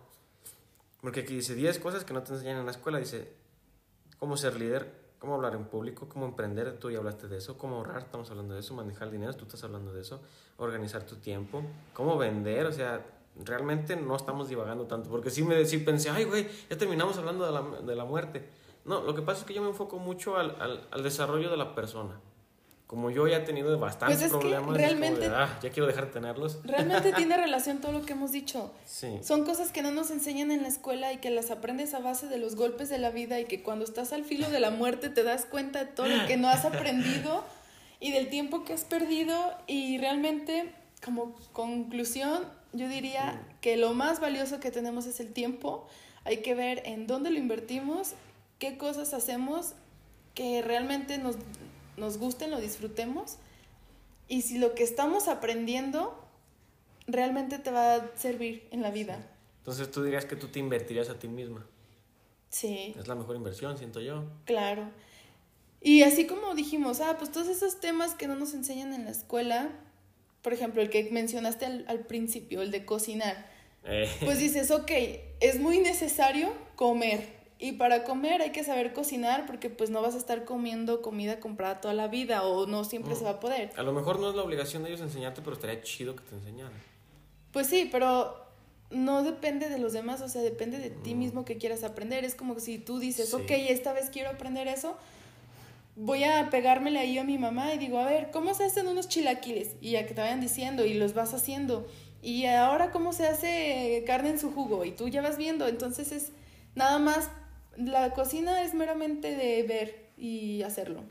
Porque 1.01 1.21
aquí 1.21 1.37
dice 1.37 1.55
10 1.55 1.79
cosas 1.79 2.05
que 2.05 2.13
no 2.13 2.23
te 2.25 2.33
enseñan 2.33 2.59
en 2.59 2.65
la 2.65 2.73
escuela. 2.73 2.99
Dice, 2.99 3.31
cómo 4.19 4.37
ser 4.37 4.59
líder, 4.59 5.04
cómo 5.25 5.37
hablar 5.37 5.55
en 5.55 5.65
público, 5.65 6.07
cómo 6.07 6.27
emprender, 6.27 6.79
tú 6.79 6.91
ya 6.91 6.99
hablaste 6.99 7.29
de 7.29 7.39
eso, 7.39 7.57
cómo 7.57 7.77
ahorrar, 7.77 8.03
estamos 8.03 8.31
hablando 8.31 8.53
de 8.53 8.61
eso, 8.61 8.75
manejar 8.75 9.09
el 9.09 9.13
dinero, 9.13 9.33
tú 9.33 9.45
estás 9.45 9.65
hablando 9.65 9.91
de 9.91 10.03
eso, 10.03 10.21
organizar 10.59 11.07
tu 11.07 11.17
tiempo, 11.17 11.63
cómo 11.95 12.19
vender, 12.19 12.67
o 12.67 12.73
sea, 12.73 13.07
realmente 13.43 13.97
no 13.97 14.17
estamos 14.17 14.51
divagando 14.51 14.85
tanto. 14.85 15.09
Porque 15.09 15.31
sí, 15.31 15.43
me, 15.43 15.65
sí 15.65 15.79
pensé, 15.79 16.11
ay, 16.11 16.25
güey, 16.25 16.47
ya 16.69 16.77
terminamos 16.77 17.17
hablando 17.17 17.47
de 17.47 17.53
la, 17.53 17.63
de 17.63 17.97
la 17.97 18.05
muerte. 18.05 18.47
No, 18.85 19.01
lo 19.01 19.15
que 19.15 19.23
pasa 19.23 19.41
es 19.41 19.47
que 19.47 19.55
yo 19.55 19.63
me 19.63 19.69
enfoco 19.69 19.99
mucho 19.99 20.37
al, 20.37 20.61
al, 20.61 20.87
al 20.91 21.03
desarrollo 21.03 21.51
de 21.51 21.57
la 21.57 21.75
persona. 21.75 22.21
Como 22.95 23.11
yo 23.11 23.27
ya 23.27 23.39
he 23.39 23.41
tenido 23.41 23.77
bastantes 23.77 24.19
Pues 24.19 24.27
es 24.27 24.33
que 24.33 24.39
problemas, 24.39 24.77
realmente- 24.77 25.29
de, 25.29 25.35
ah, 25.35 25.59
ya 25.61 25.71
quiero 25.71 25.89
dejar 25.89 26.07
de 26.07 26.13
tenerlos. 26.13 26.61
Realmente 26.65 27.13
tiene 27.13 27.37
relación 27.37 27.81
todo 27.81 27.91
lo 27.91 28.07
que 28.07 28.13
hemos 28.13 28.31
dicho. 28.31 28.71
Sí. 28.87 29.19
Son 29.21 29.45
cosas 29.45 29.73
que 29.73 29.83
no 29.83 29.91
nos 29.91 30.13
enseñan 30.13 30.53
en 30.53 30.63
la 30.63 30.69
escuela 30.69 31.13
y 31.13 31.17
que 31.17 31.31
las 31.31 31.51
aprendes 31.51 31.93
a 31.93 31.99
base 31.99 32.29
de 32.29 32.39
los 32.39 32.55
golpes 32.55 32.89
de 32.89 32.99
la 32.99 33.11
vida 33.11 33.41
y 33.41 33.47
que 33.47 33.65
cuando 33.65 33.85
estás 33.85 34.13
al 34.13 34.25
filo 34.25 34.49
de 34.49 34.61
la 34.61 34.71
muerte 34.71 35.09
te 35.09 35.25
das 35.25 35.45
cuenta 35.45 35.81
de 35.81 35.87
todo 35.91 36.07
lo 36.07 36.25
que 36.29 36.37
no 36.37 36.49
has 36.49 36.65
aprendido 36.65 37.43
y 37.99 38.13
del 38.13 38.29
tiempo 38.29 38.63
que 38.65 38.75
has 38.75 38.85
perdido 38.85 39.35
y 39.67 39.99
realmente 39.99 40.73
como 41.05 41.35
conclusión 41.53 42.45
yo 42.73 42.89
diría 42.89 43.43
que 43.61 43.77
lo 43.77 43.93
más 43.93 44.21
valioso 44.21 44.61
que 44.61 44.71
tenemos 44.71 45.07
es 45.07 45.19
el 45.19 45.33
tiempo. 45.33 45.89
Hay 46.25 46.39
que 46.43 46.55
ver 46.55 46.83
en 46.87 47.09
dónde 47.09 47.31
lo 47.31 47.39
invertimos, 47.39 48.13
qué 48.61 48.79
cosas 48.79 49.15
hacemos 49.15 49.75
que 50.35 50.63
realmente 50.63 51.19
nos, 51.19 51.37
nos 51.97 52.19
gusten, 52.19 52.51
lo 52.51 52.61
disfrutemos 52.61 53.37
y 54.29 54.43
si 54.43 54.59
lo 54.59 54.75
que 54.75 54.83
estamos 54.85 55.29
aprendiendo 55.29 56.19
realmente 57.07 57.59
te 57.59 57.71
va 57.71 57.95
a 57.97 58.17
servir 58.17 58.67
en 58.71 58.83
la 58.83 58.91
vida. 58.91 59.27
Entonces 59.59 59.91
tú 59.91 60.03
dirías 60.03 60.25
que 60.25 60.37
tú 60.37 60.49
te 60.49 60.59
invertirías 60.59 61.09
a 61.11 61.19
ti 61.19 61.29
misma. 61.29 61.67
Sí, 62.51 62.95
Es 62.99 63.09
la 63.09 63.15
mejor 63.15 63.37
inversión, 63.37 63.77
siento 63.79 64.01
yo. 64.01 64.25
claro. 64.45 64.91
Y 65.81 66.03
así 66.03 66.27
como 66.27 66.55
dijimos, 66.55 67.01
ah, 67.03 67.17
pues 67.19 67.31
todos 67.31 67.47
esos 67.49 67.79
temas 67.79 68.15
que 68.15 68.27
no 68.27 68.37
nos 68.37 68.55
enseñan 68.55 68.95
en 68.95 69.05
la 69.05 69.11
escuela, 69.11 69.69
por 70.41 70.55
ejemplo, 70.55 70.81
el 70.81 70.89
que 70.89 71.11
mencionaste 71.11 71.67
al, 71.67 71.85
al 71.89 71.99
principio, 72.07 72.63
el 72.63 72.71
de 72.71 72.87
cocinar, 72.87 73.53
Eh, 73.87 74.09
pues 74.25 74.39
dices, 74.39 74.71
ok, 74.71 74.91
es 75.41 75.61
muy 75.61 75.79
necesario 75.81 76.51
comer. 76.75 77.44
Y 77.59 77.73
para 77.73 78.05
comer 78.05 78.43
hay 78.43 78.51
que 78.51 78.65
saber 78.65 78.93
cocinar 78.93 79.47
porque 79.47 79.71
pues 79.71 79.89
no 79.91 80.03
vas 80.03 80.15
a 80.15 80.19
estar 80.19 80.45
comiendo 80.45 81.03
comida 81.03 81.39
comprada 81.41 81.81
toda 81.81 81.95
la 81.95 82.09
vida 82.09 82.43
o 82.43 82.67
no 82.67 82.85
siempre 82.85 83.15
Mm. 83.15 83.17
se 83.19 83.25
va 83.25 83.31
a 83.31 83.41
poder. 83.41 83.71
a 83.77 83.83
lo 83.83 83.93
mejor 83.93 84.19
no 84.19 84.29
es 84.31 84.35
la 84.37 84.43
obligación 84.43 84.83
de 84.83 84.89
ellos 84.91 85.01
enseñarte, 85.01 85.41
pero 85.43 85.55
estaría 85.55 85.81
chido 85.83 86.17
que 86.17 86.23
te 86.25 86.35
enseñaran. 86.35 86.73
Pues 87.53 87.69
sí, 87.69 87.89
pero 87.91 88.35
no 88.91 89.23
depende 89.23 89.69
de 89.69 89.79
los 89.79 89.93
demás, 89.93 90.21
o 90.21 90.29
sea, 90.29 90.43
depende 90.43 90.79
de 90.79 90.91
ti 90.91 91.15
Mm. 91.15 91.19
mismo 91.19 91.45
que 91.45 91.57
quieras 91.57 91.85
aprender. 91.85 92.25
Es 92.25 92.35
como 92.35 92.59
si 92.61 92.79
tú 92.79 92.99
dices, 92.99 93.29
Sí. 93.31 93.37
ok, 93.37 93.51
esta 93.51 93.93
vez 93.93 94.11
quiero 94.11 94.31
aprender 94.31 94.67
eso, 94.69 94.97
voy 95.97 96.25
a 96.25 96.51
pegármele 96.51 96.99
ahí 96.99 97.19
a 97.19 97.25
mi 97.25 97.39
mamá 97.39 97.73
y 97.73 97.79
digo, 97.79 97.99
a 97.99 98.05
ver, 98.05 98.31
¿cómo 98.33 98.53
se 98.55 98.65
hacen 98.65 98.89
unos 98.89 99.09
chilaquiles? 99.09 99.77
Y 99.81 99.93
ya 99.93 100.07
que 100.07 100.15
te 100.15 100.21
vayan 100.21 100.41
diciendo 100.41 100.85
y 100.85 100.95
los 100.95 101.15
vas 101.15 101.33
haciendo. 101.35 101.87
Y 102.21 102.47
ahora, 102.47 102.91
¿cómo 102.91 103.13
se 103.13 103.27
hace 103.29 104.03
carne 104.07 104.31
en 104.31 104.39
su 104.41 104.51
jugo? 104.51 104.85
Y 104.85 104.91
tú 104.91 105.09
ya 105.09 105.23
vas 105.23 105.37
viendo. 105.37 105.69
Entonces 105.69 106.11
es 106.11 106.33
nada 106.75 106.99
más, 106.99 107.29
la 107.77 108.13
cocina 108.13 108.63
es 108.63 108.75
meramente 108.75 109.35
de 109.37 109.63
ver 109.65 110.07
y 110.17 110.63
hacerlo. 110.63 111.03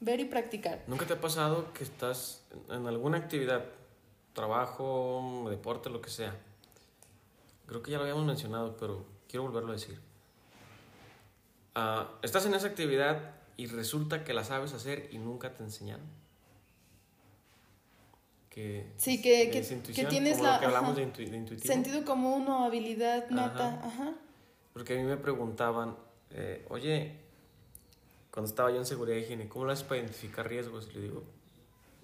Ver 0.00 0.20
y 0.20 0.24
practicar. 0.26 0.82
¿Nunca 0.86 1.06
te 1.06 1.14
ha 1.14 1.20
pasado 1.20 1.72
que 1.72 1.82
estás 1.84 2.42
en 2.70 2.86
alguna 2.86 3.16
actividad, 3.18 3.64
trabajo, 4.34 5.46
deporte, 5.48 5.88
lo 5.90 6.00
que 6.00 6.10
sea? 6.10 6.36
Creo 7.66 7.82
que 7.82 7.90
ya 7.90 7.96
lo 7.96 8.02
habíamos 8.04 8.26
mencionado, 8.26 8.76
pero 8.76 9.06
quiero 9.28 9.44
volverlo 9.44 9.70
a 9.70 9.72
decir. 9.72 9.98
Ah, 11.74 12.08
estás 12.22 12.44
en 12.46 12.54
esa 12.54 12.66
actividad 12.68 13.34
y 13.56 13.66
resulta 13.66 14.22
que 14.24 14.34
la 14.34 14.44
sabes 14.44 14.72
hacer 14.74 15.08
y 15.12 15.18
nunca 15.18 15.54
te 15.54 15.62
enseñaron. 15.62 16.06
Que, 18.50 18.86
Sí, 18.96 19.20
que, 19.20 19.50
que, 19.50 19.58
es 19.58 19.68
que 19.68 20.04
tienes 20.06 20.38
como 20.38 20.44
la... 20.48 20.54
lo 20.54 20.60
que 20.60 20.66
hablamos 20.66 20.90
ajá. 20.92 21.00
de, 21.00 21.06
intu- 21.12 21.30
de 21.30 21.36
intuitivo. 21.36 21.72
Sentido 21.72 22.04
común 22.04 22.48
o 22.48 22.64
habilidad 22.64 23.28
nata, 23.30 23.74
Ajá. 23.74 23.86
ajá. 23.86 24.12
Porque 24.76 24.92
a 24.92 24.96
mí 24.98 25.04
me 25.04 25.16
preguntaban, 25.16 25.96
eh, 26.32 26.66
oye, 26.68 27.16
cuando 28.30 28.46
estaba 28.50 28.70
yo 28.70 28.76
en 28.76 28.84
seguridad 28.84 29.16
de 29.16 29.22
higiene, 29.22 29.48
¿cómo 29.48 29.64
lo 29.64 29.72
haces 29.72 29.84
para 29.86 30.02
identificar 30.02 30.46
riesgos? 30.46 30.86
Y 30.90 30.96
le 30.96 31.00
digo, 31.00 31.24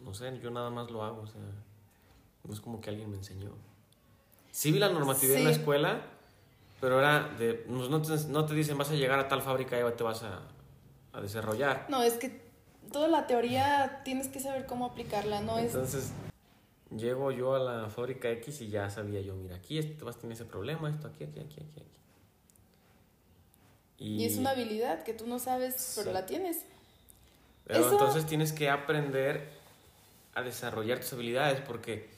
no 0.02 0.14
sé, 0.14 0.40
yo 0.42 0.50
nada 0.50 0.70
más 0.70 0.90
lo 0.90 1.04
hago, 1.04 1.20
o 1.20 1.26
sea, 1.26 1.42
no 2.44 2.54
es 2.54 2.62
como 2.62 2.80
que 2.80 2.88
alguien 2.88 3.10
me 3.10 3.18
enseñó. 3.18 3.50
Sí 4.50 4.72
vi 4.72 4.78
la 4.78 4.88
normatividad 4.88 5.36
en 5.36 5.44
la 5.44 5.52
Sí. 5.52 5.58
escuela, 5.60 6.00
pero 6.80 6.98
era 6.98 7.28
de, 7.38 7.62
no, 7.68 8.00
te, 8.00 8.16
no 8.28 8.46
te 8.46 8.54
dicen 8.54 8.78
vas 8.78 8.90
a 8.90 8.94
llegar 8.94 9.18
a 9.18 9.28
tal 9.28 9.42
fábrica 9.42 9.78
y 9.78 9.92
te 9.92 10.02
vas 10.02 10.22
a, 10.22 10.40
a 11.12 11.20
desarrollar. 11.20 11.84
No, 11.90 12.02
es 12.02 12.14
que 12.14 12.40
toda 12.90 13.06
la 13.08 13.26
teoría 13.26 14.00
tienes 14.02 14.28
que 14.28 14.40
saber 14.40 14.64
cómo 14.64 14.86
aplicarla, 14.86 15.42
no 15.42 15.58
es... 15.58 15.74
Entonces, 15.74 16.12
llego 16.90 17.32
yo 17.32 17.54
a 17.54 17.58
la 17.58 17.90
fábrica 17.90 18.30
X 18.30 18.62
y 18.62 18.68
ya 18.70 18.88
sabía 18.88 19.20
yo, 19.20 19.34
mira, 19.34 19.56
aquí 19.56 19.76
este, 19.76 20.02
vas 20.04 20.16
a 20.16 20.20
tener 20.20 20.36
ese 20.36 20.46
problema, 20.46 20.88
esto 20.88 21.06
aquí, 21.08 21.24
aquí, 21.24 21.38
aquí, 21.40 21.60
aquí, 21.60 21.80
aquí. 21.80 21.86
Y 24.02 24.24
es 24.24 24.36
una 24.36 24.50
habilidad 24.50 25.04
que 25.04 25.14
tú 25.14 25.26
no 25.26 25.38
sabes, 25.38 25.94
pero 25.96 26.12
la 26.12 26.26
tienes. 26.26 26.64
Pero 27.64 27.80
Eso- 27.80 27.92
entonces 27.92 28.26
tienes 28.26 28.52
que 28.52 28.68
aprender 28.68 29.48
a 30.34 30.42
desarrollar 30.42 30.98
tus 31.00 31.12
habilidades 31.12 31.60
porque 31.60 32.10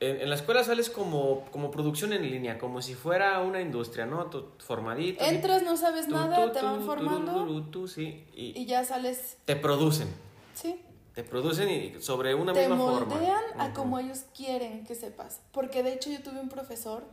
en, 0.00 0.20
en 0.20 0.28
la 0.28 0.34
escuela 0.34 0.62
sales 0.64 0.90
como, 0.90 1.44
como 1.52 1.70
producción 1.70 2.12
en 2.12 2.28
línea, 2.28 2.58
como 2.58 2.82
si 2.82 2.94
fuera 2.94 3.40
una 3.40 3.60
industria, 3.60 4.04
¿no? 4.04 4.26
Tú 4.26 4.46
formadito. 4.58 5.24
Entras, 5.24 5.62
no 5.62 5.76
sabes 5.76 6.06
tú, 6.08 6.14
nada, 6.14 6.44
tú, 6.44 6.52
te 6.52 6.60
van 6.62 6.84
formando 6.84 7.88
sí, 7.88 8.24
y, 8.34 8.60
y 8.60 8.66
ya 8.66 8.84
sales, 8.84 9.36
te 9.44 9.56
producen. 9.56 10.08
sí. 10.54 10.80
Te 11.14 11.22
producen 11.22 11.68
y 11.68 12.00
sobre 12.02 12.34
una 12.34 12.54
Te 12.54 12.60
misma 12.60 12.78
forma. 12.78 13.14
moldean 13.16 13.44
a 13.58 13.74
como 13.74 13.98
ellos 13.98 14.24
quieren 14.34 14.86
que 14.86 14.94
sepas. 14.94 15.40
Porque 15.52 15.82
de 15.82 15.92
hecho 15.92 16.08
yo 16.10 16.22
tuve 16.22 16.40
un 16.40 16.48
profesor 16.48 17.04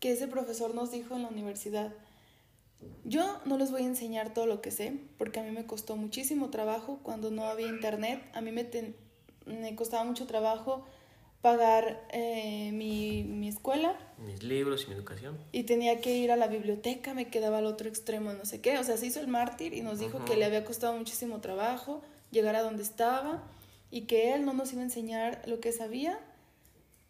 que 0.00 0.12
ese 0.12 0.26
profesor 0.26 0.74
nos 0.74 0.90
dijo 0.90 1.14
en 1.14 1.20
la 1.22 1.28
universidad, 1.28 1.92
yo 3.04 3.38
no 3.44 3.58
les 3.58 3.70
voy 3.70 3.82
a 3.82 3.86
enseñar 3.86 4.32
todo 4.34 4.46
lo 4.46 4.60
que 4.60 4.70
sé, 4.70 4.98
porque 5.18 5.40
a 5.40 5.42
mí 5.42 5.50
me 5.50 5.66
costó 5.66 5.96
muchísimo 5.96 6.50
trabajo 6.50 7.00
cuando 7.02 7.30
no 7.30 7.44
había 7.44 7.66
internet, 7.68 8.22
a 8.32 8.40
mí 8.40 8.50
me, 8.52 8.64
ten- 8.64 8.96
me 9.46 9.74
costaba 9.76 10.04
mucho 10.04 10.26
trabajo 10.26 10.84
pagar 11.42 12.06
eh, 12.12 12.70
mi, 12.72 13.22
mi 13.24 13.48
escuela 13.48 13.94
Mis 14.24 14.42
libros 14.42 14.84
y 14.84 14.88
mi 14.88 14.94
educación. 14.94 15.36
y 15.52 15.64
tenía 15.64 16.00
que 16.00 16.16
ir 16.16 16.32
a 16.32 16.36
la 16.36 16.46
biblioteca, 16.46 17.12
me 17.12 17.28
quedaba 17.28 17.58
al 17.58 17.66
otro 17.66 17.86
extremo, 17.88 18.32
no 18.32 18.46
sé 18.46 18.62
qué. 18.62 18.78
O 18.78 18.84
sea, 18.84 18.96
se 18.96 19.06
hizo 19.06 19.20
el 19.20 19.28
mártir 19.28 19.74
y 19.74 19.82
nos 19.82 19.98
dijo 19.98 20.24
que 20.24 20.36
le 20.36 20.46
había 20.46 20.64
costado 20.64 20.96
muchísimo 20.96 21.40
trabajo 21.42 22.00
llegar 22.30 22.56
a 22.56 22.62
donde 22.62 22.82
estaba 22.82 23.42
y 23.90 24.02
que 24.02 24.32
él 24.32 24.46
no 24.46 24.54
nos 24.54 24.72
iba 24.72 24.80
a 24.80 24.84
enseñar 24.84 25.42
lo 25.46 25.60
que 25.60 25.72
sabía 25.72 26.18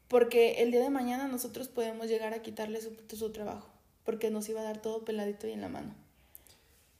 porque 0.09 0.63
el 0.63 0.71
día 0.73 0.81
de 0.83 0.91
mañana 0.91 1.29
nosotros 1.29 1.69
podemos 1.69 2.09
llegar 2.09 2.35
a 2.35 2.43
quitarle 2.43 2.81
su, 2.81 2.91
su 3.17 3.31
trabajo 3.33 3.69
porque 4.05 4.31
nos 4.31 4.49
iba 4.49 4.61
a 4.61 4.65
dar 4.65 4.81
todo 4.83 5.05
peladito 5.05 5.47
y 5.49 5.53
en 5.53 5.61
la 5.61 5.69
mano. 5.69 5.95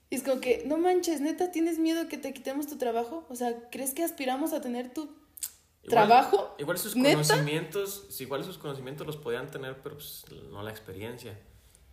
Y 0.09 0.15
es 0.15 0.23
como 0.23 0.39
que, 0.39 0.63
no 0.65 0.77
manches, 0.77 1.21
neta, 1.21 1.51
¿tienes 1.51 1.79
miedo 1.79 2.07
que 2.07 2.17
te 2.17 2.33
quitemos 2.33 2.67
tu 2.67 2.77
trabajo? 2.77 3.25
O 3.29 3.35
sea, 3.35 3.69
¿crees 3.71 3.93
que 3.93 4.03
aspiramos 4.03 4.53
a 4.53 4.61
tener 4.61 4.93
tu 4.93 5.01
Igual- 5.03 5.89
trabajo? 5.89 6.55
Igual 6.59 6.77
sus 6.77 6.95
¿Neta? 6.95 7.13
conocimientos, 7.21 8.21
igual 8.21 8.43
sus 8.43 8.57
conocimientos 8.57 9.05
los 9.07 9.17
podían 9.17 9.49
tener, 9.49 9.81
pero 9.81 9.95
pues, 9.95 10.25
no 10.51 10.61
la 10.63 10.71
experiencia. 10.71 11.37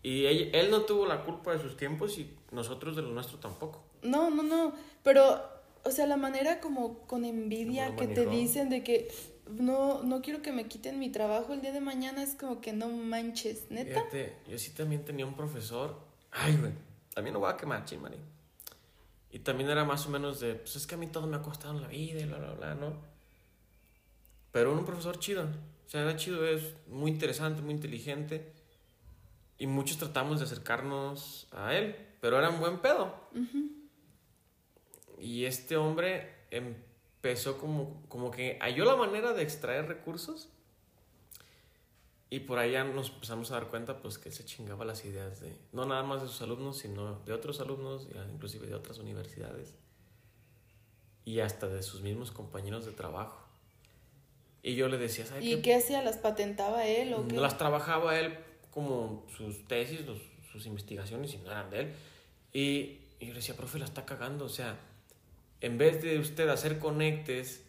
Y 0.02 0.26
él, 0.26 0.50
él 0.52 0.70
no 0.70 0.82
tuvo 0.82 1.06
la 1.06 1.24
culpa 1.24 1.52
de 1.52 1.60
sus 1.60 1.76
tiempos 1.76 2.18
y 2.18 2.36
nosotros 2.50 2.96
de 2.96 3.02
los 3.02 3.12
nuestros 3.12 3.40
tampoco. 3.40 3.82
No, 4.02 4.30
no, 4.30 4.42
no. 4.42 4.72
Pero, 5.04 5.40
o 5.84 5.90
sea, 5.90 6.06
la 6.06 6.16
manera 6.16 6.60
como 6.60 6.98
con 7.06 7.24
envidia 7.24 7.86
Como 7.86 8.00
lo 8.02 8.08
que 8.08 8.14
te 8.14 8.26
dicen 8.26 8.68
de 8.68 8.82
que 8.82 9.08
no, 9.58 10.02
no 10.02 10.22
quiero 10.22 10.42
que 10.42 10.52
me 10.52 10.66
quiten 10.66 10.98
mi 10.98 11.10
trabajo 11.10 11.52
el 11.52 11.60
día 11.60 11.72
de 11.72 11.80
mañana, 11.80 12.22
es 12.22 12.34
como 12.34 12.60
que 12.60 12.72
no 12.72 12.88
manches, 12.88 13.70
neta. 13.70 14.00
Fíjate, 14.00 14.36
yo 14.48 14.58
sí 14.58 14.70
también 14.70 15.04
tenía 15.04 15.26
un 15.26 15.34
profesor. 15.34 15.98
Ay, 16.30 16.56
güey. 16.56 16.72
También 17.14 17.34
lo 17.34 17.40
voy 17.40 17.50
a 17.50 17.56
quemar, 17.56 17.84
chimari. 17.84 18.18
Y 19.30 19.38
también 19.40 19.70
era 19.70 19.84
más 19.84 20.06
o 20.06 20.10
menos 20.10 20.40
de, 20.40 20.54
pues 20.54 20.76
es 20.76 20.86
que 20.86 20.94
a 20.94 20.98
mí 20.98 21.06
todo 21.06 21.26
me 21.26 21.36
ha 21.36 21.42
costado 21.42 21.74
en 21.74 21.82
la 21.82 21.88
vida 21.88 22.20
y 22.20 22.26
bla, 22.26 22.38
bla, 22.38 22.52
bla, 22.52 22.74
¿no? 22.74 22.94
Pero 24.52 24.72
un 24.72 24.84
profesor 24.84 25.18
chido. 25.18 25.44
O 25.44 25.88
sea, 25.88 26.02
era 26.02 26.16
chido, 26.16 26.46
es 26.46 26.74
muy 26.88 27.10
interesante, 27.10 27.62
muy 27.62 27.72
inteligente. 27.72 28.52
Y 29.58 29.66
muchos 29.66 29.96
tratamos 29.98 30.38
de 30.38 30.46
acercarnos 30.46 31.48
a 31.52 31.74
él, 31.74 31.96
pero 32.20 32.38
era 32.38 32.50
un 32.50 32.60
buen 32.60 32.80
pedo. 32.80 33.14
Y 35.18 35.44
este 35.44 35.76
hombre 35.76 36.34
empezó 37.22 37.56
como, 37.56 38.02
como 38.08 38.32
que 38.32 38.58
halló 38.60 38.84
la 38.84 38.96
manera 38.96 39.32
de 39.32 39.42
extraer 39.42 39.86
recursos. 39.86 40.48
Y 42.30 42.40
por 42.40 42.58
allá 42.58 42.82
nos 42.82 43.10
empezamos 43.10 43.50
a 43.50 43.54
dar 43.54 43.68
cuenta 43.68 44.00
pues 44.00 44.18
que 44.18 44.32
se 44.32 44.44
chingaba 44.44 44.84
las 44.84 45.04
ideas 45.04 45.40
de, 45.40 45.54
no 45.72 45.84
nada 45.84 46.02
más 46.02 46.22
de 46.22 46.28
sus 46.28 46.42
alumnos, 46.42 46.78
sino 46.78 47.20
de 47.20 47.32
otros 47.32 47.60
alumnos, 47.60 48.08
inclusive 48.32 48.66
de 48.66 48.74
otras 48.74 48.98
universidades. 48.98 49.74
Y 51.24 51.40
hasta 51.40 51.68
de 51.68 51.82
sus 51.82 52.00
mismos 52.00 52.32
compañeros 52.32 52.86
de 52.86 52.92
trabajo. 52.92 53.46
Y 54.64 54.74
yo 54.74 54.88
le 54.88 54.98
decía, 54.98 55.24
¿sabes 55.24 55.44
¿Y 55.44 55.62
qué? 55.62 55.76
hacía? 55.76 56.02
¿Las 56.02 56.16
patentaba 56.16 56.86
él 56.86 57.14
o 57.14 57.28
qué? 57.28 57.36
Las 57.36 57.56
trabajaba 57.58 58.18
él 58.18 58.36
como 58.70 59.26
sus 59.36 59.68
tesis, 59.68 60.00
sus 60.50 60.66
investigaciones, 60.66 61.34
y 61.34 61.38
no 61.38 61.50
eran 61.50 61.70
de 61.70 61.80
él. 61.80 61.92
Y, 62.52 62.98
y 63.20 63.26
yo 63.26 63.28
le 63.28 63.34
decía, 63.34 63.56
profe, 63.56 63.78
la 63.78 63.84
está 63.84 64.06
cagando. 64.06 64.46
O 64.46 64.48
sea, 64.48 64.78
en 65.62 65.78
vez 65.78 66.02
de 66.02 66.18
usted 66.18 66.48
hacer 66.48 66.78
conectes, 66.78 67.64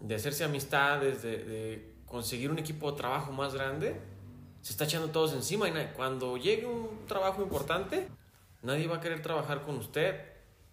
de 0.00 0.16
hacerse 0.16 0.42
amistades, 0.42 1.22
de, 1.22 1.38
de 1.38 1.94
conseguir 2.04 2.50
un 2.50 2.58
equipo 2.58 2.90
de 2.90 2.98
trabajo 2.98 3.32
más 3.32 3.54
grande, 3.54 3.98
se 4.60 4.72
está 4.72 4.84
echando 4.84 5.08
todos 5.10 5.32
encima. 5.32 5.68
Y 5.68 5.72
cuando 5.94 6.36
llegue 6.36 6.66
un 6.66 7.06
trabajo 7.06 7.40
importante, 7.42 8.08
nadie 8.62 8.88
va 8.88 8.96
a 8.96 9.00
querer 9.00 9.22
trabajar 9.22 9.62
con 9.62 9.76
usted. 9.76 10.20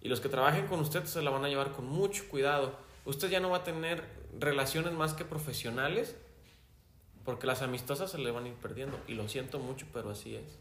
Y 0.02 0.10
los 0.10 0.22
que 0.22 0.30
trabajen 0.30 0.66
con 0.66 0.80
usted 0.80 1.06
se 1.06 1.22
la 1.22 1.30
van 1.30 1.46
a 1.46 1.50
llevar 1.50 1.72
con 1.72 1.86
mucho 1.86 2.28
cuidado. 2.30 2.76
Usted 3.06 3.30
ya 3.30 3.40
no 3.40 3.52
va 3.52 3.58
a 3.58 3.64
tener 3.64 4.04
relaciones 4.40 4.94
más 4.94 5.14
que 5.14 5.26
profesionales, 5.26 6.16
porque 7.26 7.46
las 7.46 7.62
amistosas 7.62 8.10
se 8.10 8.18
le 8.18 8.32
van 8.32 8.46
a 8.46 8.48
ir 8.48 8.56
perdiendo. 8.56 9.00
Y 9.08 9.14
lo 9.14 9.30
siento 9.30 9.60
mucho, 9.60 9.86
pero 9.94 10.10
así 10.10 10.36
es. 10.36 10.58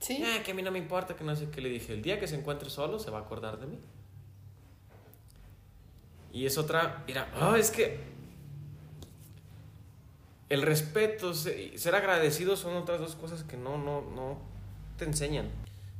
Sí. 0.00 0.24
Ah, 0.24 0.42
que 0.42 0.52
a 0.52 0.54
mí 0.54 0.62
no 0.62 0.70
me 0.70 0.78
importa, 0.78 1.16
que 1.16 1.22
no 1.22 1.36
sé 1.36 1.50
qué 1.50 1.60
le 1.60 1.68
dije. 1.68 1.92
El 1.92 2.00
día 2.00 2.18
que 2.18 2.26
se 2.26 2.34
encuentre 2.34 2.70
solo, 2.70 2.98
se 2.98 3.10
va 3.10 3.18
a 3.18 3.22
acordar 3.22 3.60
de 3.60 3.66
mí. 3.66 3.78
Y 6.32 6.46
es 6.46 6.56
otra, 6.56 7.04
mira, 7.06 7.30
oh, 7.40 7.54
es 7.54 7.70
que 7.70 8.00
el 10.48 10.62
respeto, 10.62 11.34
ser 11.34 11.94
agradecido 11.94 12.56
son 12.56 12.76
otras 12.76 13.00
dos 13.00 13.14
cosas 13.14 13.42
que 13.42 13.56
no, 13.56 13.78
no, 13.78 14.02
no 14.02 14.38
te 14.96 15.04
enseñan. 15.04 15.50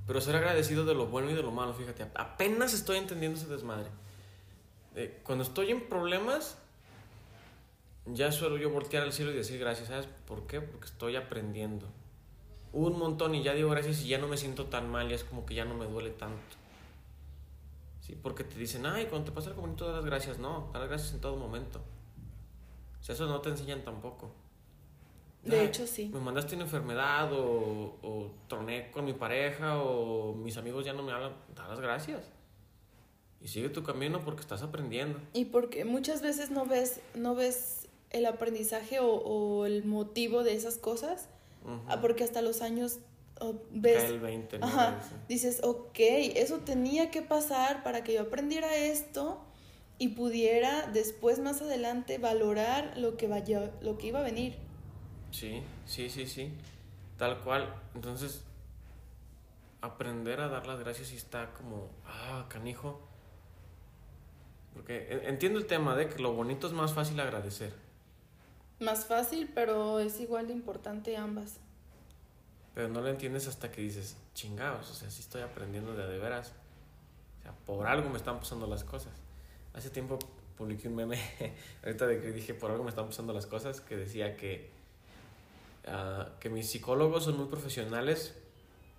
Pero 0.06 0.20
ser 0.20 0.36
agradecido 0.36 0.84
de 0.84 0.94
lo 0.94 1.06
bueno 1.06 1.30
y 1.30 1.34
de 1.34 1.42
lo 1.42 1.52
malo, 1.52 1.74
fíjate, 1.74 2.06
apenas 2.14 2.74
estoy 2.74 2.98
entendiendo 2.98 3.38
ese 3.38 3.48
desmadre. 3.48 3.88
Eh, 4.94 5.20
cuando 5.22 5.44
estoy 5.44 5.70
en 5.70 5.88
problemas, 5.88 6.58
ya 8.06 8.32
suelo 8.32 8.56
yo 8.56 8.70
voltear 8.70 9.04
al 9.04 9.12
cielo 9.12 9.30
y 9.30 9.34
decir 9.34 9.58
gracias. 9.58 9.88
¿Sabes 9.88 10.08
por 10.26 10.46
qué? 10.46 10.60
Porque 10.60 10.86
estoy 10.86 11.16
aprendiendo. 11.16 11.86
Un 12.72 12.98
montón 12.98 13.34
y 13.34 13.42
ya 13.42 13.54
digo 13.54 13.70
gracias 13.70 14.02
y 14.02 14.08
ya 14.08 14.18
no 14.18 14.28
me 14.28 14.36
siento 14.36 14.66
tan 14.66 14.90
mal, 14.90 15.08
ya 15.08 15.14
es 15.14 15.24
como 15.24 15.46
que 15.46 15.54
ya 15.54 15.64
no 15.64 15.74
me 15.74 15.86
duele 15.86 16.10
tanto. 16.10 16.61
Sí, 18.12 18.18
porque 18.22 18.44
te 18.44 18.58
dicen, 18.58 18.84
ay, 18.84 19.06
cuando 19.06 19.30
te 19.30 19.32
pasa 19.32 19.48
algo 19.48 19.62
bonito, 19.62 19.86
das 19.86 19.94
las 19.94 20.04
gracias. 20.04 20.38
No, 20.38 20.68
das 20.70 20.82
las 20.82 20.88
gracias 20.90 21.14
en 21.14 21.22
todo 21.22 21.36
momento. 21.36 21.80
O 23.00 23.02
sea, 23.02 23.14
eso 23.14 23.26
no 23.26 23.40
te 23.40 23.48
enseñan 23.48 23.84
tampoco. 23.84 24.30
De 25.42 25.64
hecho, 25.64 25.86
sí. 25.86 26.10
Me 26.12 26.20
mandaste 26.20 26.54
una 26.54 26.64
enfermedad 26.64 27.32
o, 27.32 27.96
o 28.02 28.30
troné 28.48 28.90
con 28.90 29.06
mi 29.06 29.14
pareja 29.14 29.82
o 29.82 30.34
mis 30.34 30.58
amigos 30.58 30.84
ya 30.84 30.92
no 30.92 31.02
me 31.02 31.10
hablan. 31.10 31.32
Da 31.56 31.66
las 31.68 31.80
gracias. 31.80 32.30
Y 33.40 33.48
sigue 33.48 33.70
tu 33.70 33.82
camino 33.82 34.20
porque 34.22 34.42
estás 34.42 34.60
aprendiendo. 34.60 35.18
Y 35.32 35.46
porque 35.46 35.86
muchas 35.86 36.20
veces 36.20 36.50
no 36.50 36.66
ves, 36.66 37.00
no 37.14 37.34
ves 37.34 37.88
el 38.10 38.26
aprendizaje 38.26 38.98
o, 39.00 39.64
el 39.64 39.84
motivo 39.84 40.44
de 40.44 40.54
esas 40.54 40.76
cosas, 40.76 41.30
ah, 41.88 42.02
porque 42.02 42.24
hasta 42.24 42.42
los 42.42 42.60
años 42.60 42.98
ves, 43.70 44.04
el 44.04 44.20
20, 44.20 44.60
dices, 45.28 45.60
ok, 45.62 45.98
eso 45.98 46.58
tenía 46.58 47.10
que 47.10 47.22
pasar 47.22 47.82
para 47.82 48.04
que 48.04 48.14
yo 48.14 48.22
aprendiera 48.22 48.74
esto 48.76 49.44
y 49.98 50.08
pudiera 50.08 50.86
después 50.86 51.38
más 51.38 51.62
adelante 51.62 52.18
valorar 52.18 52.96
lo 52.96 53.16
que, 53.16 53.28
vaya, 53.28 53.70
lo 53.80 53.98
que 53.98 54.08
iba 54.08 54.20
a 54.20 54.22
venir. 54.22 54.56
Sí, 55.30 55.62
sí, 55.86 56.10
sí, 56.10 56.26
sí, 56.26 56.52
tal 57.16 57.40
cual. 57.40 57.74
Entonces, 57.94 58.44
aprender 59.80 60.40
a 60.40 60.48
dar 60.48 60.66
las 60.66 60.80
gracias 60.80 61.12
y 61.12 61.16
está 61.16 61.52
como, 61.54 61.90
ah, 62.06 62.46
canijo. 62.48 63.00
Porque 64.74 65.22
entiendo 65.26 65.58
el 65.58 65.66
tema 65.66 65.96
de 65.96 66.08
que 66.08 66.22
lo 66.22 66.32
bonito 66.32 66.66
es 66.66 66.72
más 66.72 66.94
fácil 66.94 67.20
agradecer 67.20 67.72
más 68.82 69.06
fácil, 69.06 69.50
pero 69.54 70.00
es 70.00 70.20
igual 70.20 70.48
de 70.48 70.52
importante 70.52 71.16
ambas. 71.16 71.58
Pero 72.74 72.88
no 72.88 73.00
lo 73.00 73.08
entiendes 73.08 73.46
hasta 73.48 73.70
que 73.70 73.82
dices, 73.82 74.16
chingados, 74.34 74.90
o 74.90 74.94
sea, 74.94 75.10
sí 75.10 75.20
estoy 75.20 75.42
aprendiendo 75.42 75.94
de 75.94 76.06
de 76.06 76.18
veras. 76.18 76.52
O 77.38 77.42
sea, 77.42 77.52
por 77.66 77.86
algo 77.86 78.08
me 78.08 78.16
están 78.16 78.38
pasando 78.38 78.66
las 78.66 78.84
cosas. 78.84 79.12
Hace 79.74 79.90
tiempo 79.90 80.18
publiqué 80.56 80.88
un 80.88 80.96
meme, 80.96 81.18
ahorita 81.84 82.06
de 82.06 82.20
que 82.20 82.32
dije, 82.32 82.54
por 82.54 82.70
algo 82.70 82.84
me 82.84 82.90
están 82.90 83.06
pasando 83.06 83.32
las 83.32 83.46
cosas, 83.46 83.80
que 83.80 83.96
decía 83.96 84.36
que, 84.36 84.70
uh, 85.86 86.38
que 86.40 86.48
mis 86.50 86.70
psicólogos 86.70 87.24
son 87.24 87.36
muy 87.36 87.46
profesionales, 87.46 88.34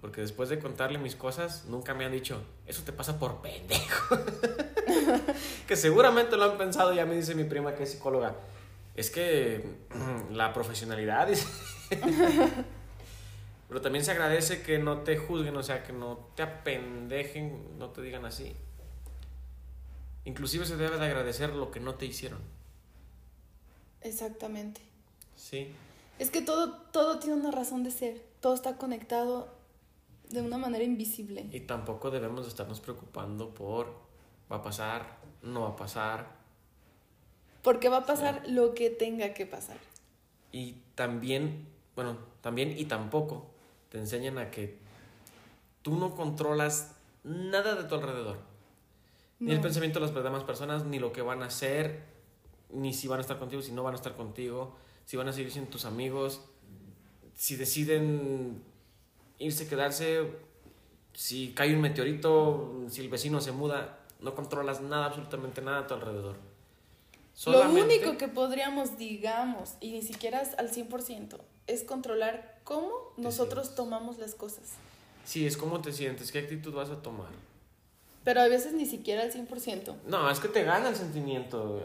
porque 0.02 0.22
después 0.22 0.50
de 0.50 0.60
contarle 0.60 1.00
mis 1.00 1.16
cosas, 1.16 1.66
nunca 1.66 1.94
me 1.94 2.06
han 2.06 2.12
dicho, 2.12 2.44
eso 2.68 2.84
te 2.84 2.92
pasa 2.92 3.18
por 3.18 3.42
pendejo. 3.42 4.18
que 5.68 5.76
seguramente 5.76 6.38
lo 6.38 6.44
han 6.44 6.58
pensado, 6.58 6.94
ya 6.94 7.06
me 7.06 7.16
dice 7.16 7.34
mi 7.34 7.46
prima 7.46 7.74
que 7.74 7.84
es 7.84 7.92
psicóloga 7.92 8.36
es 8.96 9.10
que 9.10 9.66
la 10.32 10.54
profesionalidad 10.54 11.30
Pero 13.74 13.82
también 13.82 14.06
se 14.06 14.12
agradece 14.12 14.62
que 14.62 14.78
no 14.78 15.00
te 15.00 15.18
juzguen, 15.18 15.58
o 15.58 15.64
sea, 15.64 15.82
que 15.82 15.94
no 15.94 16.30
te 16.36 16.44
apendejen, 16.44 17.80
no 17.80 17.90
te 17.90 18.04
digan 18.04 18.24
así. 18.24 18.54
Inclusive 20.26 20.64
se 20.68 20.78
debe 20.78 21.00
de 21.00 21.06
agradecer 21.08 21.56
lo 21.56 21.72
que 21.72 21.80
no 21.80 21.96
te 21.96 22.06
hicieron. 22.06 22.38
Exactamente. 24.02 24.80
Sí. 25.36 25.72
Es 26.20 26.30
que 26.30 26.44
todo, 26.44 26.74
todo 26.92 27.18
tiene 27.18 27.36
una 27.36 27.50
razón 27.50 27.84
de 27.84 27.90
ser. 27.90 28.22
Todo 28.42 28.54
está 28.54 28.78
conectado 28.78 29.52
de 30.30 30.44
una 30.44 30.60
manera 30.60 30.84
invisible. 30.84 31.48
Y 31.52 31.62
tampoco 31.62 32.12
debemos 32.12 32.44
de 32.44 32.50
estarnos 32.50 32.80
preocupando 32.80 33.56
por 33.56 33.92
va 34.52 34.58
a 34.58 34.62
pasar, 34.62 35.18
no 35.42 35.62
va 35.62 35.70
a 35.70 35.76
pasar, 35.76 36.28
porque 37.64 37.90
va 37.90 37.98
a 37.98 38.06
pasar 38.06 38.44
lo 38.48 38.76
que 38.76 38.92
tenga 38.92 39.34
que 39.34 39.48
pasar. 39.48 39.78
Y 40.52 40.74
también, 40.94 41.66
bueno, 41.96 42.20
también 42.42 42.78
y 42.78 42.86
tampoco 42.86 43.53
te 43.94 44.00
enseñan 44.00 44.40
a 44.40 44.50
que 44.50 44.80
tú 45.84 45.96
no 45.96 46.16
controlas 46.16 46.96
nada 47.24 47.76
de 47.76 47.84
tu 47.84 47.94
alrededor. 47.94 48.40
Ni 49.38 49.52
el 49.52 49.62
pensamiento 49.62 50.00
de 50.00 50.08
las 50.08 50.24
demás 50.24 50.44
personas, 50.44 50.84
ni 50.84 50.98
lo 50.98 51.14
que 51.14 51.22
van 51.22 51.44
a 51.44 51.46
hacer, 51.46 52.04
ni 52.72 52.92
si 52.92 53.08
van 53.08 53.20
a 53.20 53.22
estar 53.22 53.38
contigo, 53.38 53.62
si 53.62 53.72
no 53.72 53.84
van 53.84 53.94
a 53.94 53.98
estar 53.98 54.16
contigo, 54.16 54.76
si 55.06 55.16
van 55.16 55.28
a 55.28 55.32
seguir 55.32 55.52
siendo 55.52 55.70
tus 55.70 55.86
amigos, 55.86 56.42
si 57.36 57.56
deciden 57.56 58.64
irse, 59.38 59.68
quedarse, 59.68 60.28
si 61.14 61.54
cae 61.54 61.76
un 61.76 61.82
meteorito, 61.82 62.86
si 62.90 63.02
el 63.02 63.10
vecino 63.10 63.42
se 63.42 63.52
muda, 63.52 64.00
no 64.22 64.34
controlas 64.34 64.82
nada, 64.82 65.06
absolutamente 65.06 65.62
nada 65.62 65.82
a 65.82 65.88
tu 65.88 65.94
alrededor. 65.94 66.38
Lo 67.46 67.70
único 67.70 68.18
que 68.18 68.28
podríamos, 68.28 68.98
digamos, 68.98 69.76
y 69.82 69.92
ni 69.92 70.02
siquiera 70.02 70.42
al 70.58 70.72
100%, 70.72 71.38
es 71.68 71.84
controlar 71.84 72.60
cómo 72.64 72.92
nosotros 73.18 73.76
tomamos 73.76 74.18
las 74.18 74.36
cosas. 74.36 74.74
Sí, 75.26 75.46
es 75.46 75.58
cómo 75.58 75.82
te 75.82 75.94
sientes, 75.94 76.32
qué 76.32 76.40
actitud 76.40 76.74
vas 76.74 76.90
a 76.90 77.02
tomar. 77.02 77.30
Pero 78.24 78.42
a 78.42 78.48
veces 78.48 78.74
ni 78.74 78.86
siquiera 78.86 79.24
al 79.24 79.32
100%. 79.32 79.96
No, 80.08 80.30
es 80.30 80.40
que 80.40 80.48
te 80.48 80.64
gana 80.64 80.90
el 80.90 80.96
sentimiento. 80.96 81.84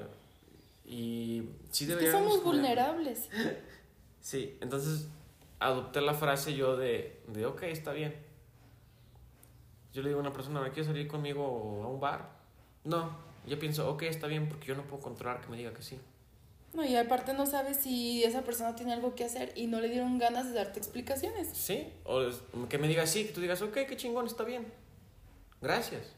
Y 0.84 1.42
sí 1.70 1.86
deberíamos... 1.86 2.22
que 2.22 2.28
somos 2.30 2.44
vulnerables. 2.44 3.28
sí, 4.20 4.56
entonces 4.60 5.08
adopté 5.60 6.00
la 6.00 6.14
frase 6.14 6.54
yo 6.54 6.76
de, 6.76 7.20
de, 7.28 7.46
ok, 7.46 7.64
está 7.64 7.92
bien. 7.92 8.14
Yo 9.92 10.02
le 10.02 10.08
digo 10.08 10.20
a 10.20 10.22
una 10.22 10.32
persona, 10.32 10.60
¿me 10.60 10.68
quieres 10.68 10.86
salir 10.86 11.08
conmigo 11.08 11.82
a 11.84 11.88
un 11.88 11.98
bar? 11.98 12.30
No, 12.84 13.10
yo 13.46 13.58
pienso, 13.58 13.90
ok, 13.90 14.02
está 14.02 14.26
bien, 14.26 14.48
porque 14.48 14.66
yo 14.66 14.76
no 14.76 14.82
puedo 14.82 15.02
controlar 15.02 15.40
que 15.40 15.48
me 15.48 15.56
diga 15.56 15.72
que 15.72 15.82
sí. 15.82 15.98
No, 16.74 16.84
y 16.84 16.94
aparte 16.96 17.32
no 17.32 17.46
sabes 17.46 17.78
si 17.78 18.22
esa 18.24 18.42
persona 18.42 18.76
tiene 18.76 18.92
algo 18.92 19.14
que 19.14 19.24
hacer 19.24 19.52
y 19.56 19.66
no 19.66 19.80
le 19.80 19.88
dieron 19.88 20.18
ganas 20.18 20.46
de 20.46 20.52
darte 20.52 20.78
explicaciones. 20.78 21.48
Sí, 21.54 21.92
o 22.04 22.20
que 22.68 22.78
me 22.78 22.88
diga 22.88 23.06
sí, 23.06 23.24
que 23.24 23.32
tú 23.32 23.40
digas, 23.40 23.62
ok, 23.62 23.72
qué 23.88 23.96
chingón, 23.96 24.26
está 24.26 24.44
bien. 24.44 24.70
Gracias. 25.60 26.14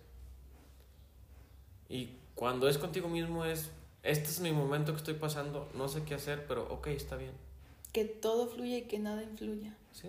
Y 1.88 2.16
cuando 2.34 2.68
es 2.68 2.78
contigo 2.78 3.08
mismo 3.08 3.44
es, 3.44 3.70
este 4.02 4.28
es 4.28 4.40
mi 4.40 4.52
momento 4.52 4.92
que 4.92 4.98
estoy 4.98 5.14
pasando, 5.14 5.70
no 5.74 5.88
sé 5.88 6.02
qué 6.04 6.14
hacer, 6.14 6.46
pero 6.46 6.72
ok, 6.72 6.88
está 6.88 7.16
bien. 7.16 7.32
Que 7.92 8.04
todo 8.04 8.46
fluya 8.48 8.78
y 8.78 8.82
que 8.82 8.98
nada 8.98 9.22
influya. 9.22 9.76
Sí, 9.92 10.08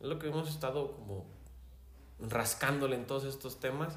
es 0.00 0.06
lo 0.06 0.18
que 0.18 0.28
hemos 0.28 0.48
estado 0.48 0.92
como 0.92 1.24
rascándole 2.20 2.96
en 2.96 3.06
todos 3.06 3.24
estos 3.24 3.60
temas. 3.60 3.94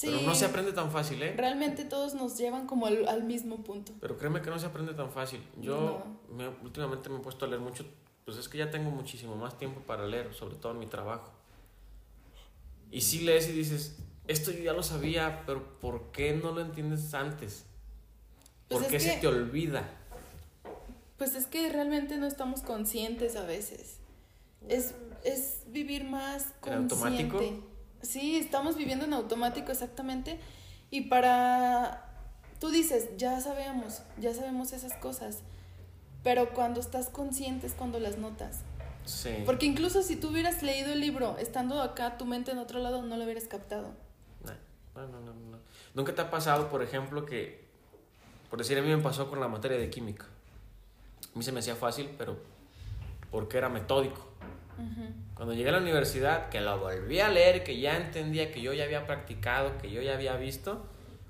Sí, 0.00 0.06
Pero 0.06 0.22
no 0.22 0.34
se 0.34 0.46
aprende 0.46 0.72
tan 0.72 0.90
fácil, 0.90 1.22
¿eh? 1.22 1.34
realmente 1.36 1.84
todos 1.84 2.14
nos 2.14 2.38
llevan 2.38 2.66
como 2.66 2.86
al, 2.86 3.06
al 3.06 3.22
mismo 3.24 3.62
punto. 3.62 3.92
Pero 4.00 4.16
créeme 4.16 4.40
que 4.40 4.48
no 4.48 4.58
se 4.58 4.64
aprende 4.64 4.94
tan 4.94 5.10
fácil. 5.10 5.42
Yo 5.60 6.02
me- 6.34 6.48
últimamente 6.48 7.10
me 7.10 7.16
he 7.16 7.20
puesto 7.20 7.44
a 7.44 7.48
leer 7.48 7.60
mucho, 7.60 7.84
pues 8.24 8.38
es 8.38 8.48
que 8.48 8.56
ya 8.56 8.70
tengo 8.70 8.90
muchísimo 8.90 9.36
más 9.36 9.58
tiempo 9.58 9.80
para 9.80 10.06
leer, 10.06 10.32
sobre 10.32 10.54
todo 10.56 10.72
en 10.72 10.78
mi 10.78 10.86
trabajo. 10.86 11.30
Y 12.90 13.02
si 13.02 13.20
lees 13.20 13.48
y 13.50 13.52
dices, 13.52 13.98
esto 14.26 14.50
yo 14.52 14.60
ya 14.60 14.72
lo 14.72 14.82
sabía, 14.82 15.42
pero 15.44 15.78
¿por 15.80 16.10
qué 16.12 16.32
no 16.34 16.52
lo 16.52 16.62
entiendes 16.62 17.12
antes? 17.12 17.66
Pues 18.68 18.80
¿Por 18.82 18.90
qué 18.90 19.00
se 19.00 19.14
que- 19.16 19.20
te 19.20 19.26
olvida? 19.26 19.86
Pues 21.18 21.34
es 21.34 21.46
que 21.46 21.68
realmente 21.68 22.16
no 22.16 22.26
estamos 22.26 22.62
conscientes 22.62 23.36
a 23.36 23.44
veces. 23.44 23.98
Es, 24.68 24.94
es 25.24 25.64
vivir 25.66 26.04
más 26.04 26.46
¿En 26.64 26.88
consciente. 26.88 26.94
automático? 27.34 27.69
Sí, 28.02 28.36
estamos 28.36 28.76
viviendo 28.76 29.04
en 29.04 29.12
automático 29.12 29.72
exactamente. 29.72 30.40
Y 30.90 31.02
para... 31.02 32.06
Tú 32.58 32.70
dices, 32.70 33.08
ya 33.16 33.40
sabemos, 33.40 34.02
ya 34.18 34.34
sabemos 34.34 34.72
esas 34.72 34.94
cosas. 34.94 35.38
Pero 36.22 36.50
cuando 36.50 36.80
estás 36.80 37.08
consciente 37.08 37.66
es 37.66 37.72
cuando 37.72 37.98
las 37.98 38.18
notas. 38.18 38.60
Sí. 39.06 39.42
Porque 39.46 39.66
incluso 39.66 40.02
si 40.02 40.16
tú 40.16 40.28
hubieras 40.28 40.62
leído 40.62 40.92
el 40.92 41.00
libro, 41.00 41.36
estando 41.38 41.80
acá, 41.80 42.18
tu 42.18 42.26
mente 42.26 42.50
en 42.50 42.58
otro 42.58 42.80
lado, 42.80 43.02
no 43.02 43.16
lo 43.16 43.24
hubieras 43.24 43.44
captado. 43.44 43.94
No, 44.94 45.06
no, 45.06 45.20
no, 45.20 45.32
no. 45.32 45.58
¿Nunca 45.94 46.14
te 46.14 46.20
ha 46.20 46.30
pasado, 46.30 46.68
por 46.68 46.82
ejemplo, 46.82 47.24
que, 47.24 47.64
por 48.50 48.58
decir, 48.58 48.76
a 48.78 48.82
mí 48.82 48.88
me 48.88 49.02
pasó 49.02 49.30
con 49.30 49.40
la 49.40 49.48
materia 49.48 49.78
de 49.78 49.88
química? 49.88 50.26
A 51.34 51.38
mí 51.38 51.42
se 51.42 51.52
me 51.52 51.60
hacía 51.60 51.76
fácil, 51.76 52.10
pero 52.18 52.36
porque 53.30 53.56
era 53.56 53.68
metódico. 53.68 54.29
Cuando 55.34 55.54
llegué 55.54 55.70
a 55.70 55.72
la 55.72 55.78
universidad, 55.78 56.48
que 56.48 56.60
lo 56.60 56.78
volví 56.78 57.20
a 57.20 57.28
leer, 57.28 57.64
que 57.64 57.80
ya 57.80 57.96
entendía, 57.96 58.52
que 58.52 58.60
yo 58.60 58.72
ya 58.72 58.84
había 58.84 59.06
practicado, 59.06 59.78
que 59.78 59.90
yo 59.90 60.02
ya 60.02 60.14
había 60.14 60.36
visto, 60.36 60.86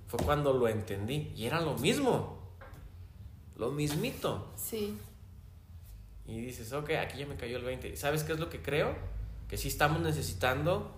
fue 0.07 0.19
cuando 0.25 0.53
lo 0.53 0.69
entendí. 0.69 1.33
Y 1.37 1.47
era 1.47 1.61
lo 1.61 1.77
mismo. 1.79 2.39
Lo 3.57 3.71
mismito. 3.71 4.53
Sí. 4.57 4.97
Y 6.27 6.41
dices, 6.41 6.73
ok, 6.73 6.91
aquí 7.03 7.19
ya 7.19 7.27
me 7.27 7.37
cayó 7.37 7.57
el 7.57 7.65
20. 7.65 7.97
¿Sabes 7.97 8.25
qué 8.25 8.33
es 8.33 8.41
lo 8.41 8.51
que 8.51 8.63
creo? 8.63 8.97
Que 9.49 9.57
sí 9.57 9.69
estamos 9.69 10.01
necesitando 10.01 10.97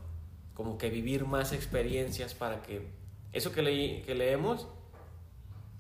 como 0.54 0.78
que 0.78 0.90
vivir 0.90 1.24
más 1.24 1.52
experiencias 1.52 2.34
para 2.34 2.62
que 2.62 2.86
eso 3.32 3.52
que, 3.52 3.62
leí, 3.62 4.02
que 4.02 4.14
leemos 4.14 4.68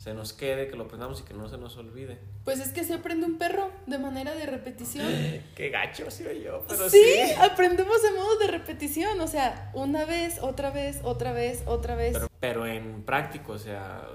se 0.02 0.14
nos 0.14 0.32
quede, 0.32 0.66
que 0.66 0.74
lo 0.74 0.82
aprendamos 0.82 1.20
y 1.20 1.22
que 1.22 1.32
no 1.32 1.48
se 1.48 1.56
nos 1.58 1.76
olvide. 1.76 2.18
Pues 2.44 2.58
es 2.58 2.72
que 2.72 2.82
se 2.82 2.94
aprende 2.94 3.24
un 3.24 3.38
perro 3.38 3.70
de 3.86 3.98
manera 3.98 4.34
de 4.34 4.46
repetición. 4.46 5.06
Qué 5.54 5.70
gacho 5.70 6.10
soy 6.10 6.42
yo, 6.42 6.64
pero 6.68 6.90
sí, 6.90 6.98
sí. 7.00 7.32
aprendemos 7.38 8.02
de 8.02 8.10
modo 8.10 8.36
de 8.38 8.48
repetición, 8.48 9.20
o 9.20 9.28
sea, 9.28 9.70
una 9.74 10.04
vez, 10.04 10.40
otra 10.40 10.70
vez, 10.70 10.98
otra 11.04 11.32
vez, 11.32 11.62
otra 11.66 11.94
vez. 11.94 12.14
Pero, 12.14 12.28
pero 12.40 12.66
en 12.66 13.04
práctico, 13.04 13.52
o 13.52 13.58
sea, 13.58 14.08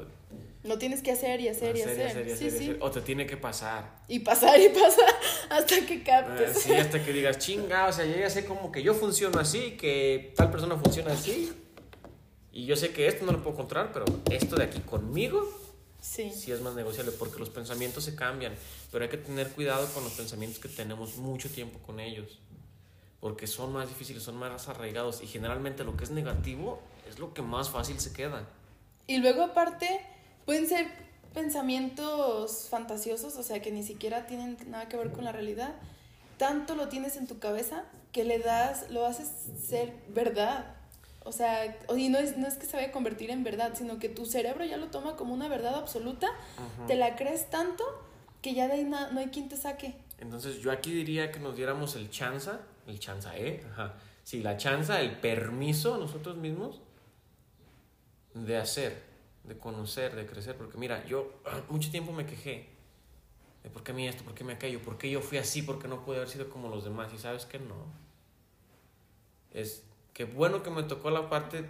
Lo 0.63 0.77
tienes 0.77 1.01
que 1.01 1.13
hacer 1.13 1.39
y 1.39 1.47
hacer 1.47 1.77
y 1.77 1.81
hacer, 1.83 2.07
hacer. 2.07 2.07
hacer 2.07 2.27
y 2.27 2.29
sí, 2.31 2.33
hacer 2.33 2.47
y 2.47 2.49
sí. 2.49 2.71
hacer. 2.71 2.77
O 2.81 2.91
te 2.91 2.99
tiene 2.99 3.25
que 3.25 3.37
pasar. 3.37 4.01
Y 4.09 4.19
pasar 4.19 4.59
y 4.59 4.67
pasar 4.67 5.15
hasta 5.49 5.85
que 5.85 6.03
captes. 6.03 6.57
Así 6.57 6.73
hasta 6.73 7.01
que 7.01 7.13
digas, 7.13 7.37
chinga, 7.37 7.87
o 7.87 7.93
sea, 7.93 8.03
yo 8.03 8.17
ya 8.17 8.29
sé 8.29 8.43
como 8.43 8.73
que 8.73 8.83
yo 8.83 8.93
funciono 8.93 9.39
así, 9.39 9.77
que 9.77 10.33
tal 10.35 10.51
persona 10.51 10.75
funciona 10.75 11.13
así. 11.13 11.53
Y 12.51 12.65
yo 12.65 12.75
sé 12.75 12.89
que 12.89 13.07
esto 13.07 13.25
no 13.25 13.31
lo 13.31 13.41
puedo 13.41 13.55
controlar, 13.55 13.93
pero 13.93 14.03
esto 14.29 14.57
de 14.57 14.65
aquí 14.65 14.81
conmigo 14.81 15.47
Sí. 16.07 16.31
sí 16.31 16.51
es 16.51 16.61
más 16.61 16.73
negociable 16.73 17.11
porque 17.11 17.37
los 17.37 17.49
pensamientos 17.49 18.05
se 18.05 18.15
cambian, 18.15 18.55
pero 18.91 19.03
hay 19.03 19.09
que 19.09 19.17
tener 19.17 19.51
cuidado 19.51 19.85
con 19.93 20.03
los 20.03 20.13
pensamientos 20.13 20.59
que 20.59 20.69
tenemos 20.69 21.17
mucho 21.17 21.49
tiempo 21.49 21.79
con 21.79 21.99
ellos, 21.99 22.39
porque 23.19 23.45
son 23.45 23.73
más 23.73 23.89
difíciles, 23.89 24.23
son 24.23 24.37
más 24.37 24.69
arraigados 24.69 25.21
y 25.21 25.27
generalmente 25.27 25.83
lo 25.83 25.97
que 25.97 26.05
es 26.05 26.11
negativo 26.11 26.79
es 27.09 27.19
lo 27.19 27.33
que 27.33 27.41
más 27.41 27.69
fácil 27.69 27.99
se 27.99 28.13
queda. 28.13 28.47
Y 29.05 29.17
luego 29.17 29.43
aparte 29.43 30.01
pueden 30.45 30.67
ser 30.67 30.87
pensamientos 31.33 32.67
fantasiosos, 32.69 33.35
o 33.35 33.43
sea, 33.43 33.61
que 33.61 33.71
ni 33.71 33.83
siquiera 33.83 34.25
tienen 34.25 34.57
nada 34.67 34.89
que 34.89 34.97
ver 34.97 35.11
con 35.11 35.23
la 35.23 35.31
realidad. 35.31 35.75
Tanto 36.37 36.73
lo 36.75 36.87
tienes 36.87 37.17
en 37.17 37.27
tu 37.27 37.37
cabeza 37.39 37.83
que 38.11 38.23
le 38.23 38.39
das, 38.39 38.89
lo 38.89 39.05
haces 39.05 39.29
ser 39.67 39.93
verdad. 40.09 40.76
O 41.27 41.33
sea, 41.33 41.77
y 41.95 42.07
no 42.07 42.17
es, 42.17 42.37
no 42.37 42.47
es 42.47 42.55
que 42.55 42.65
se 42.65 42.77
vaya 42.77 42.87
a 42.87 42.91
convertir 42.93 43.31
en 43.31 43.43
verdad, 43.43 43.73
sino 43.75 43.99
que 43.99 44.07
tu 44.07 44.25
cerebro 44.25 44.63
ya 44.63 44.77
lo 44.77 44.87
toma 44.87 45.17
como 45.17 45.33
una 45.33 45.49
verdad 45.49 45.75
absoluta, 45.75 46.29
te 46.87 46.95
la 46.95 47.17
crees 47.17 47.49
tanto 47.49 47.83
que 48.41 48.53
ya 48.53 48.67
de 48.67 48.73
ahí 48.75 48.85
no 48.85 49.19
hay 49.19 49.27
quien 49.27 49.49
te 49.49 49.57
saque. 49.57 49.93
Entonces 50.19 50.59
yo 50.59 50.71
aquí 50.71 50.93
diría 50.93 51.29
que 51.31 51.39
nos 51.39 51.57
diéramos 51.57 51.97
el 51.97 52.09
chanza, 52.09 52.61
el 52.87 52.99
chanza, 52.99 53.37
¿eh? 53.37 53.61
Ajá. 53.73 53.95
Sí, 54.23 54.41
la 54.41 54.55
chanza, 54.55 55.01
el 55.01 55.19
permiso 55.19 55.95
a 55.95 55.97
nosotros 55.97 56.37
mismos 56.37 56.79
de 58.33 58.57
hacer, 58.57 59.03
de 59.43 59.57
conocer, 59.57 60.15
de 60.15 60.25
crecer. 60.25 60.55
Porque 60.55 60.77
mira, 60.77 61.05
yo 61.05 61.41
mucho 61.69 61.91
tiempo 61.91 62.13
me 62.13 62.25
quejé 62.25 62.69
de 63.63 63.69
por 63.69 63.83
qué 63.83 63.91
a 63.91 63.95
mí 63.95 64.07
esto, 64.07 64.23
por 64.23 64.33
qué 64.33 64.45
me 64.45 64.53
aquello, 64.53 64.81
por 64.81 64.97
qué 64.97 65.09
yo 65.09 65.21
fui 65.21 65.37
así, 65.39 65.61
por 65.61 65.77
qué 65.77 65.89
no 65.89 66.05
pude 66.05 66.17
haber 66.17 66.29
sido 66.29 66.49
como 66.49 66.69
los 66.69 66.85
demás. 66.85 67.11
Y 67.13 67.17
sabes 67.17 67.45
que 67.45 67.59
no. 67.59 67.75
Es 69.51 69.83
que 70.17 70.25
bueno 70.25 70.63
que 70.63 70.71
me 70.71 70.81
tocó 70.81 71.11
la 71.11 71.29
parte 71.29 71.63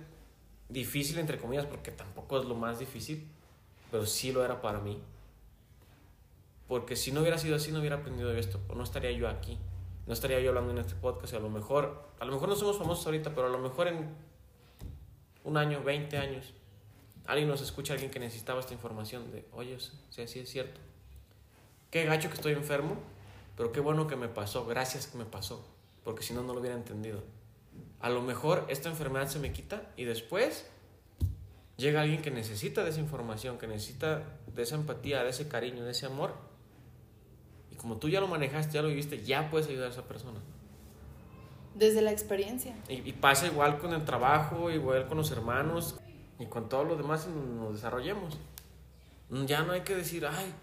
difícil, 0.69 1.19
entre 1.19 1.37
comillas, 1.37 1.65
porque 1.65 1.91
tampoco 1.91 2.39
es 2.39 2.45
lo 2.45 2.55
más 2.55 2.79
difícil, 2.79 3.27
pero 3.91 4.05
sí 4.05 4.31
lo 4.31 4.45
era 4.45 4.61
para 4.61 4.79
mí. 4.79 5.01
Porque 6.69 6.95
si 6.95 7.11
no 7.11 7.19
hubiera 7.19 7.37
sido 7.37 7.57
así, 7.57 7.73
no 7.73 7.79
hubiera 7.79 7.97
aprendido 7.97 8.33
esto, 8.33 8.61
o 8.69 8.75
no 8.75 8.85
estaría 8.85 9.11
yo 9.11 9.27
aquí. 9.27 9.57
No 10.05 10.13
estaría 10.13 10.39
yo 10.39 10.47
hablando 10.47 10.71
en 10.71 10.77
este 10.77 10.95
podcast, 10.95 11.33
y 11.33 11.35
a 11.35 11.39
lo 11.41 11.49
mejor, 11.49 12.01
a 12.21 12.23
lo 12.23 12.31
mejor 12.31 12.47
no 12.47 12.55
somos 12.55 12.77
famosos 12.77 13.05
ahorita, 13.05 13.35
pero 13.35 13.47
a 13.47 13.49
lo 13.49 13.57
mejor 13.57 13.89
en 13.89 14.15
un 15.43 15.57
año, 15.57 15.83
20 15.83 16.17
años, 16.17 16.53
alguien 17.25 17.49
nos 17.49 17.59
escucha, 17.59 17.91
alguien 17.91 18.11
que 18.11 18.19
necesitaba 18.19 18.61
esta 18.61 18.73
información 18.73 19.29
de, 19.29 19.45
oye, 19.51 19.77
sí, 19.81 20.25
sí 20.25 20.39
es 20.39 20.49
cierto. 20.49 20.79
Qué 21.91 22.05
gacho 22.05 22.29
que 22.29 22.35
estoy 22.35 22.53
enfermo, 22.53 22.95
pero 23.57 23.73
qué 23.73 23.81
bueno 23.81 24.07
que 24.07 24.15
me 24.15 24.29
pasó, 24.29 24.65
gracias 24.65 25.07
que 25.07 25.17
me 25.17 25.25
pasó, 25.25 25.67
porque 26.05 26.23
si 26.23 26.33
no, 26.33 26.43
no 26.43 26.53
lo 26.53 26.61
hubiera 26.61 26.77
entendido. 26.77 27.21
A 27.99 28.09
lo 28.09 28.21
mejor 28.21 28.65
esta 28.69 28.89
enfermedad 28.89 29.27
se 29.27 29.39
me 29.39 29.51
quita 29.51 29.83
y 29.95 30.03
después 30.03 30.69
llega 31.77 32.01
alguien 32.01 32.21
que 32.21 32.31
necesita 32.31 32.83
de 32.83 32.91
esa 32.91 32.99
información, 32.99 33.57
que 33.57 33.67
necesita 33.67 34.23
de 34.53 34.63
esa 34.63 34.75
empatía, 34.75 35.23
de 35.23 35.29
ese 35.29 35.47
cariño, 35.47 35.83
de 35.83 35.91
ese 35.91 36.05
amor. 36.05 36.33
Y 37.71 37.75
como 37.75 37.97
tú 37.97 38.09
ya 38.09 38.19
lo 38.19 38.27
manejaste, 38.27 38.73
ya 38.73 38.81
lo 38.81 38.89
viviste, 38.89 39.23
ya 39.23 39.49
puedes 39.49 39.67
ayudar 39.67 39.87
a 39.87 39.91
esa 39.91 40.07
persona. 40.07 40.39
Desde 41.75 42.01
la 42.01 42.11
experiencia. 42.11 42.75
Y, 42.89 43.07
y 43.07 43.13
pasa 43.13 43.47
igual 43.47 43.77
con 43.79 43.93
el 43.93 44.03
trabajo, 44.05 44.71
igual 44.71 45.07
con 45.07 45.17
los 45.17 45.31
hermanos 45.31 45.99
y 46.39 46.45
con 46.45 46.69
todo 46.69 46.83
lo 46.83 46.95
demás 46.95 47.27
nos 47.27 47.73
desarrollemos. 47.73 48.37
Ya 49.29 49.63
no 49.63 49.73
hay 49.73 49.81
que 49.81 49.95
decir, 49.95 50.25
ay, 50.25 50.53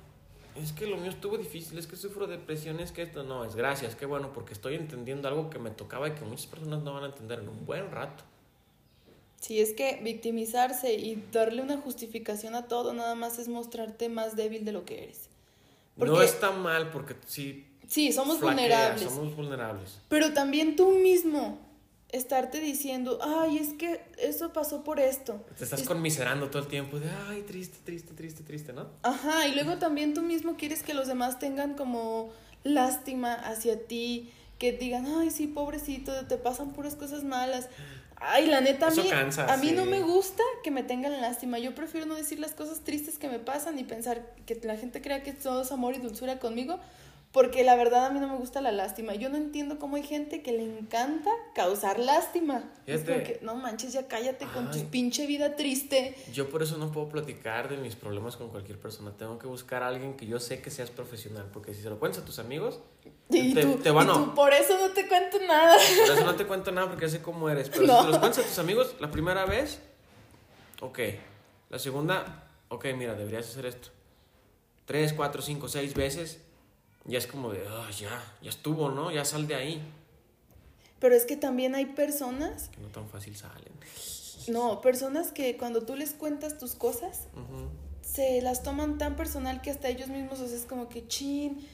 es 0.57 0.73
que 0.73 0.87
lo 0.87 0.97
mío 0.97 1.11
estuvo 1.11 1.37
difícil, 1.39 1.79
es 1.79 1.87
que 1.87 1.97
sufro 1.97 2.27
depresión, 2.27 2.81
es 2.81 2.93
que 2.93 3.03
esto 3.03 3.23
no, 3.25 3.45
es 3.45 3.55
gracias, 3.57 3.95
qué 3.97 4.07
bueno, 4.07 4.33
porque 4.33 4.53
estoy 4.53 4.75
entendiendo 4.77 5.29
algo 5.29 5.51
que 5.51 5.59
me 5.59 5.71
tocaba 5.71 6.09
y 6.09 6.13
que 6.13 6.25
muchas 6.25 6.47
personas 6.47 6.83
no 6.83 6.95
van 6.95 7.05
a 7.05 7.07
entender 7.07 7.41
en 7.41 7.49
un 7.49 7.67
buen 7.67 7.91
rato. 7.91 8.23
Sí, 9.41 9.61
es 9.61 9.73
que 9.73 10.01
victimizarse 10.03 10.95
y 10.95 11.23
darle 11.31 11.61
una 11.61 11.77
justificación 11.77 12.55
a 12.55 12.67
todo 12.67 12.95
nada 12.95 13.15
más 13.15 13.39
es 13.39 13.49
mostrarte 13.49 14.09
más 14.09 14.37
débil 14.37 14.65
de 14.65 14.73
lo 14.73 14.85
que 14.85 15.03
eres. 15.05 15.29
No 15.97 16.07
Porque- 16.07 16.25
está 16.25 16.51
mal 16.51 16.91
porque 16.91 17.15
sí. 17.27 17.67
Sí, 17.87 18.13
somos 18.13 18.41
vulnerables. 18.41 19.03
Somos 19.11 19.37
vulnerables. 19.37 19.99
Pero 20.09 20.33
también 20.33 20.77
tú 20.77 20.93
mismo 20.93 21.59
estarte 22.15 22.61
diciendo, 22.61 23.19
ay, 23.23 23.59
es 23.59 23.73
que 23.75 24.01
eso 24.19 24.53
pasó 24.53 24.85
por 24.85 25.01
esto. 25.01 25.45
Te 25.59 25.65
estás 25.65 25.81
Es- 25.83 25.87
conmiserando 25.89 26.49
todo 26.51 26.63
el 26.63 26.69
tiempo 26.69 26.99
de, 26.99 27.11
ay, 27.29 27.43
triste, 27.43 27.79
triste, 27.85 28.15
triste, 28.15 28.43
triste, 28.43 28.73
¿no? 28.73 28.89
Ajá, 29.03 29.47
y 29.49 29.55
luego 29.55 29.79
también 29.79 30.15
tú 30.15 30.23
mismo 30.23 30.57
quieres 30.57 30.83
que 30.83 30.95
los 30.95 31.09
demás 31.09 31.39
tengan 31.39 31.75
como 31.75 32.31
lástima 32.63 33.35
hacia 33.35 33.87
ti, 33.87 34.33
que 34.59 34.73
digan, 34.73 35.07
ay, 35.07 35.31
sí, 35.31 35.47
pobrecito, 35.47 36.13
te 36.27 36.37
pasan 36.37 36.73
puras 36.73 36.95
cosas 36.95 37.25
malas. 37.25 37.69
Ay, 38.17 38.47
la 38.47 38.61
neta, 38.61 38.87
a 38.87 38.91
mí, 38.91 39.03
cansa, 39.11 39.53
a 39.53 39.57
mí 39.57 39.73
no 39.73 39.85
me 39.85 40.01
gusta 40.01 40.43
que 40.63 40.71
me 40.71 40.83
tengan 40.83 41.21
lástima. 41.21 41.59
Yo 41.59 41.75
prefiero 41.75 42.07
no 42.07 42.15
decir 42.15 42.39
las 42.39 42.53
cosas 42.53 42.81
tristes 42.81 43.19
que 43.19 43.29
me 43.29 43.39
pasan 43.41 43.79
y 43.79 43.85
pensar 43.85 44.25
que 44.47 44.59
la 44.63 44.77
gente 44.77 45.03
crea 45.03 45.23
que 45.23 45.33
todo 45.33 45.63
es 45.63 45.73
amor 45.73 45.95
y 45.95 45.99
dulzura 45.99 46.39
conmigo, 46.39 46.79
porque 47.35 47.65
la 47.65 47.75
verdad 47.75 48.07
a 48.07 48.11
mí 48.11 48.21
no 48.21 48.29
me 48.29 48.37
gusta 48.37 48.61
la 48.61 48.71
lástima. 48.71 49.13
Yo 49.17 49.29
no 49.29 49.37
entiendo 49.37 49.81
cómo 49.81 49.97
hay 49.97 50.05
gente 50.05 50.41
que 50.41 50.53
le 50.53 50.63
encanta 50.63 51.31
causar 51.53 51.99
lástima. 51.99 52.71
Es 52.87 53.01
Fíjate. 53.03 53.13
como 53.13 53.25
que, 53.25 53.39
no 53.45 53.55
manches, 53.57 53.93
ya 53.93 54.07
cállate 54.07 54.47
con 54.47 54.71
tu 54.71 54.79
pinche 54.85 55.27
vida 55.27 55.57
triste. 55.57 56.15
Yo 56.33 56.49
por 56.49 56.63
eso 56.63 56.79
no 56.79 56.93
puedo 56.93 57.09
platicar 57.09 57.69
de 57.69 57.77
mis 57.77 57.97
problemas 57.97 58.37
con 58.37 58.51
cualquier 58.51 58.79
persona. 58.79 59.11
Tengo 59.19 59.37
que 59.41 59.49
buscar 59.49 59.83
a 59.83 59.89
alguien 59.89 60.17
que 60.17 60.27
yo 60.27 60.39
sé 60.39 60.63
que 60.63 60.71
seas 60.71 60.93
profesional. 60.93 61.51
Porque 61.53 61.75
si 61.75 61.83
se 61.83 61.91
lo 61.91 61.99
cuentas 61.99 62.23
a 62.23 62.25
tus 62.25 62.39
amigos, 62.39 62.79
Y 63.29 63.53
te, 63.53 63.63
tú, 63.63 63.79
te 63.83 63.91
van 63.91 64.09
y 64.09 64.27
por 64.37 64.53
eso 64.55 64.79
no 64.79 64.91
te 64.91 65.09
cuento 65.09 65.39
nada. 65.47 65.75
Por 66.07 66.17
eso 66.17 66.25
no 66.25 66.37
te 66.37 66.47
cuento 66.47 66.71
nada 66.71 66.87
porque 66.89 67.07
ya 67.07 67.11
sé 67.11 67.21
cómo 67.21 67.51
eres. 67.51 67.69
Pero 67.69 67.85
No. 67.85 67.99
si 67.99 68.05
te 68.05 68.11
los 68.13 68.19
cuentas 68.21 68.45
a 68.45 68.47
tus 68.49 68.59
amigos 68.61 68.95
la 69.01 69.11
primera 69.11 69.45
vez, 69.45 69.81
ok. 70.81 71.01
La 71.71 71.81
segunda, 71.81 72.45
ok, 72.69 72.87
mira, 72.97 73.15
deberías 73.17 73.49
hacer 73.49 73.67
esto. 73.67 73.89
Tres, 74.85 75.13
cuatro, 75.15 75.43
cinco, 75.43 75.67
seis 75.67 75.95
veces, 75.95 76.44
ya 77.05 77.19
es 77.19 77.27
como 77.27 77.53
de, 77.53 77.65
ah, 77.69 77.91
ya, 77.91 78.23
ya 78.43 78.51
estuvo, 78.51 78.91
¿no? 78.91 79.11
Ya 79.11 79.25
sal 79.25 79.47
de 79.47 79.55
ahí. 79.55 79.83
Pero 81.01 81.15
es 81.15 81.25
que 81.27 81.37
también 81.37 81.75
hay 81.75 81.87
personas, 81.87 82.69
Que 82.71 82.81
no 82.81 82.89
tan 82.89 83.09
fácil 83.09 83.37
salen. 83.37 83.73
no, 84.49 84.81
personas 84.81 85.33
que 85.33 85.57
cuando 85.57 85.83
tú 85.83 85.97
les 85.97 86.13
cuentas 86.13 86.59
tus 86.59 86.75
cosas, 86.75 87.29
se 88.01 88.41
las 88.43 88.63
toman 88.63 88.97
tan 88.99 89.17
personal 89.17 89.61
que 89.61 89.71
hasta 89.71 89.89
ellos 89.89 90.09
mismos 90.09 90.41
o 90.41 90.47
sea, 90.47 90.57
es 90.57 90.65
como 90.67 90.89
que 90.89 91.07
chin, 91.07 91.67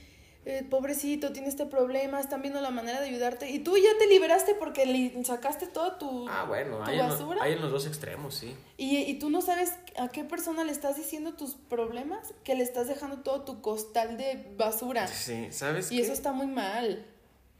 eh, 0.50 0.66
pobrecito, 0.68 1.32
tiene 1.32 1.48
este 1.48 1.64
problema, 1.66 2.20
están 2.20 2.42
viendo 2.42 2.60
la 2.60 2.70
manera 2.70 3.00
de 3.00 3.06
ayudarte 3.08 3.48
y 3.50 3.60
tú 3.60 3.76
ya 3.76 3.90
te 3.98 4.06
liberaste 4.08 4.54
porque 4.54 4.84
le 4.86 5.24
sacaste 5.24 5.66
toda 5.66 5.98
tu... 5.98 6.28
Ah, 6.28 6.44
bueno, 6.46 6.78
¿Tu 6.78 6.90
hay 6.90 6.98
en, 7.00 7.08
basura? 7.08 7.42
hay 7.42 7.52
en 7.54 7.60
los 7.60 7.70
dos 7.70 7.86
extremos, 7.86 8.34
sí. 8.34 8.54
Y, 8.76 8.98
y 8.98 9.18
tú 9.18 9.30
no 9.30 9.40
sabes 9.40 9.72
a 9.96 10.08
qué 10.08 10.24
persona 10.24 10.64
le 10.64 10.72
estás 10.72 10.96
diciendo 10.96 11.34
tus 11.34 11.54
problemas, 11.54 12.34
que 12.44 12.54
le 12.54 12.62
estás 12.62 12.88
dejando 12.88 13.18
todo 13.18 13.42
tu 13.42 13.60
costal 13.62 14.16
de 14.18 14.52
basura. 14.58 15.06
Sí, 15.06 15.48
¿sabes 15.52 15.90
Y 15.92 15.96
qué? 15.96 16.02
eso 16.02 16.12
está 16.12 16.32
muy 16.32 16.46
mal. 16.46 17.06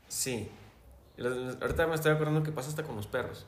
Sí. 0.09 0.49
Ahorita 1.18 1.86
me 1.86 1.95
estoy 1.95 2.12
acordando 2.12 2.43
que 2.43 2.51
pasa 2.53 2.70
hasta 2.70 2.82
con 2.82 2.97
los 2.97 3.07
perros. 3.07 3.47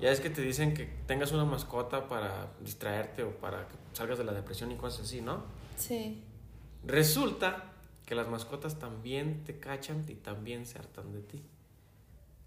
Ya 0.00 0.10
es 0.10 0.20
que 0.20 0.30
te 0.30 0.42
dicen 0.42 0.74
que 0.74 0.84
tengas 1.06 1.32
una 1.32 1.44
mascota 1.44 2.08
para 2.08 2.48
distraerte 2.60 3.22
o 3.22 3.30
para 3.38 3.68
que 3.68 3.74
salgas 3.92 4.18
de 4.18 4.24
la 4.24 4.32
depresión 4.32 4.72
y 4.72 4.76
cosas 4.76 5.06
así, 5.06 5.20
¿no? 5.20 5.44
Sí. 5.76 6.22
Resulta 6.84 7.73
que 8.06 8.14
las 8.14 8.28
mascotas 8.28 8.78
también 8.78 9.44
te 9.44 9.58
cachan 9.58 10.04
y 10.08 10.14
también 10.14 10.66
se 10.66 10.78
hartan 10.78 11.12
de 11.12 11.20
ti. 11.20 11.42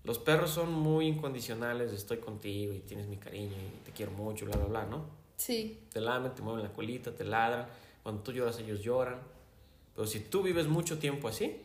Los 0.03 0.20
perros 0.20 0.51
son 0.51 0.72
muy 0.72 1.08
incondicionales, 1.08 1.91
estoy 1.91 2.18
contigo 2.18 2.74
y 2.74 2.80
tienes 2.80 3.08
mi 3.08 3.18
cariño 3.18 3.55
y 3.58 3.84
te 3.86 3.91
quiero 3.91 4.12
mucho, 4.12 4.45
bla, 4.45 4.55
bla, 4.55 4.68
bla, 4.68 4.86
¿no? 4.86 5.05
Sí. 5.36 5.84
Te 5.91 5.99
lamen, 5.99 6.34
te 6.34 6.41
mueven 6.41 6.64
la 6.64 6.72
colita, 6.72 7.14
te 7.14 7.24
ladran. 7.24 7.68
Cuando 8.03 8.22
tú 8.22 8.32
lloras, 8.32 8.58
ellos 8.60 8.82
lloran. 8.82 9.20
Pero 9.95 10.08
si 10.08 10.22
tú 10.22 10.43
vives 10.43 10.68
mucho 10.68 10.97
tiempo 10.99 11.28
así, 11.28 11.58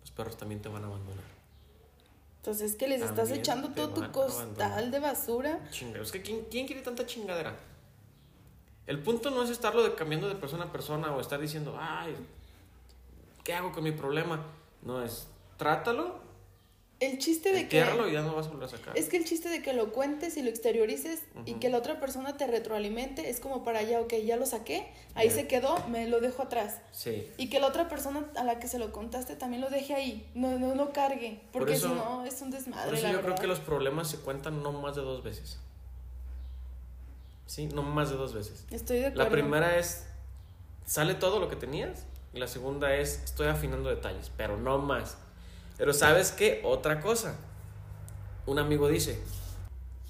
los 0.00 0.10
perros 0.10 0.36
también 0.36 0.60
te 0.60 0.68
van 0.68 0.84
a 0.84 0.88
abandonar. 0.88 1.24
Entonces 2.38 2.72
es 2.72 2.76
que 2.76 2.88
les 2.88 3.00
estás 3.00 3.16
También 3.16 3.40
echando 3.40 3.68
te 3.68 3.74
todo 3.74 3.88
tu 3.88 4.12
costal 4.12 4.90
de 4.90 4.98
basura. 4.98 5.60
Chingaderos. 5.70 6.08
Es 6.08 6.12
que 6.12 6.22
¿quién, 6.22 6.46
quién 6.50 6.66
quiere 6.66 6.82
tanta 6.82 7.06
chingadera? 7.06 7.56
El 8.86 8.98
punto 9.02 9.30
no 9.30 9.42
es 9.42 9.50
estarlo 9.50 9.82
de 9.82 9.94
cambiando 9.94 10.28
de 10.28 10.34
persona 10.34 10.64
a 10.64 10.72
persona 10.72 11.14
o 11.14 11.20
estar 11.20 11.40
diciendo, 11.40 11.76
ay, 11.78 12.16
¿qué 13.44 13.54
hago 13.54 13.72
con 13.72 13.84
mi 13.84 13.92
problema? 13.92 14.44
No 14.82 15.02
es, 15.02 15.28
trátalo, 15.56 16.20
El 17.00 17.18
chiste 17.18 17.52
de 17.52 17.68
que... 17.68 17.78
y 17.78 18.12
ya 18.12 18.20
no 18.22 18.34
vas 18.34 18.46
a 18.46 18.50
volver 18.50 18.64
a 18.64 18.68
sacar. 18.68 18.96
Es 18.98 19.08
que 19.08 19.16
el 19.16 19.24
chiste 19.24 19.48
de 19.48 19.62
que 19.62 19.72
lo 19.72 19.92
cuentes 19.92 20.36
y 20.36 20.42
lo 20.42 20.50
exteriorices 20.50 21.22
y 21.46 21.54
que 21.54 21.70
la 21.70 21.78
otra 21.78 21.98
persona 22.00 22.36
te 22.36 22.46
retroalimente 22.46 23.30
es 23.30 23.40
como 23.40 23.64
para 23.64 23.82
ya, 23.82 24.00
ok, 24.00 24.12
ya 24.24 24.36
lo 24.36 24.44
saqué, 24.46 24.86
ahí 25.14 25.30
se 25.30 25.46
quedó, 25.46 25.78
me 25.88 26.06
lo 26.08 26.20
dejo 26.20 26.42
atrás. 26.42 26.78
Sí. 26.92 27.26
Y 27.38 27.48
que 27.48 27.58
la 27.60 27.68
otra 27.68 27.88
persona 27.88 28.26
a 28.36 28.44
la 28.44 28.58
que 28.58 28.68
se 28.68 28.78
lo 28.78 28.92
contaste 28.92 29.34
también 29.36 29.62
lo 29.62 29.70
deje 29.70 29.94
ahí, 29.94 30.30
no, 30.34 30.58
no, 30.58 30.74
no 30.74 30.92
cargue, 30.92 31.40
Por 31.52 31.62
porque 31.62 31.74
eso- 31.74 31.88
si 31.88 31.94
no 31.94 32.24
es 32.26 32.40
un 32.42 32.50
desmadre. 32.50 32.84
Por 32.86 32.94
eso 32.98 33.06
la 33.06 33.12
yo 33.14 33.22
creo 33.22 33.34
que 33.36 33.46
los 33.46 33.60
problemas 33.60 34.08
se 34.10 34.18
cuentan 34.18 34.62
no 34.62 34.72
más 34.72 34.94
de 34.96 35.02
dos 35.02 35.22
veces. 35.22 35.58
Sí, 37.46 37.66
no 37.66 37.82
más 37.82 38.10
de 38.10 38.16
dos 38.16 38.32
veces. 38.32 38.64
Estoy 38.70 38.98
de 39.00 39.06
acuerdo. 39.06 39.24
La 39.24 39.30
primera 39.30 39.78
es, 39.78 40.06
sale 40.86 41.14
todo 41.14 41.40
lo 41.40 41.48
que 41.48 41.56
tenías. 41.56 42.06
Y 42.32 42.38
la 42.38 42.46
segunda 42.46 42.94
es, 42.94 43.22
estoy 43.24 43.48
afinando 43.48 43.88
detalles, 43.88 44.30
pero 44.36 44.56
no 44.56 44.78
más. 44.78 45.18
Pero 45.76 45.92
¿sabes 45.92 46.32
qué? 46.32 46.60
Otra 46.64 47.00
cosa. 47.00 47.36
Un 48.46 48.58
amigo 48.58 48.88
dice, 48.88 49.20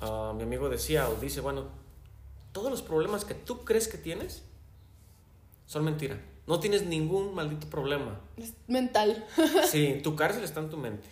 ah, 0.01 0.33
mi 0.37 0.43
amigo 0.43 0.69
decía 0.69 1.09
o 1.09 1.15
dice, 1.17 1.41
bueno, 1.41 1.69
todos 2.53 2.71
los 2.71 2.83
problemas 2.83 3.25
que 3.25 3.35
tú 3.35 3.65
crees 3.65 3.89
que 3.89 3.99
tienes 3.99 4.43
son 5.67 5.85
mentira. 5.85 6.21
No 6.47 6.59
tienes 6.59 6.85
ningún 6.85 7.35
maldito 7.35 7.69
problema. 7.69 8.21
Es 8.37 8.55
mental. 8.67 9.25
Sí, 9.71 10.01
tu 10.03 10.17
cárcel 10.17 10.43
está 10.43 10.61
en 10.61 10.69
tu 10.69 10.77
mente. 10.77 11.09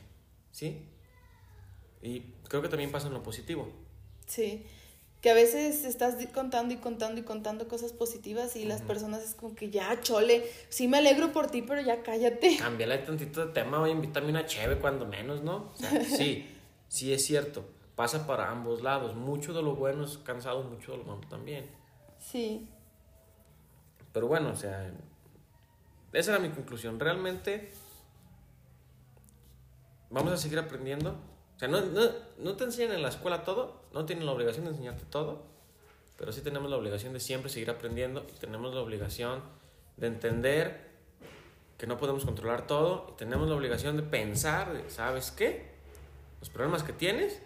¿Sí? 0.51 0.85
Y 2.03 2.21
creo 2.49 2.63
que 2.63 2.69
también 2.69 2.91
pasa 2.91 3.07
en 3.07 3.15
lo 3.15 3.23
positivo. 3.23 3.71
Sí. 4.27 4.67
Que 5.21 5.31
a 5.31 5.35
veces 5.35 5.85
estás 5.85 6.15
contando 6.33 6.73
y 6.75 6.77
contando 6.77 7.21
y 7.21 7.25
contando 7.25 7.67
cosas 7.67 7.93
positivas 7.93 8.55
y 8.55 8.65
las 8.65 8.83
personas 8.83 9.23
es 9.25 9.35
como 9.35 9.55
que 9.55 9.71
ya, 9.71 10.01
chole, 10.01 10.49
sí 10.69 10.87
me 10.87 10.99
alegro 10.99 11.33
por 11.33 11.51
ti, 11.51 11.63
pero 11.63 11.81
ya 11.81 12.03
cállate. 12.03 12.57
Cámbiale 12.59 12.99
tantito 12.99 13.45
de 13.45 13.53
tema, 13.53 13.81
oye, 13.81 13.93
invítame 13.93 14.29
una 14.29 14.47
cheve 14.47 14.79
cuando 14.79 15.07
menos, 15.07 15.43
¿no? 15.43 15.73
O 15.73 15.77
sea, 15.77 16.05
sí, 16.05 16.49
sí 16.89 17.13
es 17.13 17.25
cierto. 17.25 17.65
Pasa 17.97 18.29
para 18.29 18.51
ambos 18.51 18.83
lados. 18.83 19.17
Mucho 19.17 19.53
de 19.53 19.61
lo 19.61 19.75
bueno 19.75 20.05
es 20.05 20.19
cansado, 20.19 20.63
mucho 20.63 20.93
de 20.93 20.99
lo 20.99 21.05
malo 21.05 21.23
también. 21.29 21.69
Sí. 22.21 22.69
Pero 24.13 24.29
bueno, 24.29 24.51
o 24.51 24.57
sea, 24.57 24.93
esa 26.13 26.31
era 26.31 26.41
mi 26.41 26.51
conclusión. 26.51 27.01
Realmente 27.01 27.73
vamos 30.11 30.33
a 30.33 30.37
seguir 30.37 30.59
aprendiendo. 30.59 31.11
O 31.57 31.59
sea, 31.59 31.69
no, 31.69 31.81
no, 31.81 32.03
no 32.39 32.57
te 32.57 32.65
enseñan 32.65 32.95
en 32.95 33.03
la 33.03 33.09
escuela 33.09 33.43
todo, 33.43 33.78
no 33.93 34.05
tienen 34.07 34.27
la 34.27 34.33
obligación 34.33 34.65
de 34.65 34.71
enseñarte 34.73 35.05
todo, 35.11 35.43
pero 36.17 36.33
sí 36.33 36.41
tenemos 36.41 36.71
la 36.71 36.77
obligación 36.77 37.13
de 37.13 37.21
siempre 37.21 37.51
seguir 37.51 37.71
aprendiendo 37.71 38.27
y 38.35 38.39
tenemos 38.39 38.75
la 38.75 38.81
obligación 38.81 39.43
de 39.97 40.09
entender 40.09 40.89
que 41.77 41.87
no 41.87 41.97
podemos 41.97 42.25
controlar 42.25 42.67
todo 42.67 43.07
y 43.11 43.17
tenemos 43.17 43.49
la 43.49 43.55
obligación 43.55 43.97
de 43.97 44.03
pensar, 44.03 44.83
¿sabes 44.89 45.31
qué? 45.31 45.71
Los 46.41 46.51
problemas 46.51 46.83
que 46.83 46.93
tienes, 46.93 47.41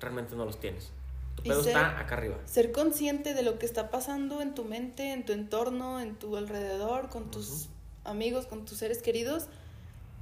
realmente 0.00 0.36
no 0.36 0.44
los 0.44 0.60
tienes. 0.60 0.90
Tu 1.36 1.42
pedo 1.44 1.62
ser- 1.62 1.74
está 1.74 1.98
acá 1.98 2.16
arriba. 2.16 2.36
Ser 2.44 2.70
consciente 2.72 3.32
de 3.32 3.42
lo 3.42 3.58
que 3.58 3.64
está 3.64 3.90
pasando 3.90 4.42
en 4.42 4.54
tu 4.54 4.64
mente, 4.64 5.12
en 5.12 5.24
tu 5.24 5.32
entorno, 5.32 6.00
en 6.00 6.16
tu 6.16 6.36
alrededor, 6.36 7.08
con 7.08 7.30
tus 7.30 7.68
amigos, 8.04 8.46
con 8.46 8.66
tus 8.66 8.76
seres 8.78 9.00
queridos, 9.02 9.46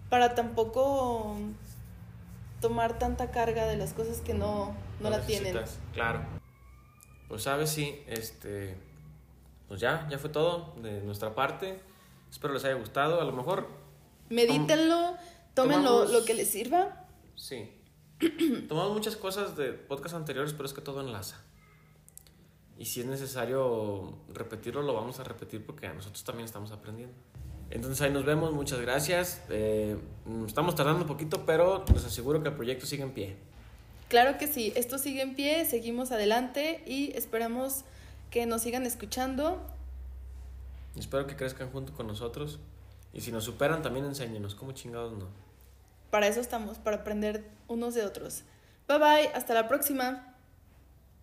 para 0.08 0.34
tampoco 0.36 1.36
tomar 2.60 2.98
tanta 2.98 3.30
carga 3.30 3.66
de 3.66 3.76
las 3.76 3.92
cosas 3.92 4.20
que 4.20 4.34
no, 4.34 4.74
no 5.00 5.10
la 5.10 5.20
tienen. 5.26 5.56
Claro. 5.92 6.20
Pues 7.28 7.42
sabes, 7.44 7.70
sí, 7.70 8.02
este. 8.06 8.76
Pues 9.68 9.80
ya, 9.80 10.06
ya 10.10 10.18
fue 10.18 10.30
todo 10.30 10.74
de 10.82 11.00
nuestra 11.02 11.34
parte. 11.34 11.80
Espero 12.30 12.52
les 12.54 12.64
haya 12.64 12.74
gustado. 12.74 13.20
A 13.20 13.24
lo 13.24 13.32
mejor, 13.32 13.68
Medítenlo, 14.28 15.14
tómenlo 15.54 15.90
tomamos- 16.06 16.10
lo 16.12 16.24
que 16.24 16.34
les 16.34 16.50
sirva. 16.50 17.06
sí. 17.36 17.76
Tomamos 18.68 18.92
muchas 18.92 19.16
cosas 19.16 19.56
de 19.56 19.72
podcast 19.72 20.14
anteriores, 20.14 20.52
pero 20.52 20.66
es 20.66 20.74
que 20.74 20.82
todo 20.82 21.00
enlaza. 21.00 21.40
Y 22.76 22.84
si 22.84 23.00
es 23.00 23.06
necesario 23.06 24.18
repetirlo, 24.28 24.82
lo 24.82 24.92
vamos 24.92 25.18
a 25.20 25.24
repetir 25.24 25.64
porque 25.64 25.88
nosotros 25.88 26.22
también 26.22 26.44
estamos 26.44 26.70
aprendiendo. 26.70 27.14
Entonces 27.70 28.00
ahí 28.02 28.10
nos 28.12 28.24
vemos, 28.24 28.52
muchas 28.52 28.80
gracias. 28.80 29.40
Eh, 29.48 29.96
estamos 30.46 30.74
tardando 30.74 31.02
un 31.02 31.06
poquito, 31.06 31.46
pero 31.46 31.84
les 31.94 32.04
aseguro 32.04 32.42
que 32.42 32.48
el 32.48 32.54
proyecto 32.54 32.86
sigue 32.86 33.04
en 33.04 33.12
pie. 33.12 33.36
Claro 34.08 34.38
que 34.38 34.48
sí, 34.48 34.72
esto 34.74 34.98
sigue 34.98 35.22
en 35.22 35.36
pie, 35.36 35.64
seguimos 35.66 36.10
adelante 36.10 36.82
y 36.84 37.12
esperamos 37.16 37.84
que 38.30 38.44
nos 38.44 38.62
sigan 38.62 38.84
escuchando. 38.86 39.60
Espero 40.98 41.28
que 41.28 41.36
crezcan 41.36 41.70
junto 41.70 41.92
con 41.92 42.08
nosotros. 42.08 42.58
Y 43.12 43.20
si 43.20 43.30
nos 43.30 43.44
superan, 43.44 43.82
también 43.82 44.04
enséñenos. 44.04 44.54
¿Cómo 44.54 44.72
chingados 44.72 45.16
no? 45.16 45.28
Para 46.10 46.26
eso 46.26 46.40
estamos, 46.40 46.78
para 46.78 46.98
aprender 46.98 47.44
unos 47.68 47.94
de 47.94 48.04
otros. 48.04 48.42
Bye 48.88 48.98
bye, 48.98 49.28
hasta 49.34 49.54
la 49.54 49.68
próxima. 49.68 50.29